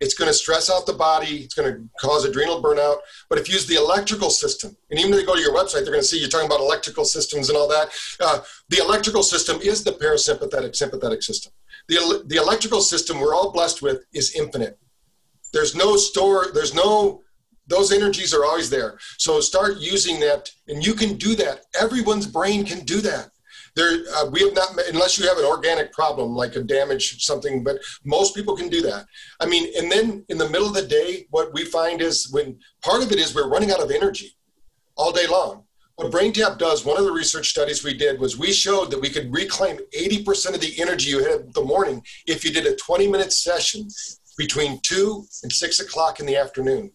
it's 0.00 0.14
going 0.14 0.28
to 0.28 0.34
stress 0.34 0.70
out 0.70 0.86
the 0.86 0.94
body. 0.94 1.38
It's 1.44 1.54
going 1.54 1.70
to 1.70 1.88
cause 2.00 2.24
adrenal 2.24 2.62
burnout. 2.62 2.96
But 3.28 3.38
if 3.38 3.48
you 3.48 3.54
use 3.54 3.66
the 3.66 3.74
electrical 3.74 4.30
system, 4.30 4.74
and 4.90 4.98
even 4.98 5.12
if 5.12 5.20
they 5.20 5.26
go 5.26 5.34
to 5.34 5.40
your 5.40 5.54
website, 5.54 5.84
they're 5.84 5.92
going 5.92 6.00
to 6.00 6.04
see 6.04 6.18
you're 6.18 6.30
talking 6.30 6.46
about 6.46 6.60
electrical 6.60 7.04
systems 7.04 7.50
and 7.50 7.58
all 7.58 7.68
that. 7.68 7.90
Uh, 8.18 8.40
the 8.70 8.78
electrical 8.78 9.22
system 9.22 9.60
is 9.60 9.84
the 9.84 9.92
parasympathetic 9.92 10.74
sympathetic 10.74 11.22
system. 11.22 11.52
The, 11.88 12.22
the 12.26 12.36
electrical 12.36 12.80
system 12.80 13.20
we're 13.20 13.34
all 13.34 13.52
blessed 13.52 13.82
with 13.82 14.04
is 14.14 14.34
infinite. 14.34 14.78
There's 15.52 15.74
no 15.74 15.96
store, 15.96 16.46
there's 16.54 16.74
no, 16.74 17.22
those 17.70 17.92
energies 17.92 18.34
are 18.34 18.44
always 18.44 18.68
there. 18.68 18.98
So 19.18 19.40
start 19.40 19.78
using 19.78 20.20
that, 20.20 20.50
and 20.68 20.84
you 20.84 20.94
can 20.94 21.16
do 21.16 21.34
that. 21.36 21.62
Everyone's 21.80 22.26
brain 22.26 22.64
can 22.64 22.84
do 22.84 23.00
that 23.00 23.30
there 23.76 24.00
uh, 24.16 24.26
we 24.30 24.40
have 24.40 24.54
not 24.54 24.70
unless 24.92 25.18
you 25.18 25.28
have 25.28 25.38
an 25.38 25.44
organic 25.44 25.92
problem 25.92 26.34
like 26.34 26.56
a 26.56 26.62
damage 26.62 27.24
something 27.24 27.62
but 27.62 27.78
most 28.04 28.34
people 28.34 28.56
can 28.56 28.68
do 28.68 28.80
that 28.82 29.06
i 29.40 29.46
mean 29.46 29.72
and 29.78 29.90
then 29.90 30.24
in 30.28 30.38
the 30.38 30.48
middle 30.48 30.66
of 30.66 30.74
the 30.74 30.86
day 30.86 31.26
what 31.30 31.52
we 31.54 31.64
find 31.64 32.00
is 32.00 32.30
when 32.32 32.58
part 32.82 33.02
of 33.02 33.12
it 33.12 33.18
is 33.18 33.34
we're 33.34 33.48
running 33.48 33.70
out 33.70 33.80
of 33.80 33.90
energy 33.90 34.36
all 34.96 35.12
day 35.12 35.26
long 35.28 35.64
what 36.00 36.12
BrainTap 36.12 36.56
does, 36.56 36.86
one 36.86 36.96
of 36.96 37.04
the 37.04 37.12
research 37.12 37.50
studies 37.50 37.84
we 37.84 37.92
did 37.92 38.18
was 38.18 38.38
we 38.38 38.54
showed 38.54 38.90
that 38.90 39.02
we 39.02 39.10
could 39.10 39.30
reclaim 39.30 39.78
80% 39.94 40.54
of 40.54 40.60
the 40.62 40.80
energy 40.80 41.10
you 41.10 41.22
had 41.22 41.40
in 41.42 41.52
the 41.52 41.62
morning 41.62 42.02
if 42.26 42.42
you 42.42 42.50
did 42.50 42.64
a 42.64 42.74
20 42.74 43.06
minute 43.06 43.34
session 43.34 43.86
between 44.38 44.80
2 44.80 45.26
and 45.42 45.52
6 45.52 45.80
o'clock 45.80 46.18
in 46.18 46.24
the 46.24 46.38
afternoon. 46.38 46.90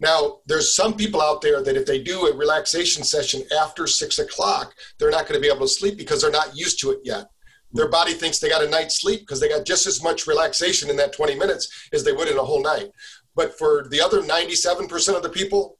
Now, 0.00 0.38
there's 0.46 0.76
some 0.76 0.94
people 0.94 1.20
out 1.20 1.40
there 1.40 1.62
that 1.62 1.76
if 1.76 1.86
they 1.86 2.02
do 2.02 2.26
a 2.26 2.36
relaxation 2.36 3.02
session 3.02 3.42
after 3.60 3.86
six 3.86 4.18
o'clock, 4.18 4.74
they're 4.98 5.10
not 5.10 5.26
going 5.26 5.34
to 5.34 5.40
be 5.40 5.52
able 5.52 5.66
to 5.66 5.72
sleep 5.72 5.96
because 5.96 6.22
they're 6.22 6.30
not 6.30 6.56
used 6.56 6.80
to 6.80 6.90
it 6.92 7.00
yet. 7.02 7.26
Their 7.72 7.88
body 7.88 8.12
thinks 8.12 8.38
they 8.38 8.48
got 8.48 8.64
a 8.64 8.68
night's 8.68 9.00
sleep 9.00 9.20
because 9.20 9.40
they 9.40 9.48
got 9.48 9.66
just 9.66 9.86
as 9.86 10.02
much 10.02 10.26
relaxation 10.26 10.88
in 10.88 10.96
that 10.96 11.12
20 11.12 11.34
minutes 11.34 11.88
as 11.92 12.04
they 12.04 12.12
would 12.12 12.28
in 12.28 12.38
a 12.38 12.44
whole 12.44 12.62
night. 12.62 12.90
But 13.34 13.58
for 13.58 13.86
the 13.90 14.00
other 14.00 14.22
97% 14.22 15.16
of 15.16 15.22
the 15.22 15.28
people, 15.28 15.78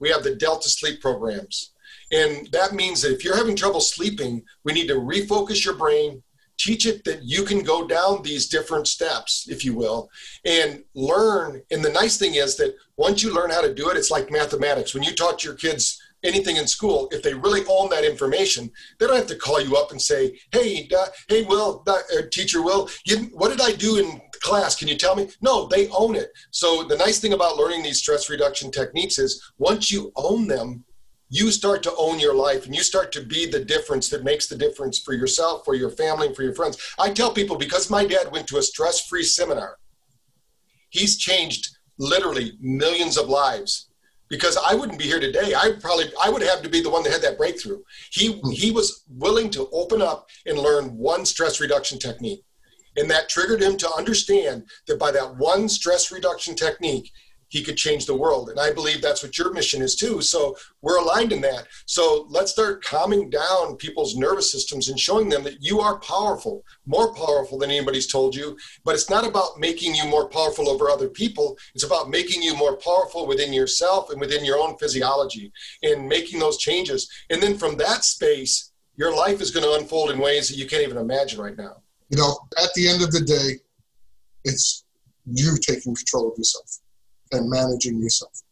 we 0.00 0.10
have 0.10 0.22
the 0.22 0.34
Delta 0.34 0.68
sleep 0.68 1.00
programs. 1.00 1.72
And 2.12 2.48
that 2.52 2.74
means 2.74 3.02
that 3.02 3.12
if 3.12 3.24
you're 3.24 3.36
having 3.36 3.56
trouble 3.56 3.80
sleeping, 3.80 4.42
we 4.64 4.72
need 4.72 4.88
to 4.88 4.94
refocus 4.94 5.64
your 5.64 5.74
brain, 5.74 6.22
teach 6.60 6.86
it 6.86 7.02
that 7.04 7.22
you 7.22 7.42
can 7.44 7.62
go 7.62 7.86
down 7.86 8.22
these 8.22 8.46
different 8.46 8.86
steps, 8.86 9.46
if 9.48 9.64
you 9.64 9.74
will, 9.74 10.10
and 10.44 10.84
learn. 10.94 11.62
And 11.70 11.82
the 11.82 11.92
nice 11.92 12.18
thing 12.18 12.34
is 12.34 12.56
that 12.56 12.74
once 12.96 13.22
you 13.22 13.32
learn 13.32 13.50
how 13.50 13.62
to 13.62 13.74
do 13.74 13.88
it, 13.88 13.96
it's 13.96 14.10
like 14.10 14.30
mathematics. 14.30 14.92
When 14.92 15.02
you 15.02 15.14
taught 15.14 15.42
your 15.42 15.54
kids 15.54 15.98
anything 16.22 16.56
in 16.56 16.66
school, 16.66 17.08
if 17.12 17.22
they 17.22 17.32
really 17.32 17.62
own 17.66 17.88
that 17.88 18.04
information, 18.04 18.70
they 18.98 19.06
don't 19.06 19.16
have 19.16 19.26
to 19.28 19.36
call 19.36 19.58
you 19.58 19.76
up 19.76 19.90
and 19.90 20.02
say, 20.02 20.38
"Hey, 20.52 20.86
uh, 20.94 21.06
hey, 21.28 21.42
Will, 21.44 21.82
uh, 21.86 21.98
teacher 22.30 22.60
Will, 22.62 22.90
you, 23.06 23.16
what 23.32 23.48
did 23.48 23.62
I 23.62 23.72
do 23.72 23.96
in 23.96 24.20
class? 24.42 24.76
Can 24.76 24.88
you 24.88 24.96
tell 24.98 25.16
me?" 25.16 25.30
No, 25.40 25.66
they 25.66 25.88
own 25.88 26.14
it. 26.14 26.30
So 26.50 26.84
the 26.84 26.96
nice 26.96 27.20
thing 27.20 27.32
about 27.32 27.56
learning 27.56 27.82
these 27.82 27.98
stress 27.98 28.28
reduction 28.28 28.70
techniques 28.70 29.18
is 29.18 29.42
once 29.56 29.90
you 29.90 30.12
own 30.14 30.46
them, 30.46 30.84
you 31.30 31.50
start 31.52 31.82
to 31.84 31.94
own 31.96 32.18
your 32.18 32.34
life 32.34 32.66
and 32.66 32.74
you 32.74 32.82
start 32.82 33.12
to 33.12 33.22
be 33.22 33.46
the 33.46 33.64
difference 33.64 34.08
that 34.10 34.24
makes 34.24 34.48
the 34.48 34.56
difference 34.56 34.98
for 34.98 35.14
yourself, 35.14 35.64
for 35.64 35.74
your 35.74 35.90
family, 35.90 36.34
for 36.34 36.42
your 36.42 36.54
friends. 36.54 36.76
I 36.98 37.10
tell 37.10 37.32
people 37.32 37.56
because 37.56 37.88
my 37.88 38.04
dad 38.04 38.30
went 38.32 38.48
to 38.48 38.58
a 38.58 38.62
stress 38.62 39.06
free 39.06 39.22
seminar, 39.22 39.78
he's 40.90 41.16
changed 41.16 41.70
literally 41.98 42.52
millions 42.60 43.16
of 43.16 43.28
lives. 43.28 43.86
Because 44.28 44.56
I 44.56 44.76
wouldn't 44.76 45.00
be 45.00 45.06
here 45.06 45.18
today. 45.18 45.54
I 45.56 45.72
probably 45.80 46.12
I 46.22 46.30
would 46.30 46.42
have 46.42 46.62
to 46.62 46.68
be 46.68 46.80
the 46.80 46.88
one 46.88 47.02
that 47.02 47.12
had 47.12 47.22
that 47.22 47.36
breakthrough. 47.36 47.80
He 48.12 48.40
he 48.52 48.70
was 48.70 49.02
willing 49.08 49.50
to 49.50 49.68
open 49.72 50.00
up 50.00 50.28
and 50.46 50.56
learn 50.56 50.96
one 50.96 51.26
stress 51.26 51.60
reduction 51.60 51.98
technique. 51.98 52.44
And 52.96 53.10
that 53.10 53.28
triggered 53.28 53.60
him 53.60 53.76
to 53.78 53.92
understand 53.96 54.70
that 54.86 55.00
by 55.00 55.10
that 55.10 55.36
one 55.36 55.68
stress 55.68 56.12
reduction 56.12 56.54
technique, 56.54 57.10
he 57.50 57.62
could 57.62 57.76
change 57.76 58.06
the 58.06 58.14
world. 58.14 58.48
And 58.48 58.58
I 58.58 58.72
believe 58.72 59.02
that's 59.02 59.22
what 59.22 59.36
your 59.36 59.52
mission 59.52 59.82
is 59.82 59.96
too. 59.96 60.22
So 60.22 60.56
we're 60.82 60.98
aligned 60.98 61.32
in 61.32 61.40
that. 61.42 61.66
So 61.84 62.26
let's 62.30 62.52
start 62.52 62.82
calming 62.82 63.28
down 63.28 63.76
people's 63.76 64.16
nervous 64.16 64.50
systems 64.50 64.88
and 64.88 64.98
showing 64.98 65.28
them 65.28 65.42
that 65.44 65.62
you 65.62 65.80
are 65.80 65.98
powerful, 65.98 66.64
more 66.86 67.12
powerful 67.12 67.58
than 67.58 67.70
anybody's 67.70 68.06
told 68.06 68.34
you. 68.34 68.56
But 68.84 68.94
it's 68.94 69.10
not 69.10 69.26
about 69.26 69.58
making 69.58 69.96
you 69.96 70.06
more 70.06 70.28
powerful 70.28 70.70
over 70.70 70.88
other 70.88 71.08
people. 71.08 71.58
It's 71.74 71.84
about 71.84 72.08
making 72.08 72.40
you 72.40 72.56
more 72.56 72.76
powerful 72.76 73.26
within 73.26 73.52
yourself 73.52 74.10
and 74.10 74.20
within 74.20 74.44
your 74.44 74.58
own 74.58 74.78
physiology 74.78 75.52
and 75.82 76.08
making 76.08 76.38
those 76.38 76.56
changes. 76.56 77.10
And 77.30 77.42
then 77.42 77.58
from 77.58 77.76
that 77.78 78.04
space, 78.04 78.70
your 78.96 79.14
life 79.14 79.40
is 79.40 79.50
going 79.50 79.64
to 79.64 79.74
unfold 79.74 80.12
in 80.12 80.18
ways 80.18 80.48
that 80.48 80.56
you 80.56 80.66
can't 80.66 80.84
even 80.84 80.98
imagine 80.98 81.40
right 81.40 81.56
now. 81.56 81.82
You 82.10 82.18
know, 82.18 82.38
at 82.62 82.72
the 82.74 82.88
end 82.88 83.02
of 83.02 83.10
the 83.10 83.20
day, 83.20 83.60
it's 84.44 84.84
you 85.26 85.56
taking 85.60 85.94
control 85.94 86.30
of 86.30 86.38
yourself 86.38 86.79
and 87.32 87.48
managing 87.48 88.00
yourself. 88.00 88.42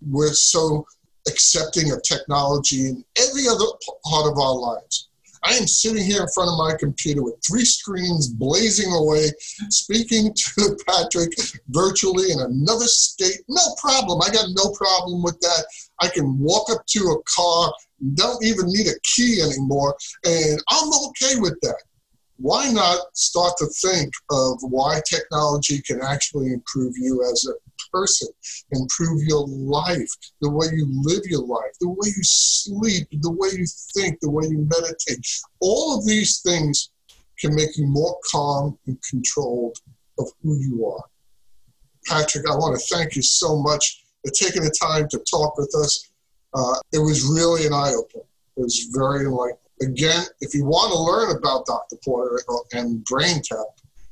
We're 0.00 0.32
so 0.32 0.86
accepting 1.28 1.92
of 1.92 2.02
technology 2.02 2.88
in 2.88 3.04
every 3.18 3.48
other 3.48 3.64
part 4.04 4.30
of 4.30 4.38
our 4.38 4.54
lives. 4.54 5.08
I 5.44 5.52
am 5.54 5.66
sitting 5.66 6.04
here 6.04 6.22
in 6.22 6.28
front 6.34 6.50
of 6.50 6.58
my 6.58 6.74
computer 6.78 7.22
with 7.22 7.36
three 7.46 7.64
screens 7.64 8.28
blazing 8.28 8.92
away, 8.92 9.30
speaking 9.70 10.34
to 10.58 10.76
Patrick 10.88 11.32
virtually 11.68 12.32
in 12.32 12.40
another 12.40 12.86
state. 12.86 13.42
No 13.48 13.62
problem. 13.80 14.20
I 14.22 14.30
got 14.30 14.46
no 14.50 14.70
problem 14.72 15.22
with 15.22 15.38
that. 15.40 15.66
I 16.00 16.08
can 16.08 16.38
walk 16.38 16.68
up 16.70 16.84
to 16.86 17.00
a 17.00 17.22
car, 17.36 17.72
don't 18.14 18.44
even 18.44 18.66
need 18.66 18.88
a 18.88 18.98
key 19.02 19.40
anymore, 19.40 19.94
and 20.24 20.60
I'm 20.68 20.90
okay 21.08 21.38
with 21.38 21.58
that 21.62 21.82
why 22.38 22.70
not 22.70 22.98
start 23.14 23.54
to 23.58 23.66
think 23.66 24.12
of 24.30 24.58
why 24.60 25.00
technology 25.08 25.80
can 25.80 26.00
actually 26.02 26.52
improve 26.52 26.94
you 26.96 27.22
as 27.30 27.46
a 27.48 27.54
person, 27.96 28.28
improve 28.72 29.22
your 29.24 29.46
life, 29.46 30.10
the 30.40 30.50
way 30.50 30.66
you 30.72 30.86
live 31.02 31.22
your 31.24 31.44
life, 31.44 31.72
the 31.80 31.88
way 31.88 32.08
you 32.08 32.22
sleep, 32.22 33.08
the 33.10 33.30
way 33.30 33.48
you 33.52 33.66
think, 33.94 34.18
the 34.20 34.30
way 34.30 34.44
you 34.46 34.68
meditate. 34.68 35.26
All 35.60 35.98
of 35.98 36.06
these 36.06 36.40
things 36.40 36.90
can 37.40 37.54
make 37.54 37.76
you 37.76 37.86
more 37.86 38.16
calm 38.30 38.78
and 38.86 38.98
controlled 39.08 39.76
of 40.18 40.26
who 40.42 40.56
you 40.58 40.86
are. 40.86 41.04
Patrick, 42.06 42.48
I 42.48 42.54
want 42.54 42.78
to 42.78 42.94
thank 42.94 43.16
you 43.16 43.22
so 43.22 43.60
much 43.62 44.04
for 44.24 44.32
taking 44.32 44.62
the 44.62 44.74
time 44.80 45.08
to 45.10 45.18
talk 45.30 45.56
with 45.58 45.72
us. 45.82 46.10
Uh, 46.54 46.76
it 46.92 46.98
was 46.98 47.24
really 47.24 47.66
an 47.66 47.72
eye 47.72 47.92
opener. 47.96 48.24
It 48.56 48.60
was 48.60 48.88
very 48.94 49.24
enlightening. 49.24 49.58
Again, 49.82 50.24
if 50.40 50.54
you 50.54 50.64
want 50.64 50.92
to 50.92 50.98
learn 50.98 51.36
about 51.36 51.66
Dr. 51.66 51.96
Porter 52.02 52.40
and 52.72 53.04
Brain 53.04 53.40
BrainTap, 53.40 53.64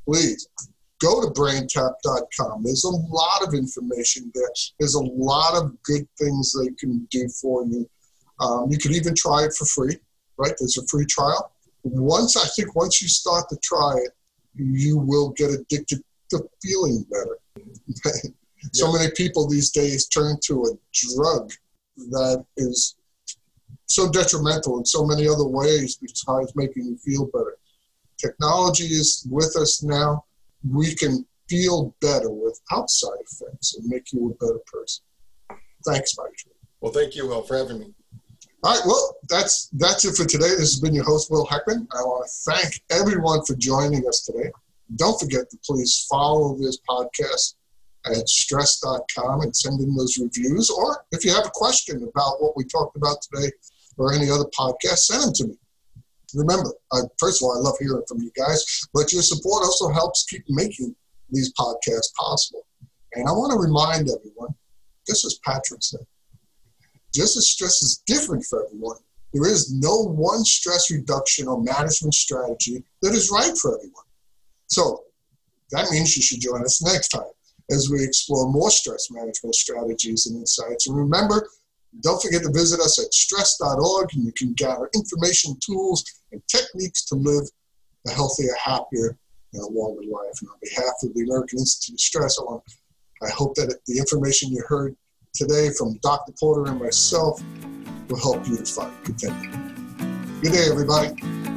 please 0.05 0.47
go 1.05 1.21
to 1.21 1.27
braintap.com. 1.27 2.63
There's 2.63 2.83
a 2.83 2.89
lot 2.89 3.47
of 3.47 3.53
information 3.53 4.31
there. 4.33 4.49
There's 4.79 4.95
a 4.95 5.03
lot 5.03 5.55
of 5.55 5.81
good 5.83 6.07
things 6.17 6.53
they 6.53 6.73
can 6.79 7.07
do 7.11 7.27
for 7.29 7.63
you. 7.65 7.87
Um, 8.39 8.67
you 8.69 8.77
can 8.77 8.93
even 8.93 9.13
try 9.15 9.43
it 9.43 9.53
for 9.53 9.65
free, 9.65 9.97
right? 10.37 10.53
There's 10.59 10.77
a 10.77 10.87
free 10.87 11.05
trial. 11.05 11.51
Once 11.83 12.35
I 12.35 12.47
think 12.55 12.75
once 12.75 13.01
you 13.01 13.07
start 13.07 13.47
to 13.49 13.57
try 13.63 13.93
it, 13.97 14.11
you 14.55 14.97
will 14.97 15.29
get 15.31 15.51
addicted 15.51 16.03
to 16.31 16.49
feeling 16.63 17.05
better. 17.09 17.37
so 18.73 18.91
many 18.91 19.11
people 19.15 19.47
these 19.47 19.69
days 19.69 20.07
turn 20.07 20.37
to 20.45 20.63
a 20.63 20.71
drug 20.93 21.51
that 22.09 22.43
is 22.57 22.95
so 23.85 24.11
detrimental 24.11 24.79
in 24.79 24.85
so 24.85 25.05
many 25.05 25.27
other 25.27 25.45
ways 25.45 25.97
besides 25.97 26.51
making 26.55 26.85
you 26.85 26.97
feel 26.97 27.27
better. 27.27 27.57
Technology 28.17 28.85
is 28.85 29.27
with 29.29 29.55
us 29.55 29.83
now. 29.83 30.25
We 30.69 30.95
can 30.95 31.25
feel 31.49 31.95
better 32.01 32.29
without 32.29 32.89
side 32.89 33.19
effects 33.19 33.75
and 33.75 33.87
make 33.87 34.11
you 34.11 34.31
a 34.31 34.43
better 34.43 34.59
person. 34.71 35.03
Thanks, 35.85 36.15
Mike. 36.17 36.31
Well, 36.81 36.91
thank 36.91 37.15
you, 37.15 37.27
Will, 37.27 37.41
for 37.41 37.57
having 37.57 37.79
me. 37.79 37.93
All 38.63 38.73
right, 38.73 38.81
well, 38.85 39.15
that's 39.29 39.69
that's 39.73 40.05
it 40.05 40.15
for 40.15 40.25
today. 40.25 40.49
This 40.49 40.73
has 40.73 40.79
been 40.79 40.95
your 40.95 41.03
host, 41.03 41.29
Will 41.29 41.45
Heckman. 41.45 41.87
I 41.93 42.01
want 42.01 42.27
to 42.27 42.51
thank 42.51 42.81
everyone 42.89 43.45
for 43.45 43.55
joining 43.55 44.07
us 44.07 44.23
today. 44.23 44.49
Don't 44.95 45.19
forget 45.19 45.49
to 45.51 45.57
please 45.63 46.07
follow 46.09 46.57
this 46.57 46.79
podcast 46.89 47.55
at 48.05 48.27
stress.com 48.27 49.41
and 49.41 49.55
send 49.55 49.81
in 49.81 49.95
those 49.95 50.17
reviews. 50.17 50.69
Or 50.69 51.05
if 51.11 51.23
you 51.23 51.33
have 51.33 51.45
a 51.45 51.51
question 51.53 51.97
about 51.97 52.41
what 52.41 52.55
we 52.55 52.63
talked 52.63 52.97
about 52.97 53.17
today, 53.21 53.51
or 53.97 54.13
any 54.13 54.29
other 54.29 54.45
podcast, 54.57 54.97
send 54.97 55.23
them 55.23 55.33
to 55.33 55.47
me. 55.47 55.57
Remember, 56.33 56.71
I, 56.91 57.01
first 57.19 57.41
of 57.41 57.47
all, 57.47 57.57
I 57.57 57.61
love 57.61 57.75
hearing 57.79 58.03
from 58.07 58.21
you 58.21 58.31
guys, 58.35 58.87
but 58.93 59.11
your 59.13 59.21
support 59.21 59.63
also 59.63 59.89
helps 59.89 60.25
keep 60.25 60.43
making 60.49 60.95
these 61.29 61.53
podcasts 61.53 62.13
possible. 62.17 62.65
And 63.13 63.27
I 63.27 63.31
want 63.31 63.51
to 63.51 63.59
remind 63.59 64.09
everyone, 64.09 64.53
just 65.07 65.25
as 65.25 65.39
Patrick 65.45 65.81
said, 65.83 66.05
just 67.13 67.37
as 67.37 67.49
stress 67.49 67.81
is 67.81 68.03
different 68.05 68.43
for 68.43 68.65
everyone, 68.65 68.97
there 69.33 69.47
is 69.47 69.73
no 69.73 70.03
one 70.03 70.43
stress 70.45 70.91
reduction 70.91 71.47
or 71.47 71.61
management 71.61 72.13
strategy 72.13 72.83
that 73.01 73.13
is 73.13 73.31
right 73.31 73.57
for 73.57 73.77
everyone. 73.77 74.05
So 74.67 75.03
that 75.71 75.89
means 75.91 76.15
you 76.15 76.23
should 76.23 76.41
join 76.41 76.63
us 76.63 76.81
next 76.83 77.09
time 77.09 77.23
as 77.71 77.89
we 77.89 78.03
explore 78.03 78.51
more 78.51 78.69
stress 78.69 79.09
management 79.11 79.55
strategies 79.55 80.27
and 80.27 80.37
insights. 80.37 80.87
And 80.87 80.97
remember, 80.97 81.47
don't 82.01 82.21
forget 82.21 82.43
to 82.43 82.51
visit 82.51 82.79
us 82.79 82.99
at 83.03 83.13
stress.org 83.13 84.09
and 84.13 84.25
you 84.25 84.31
can 84.33 84.53
gather 84.53 84.89
information, 84.93 85.57
tools, 85.65 86.03
and 86.31 86.41
techniques 86.47 87.05
to 87.05 87.15
live 87.15 87.43
a 88.07 88.11
healthier, 88.11 88.53
happier, 88.63 89.17
and 89.53 89.63
a 89.63 89.67
longer 89.67 90.01
life. 90.01 90.33
And 90.41 90.49
on 90.49 90.57
behalf 90.61 90.93
of 91.03 91.13
the 91.13 91.23
American 91.23 91.59
Institute 91.59 91.95
of 91.95 91.99
Stress, 91.99 92.37
I, 92.39 92.43
want, 92.43 92.63
I 93.23 93.29
hope 93.29 93.55
that 93.55 93.75
the 93.87 93.97
information 93.97 94.51
you 94.51 94.63
heard 94.67 94.95
today 95.33 95.69
from 95.77 95.97
Dr. 96.01 96.33
Porter 96.39 96.71
and 96.71 96.79
myself 96.79 97.41
will 98.09 98.19
help 98.19 98.47
you 98.47 98.57
to 98.57 98.65
find 98.65 98.93
contentment. 99.03 100.41
Good 100.41 100.51
day, 100.51 100.67
everybody. 100.69 101.54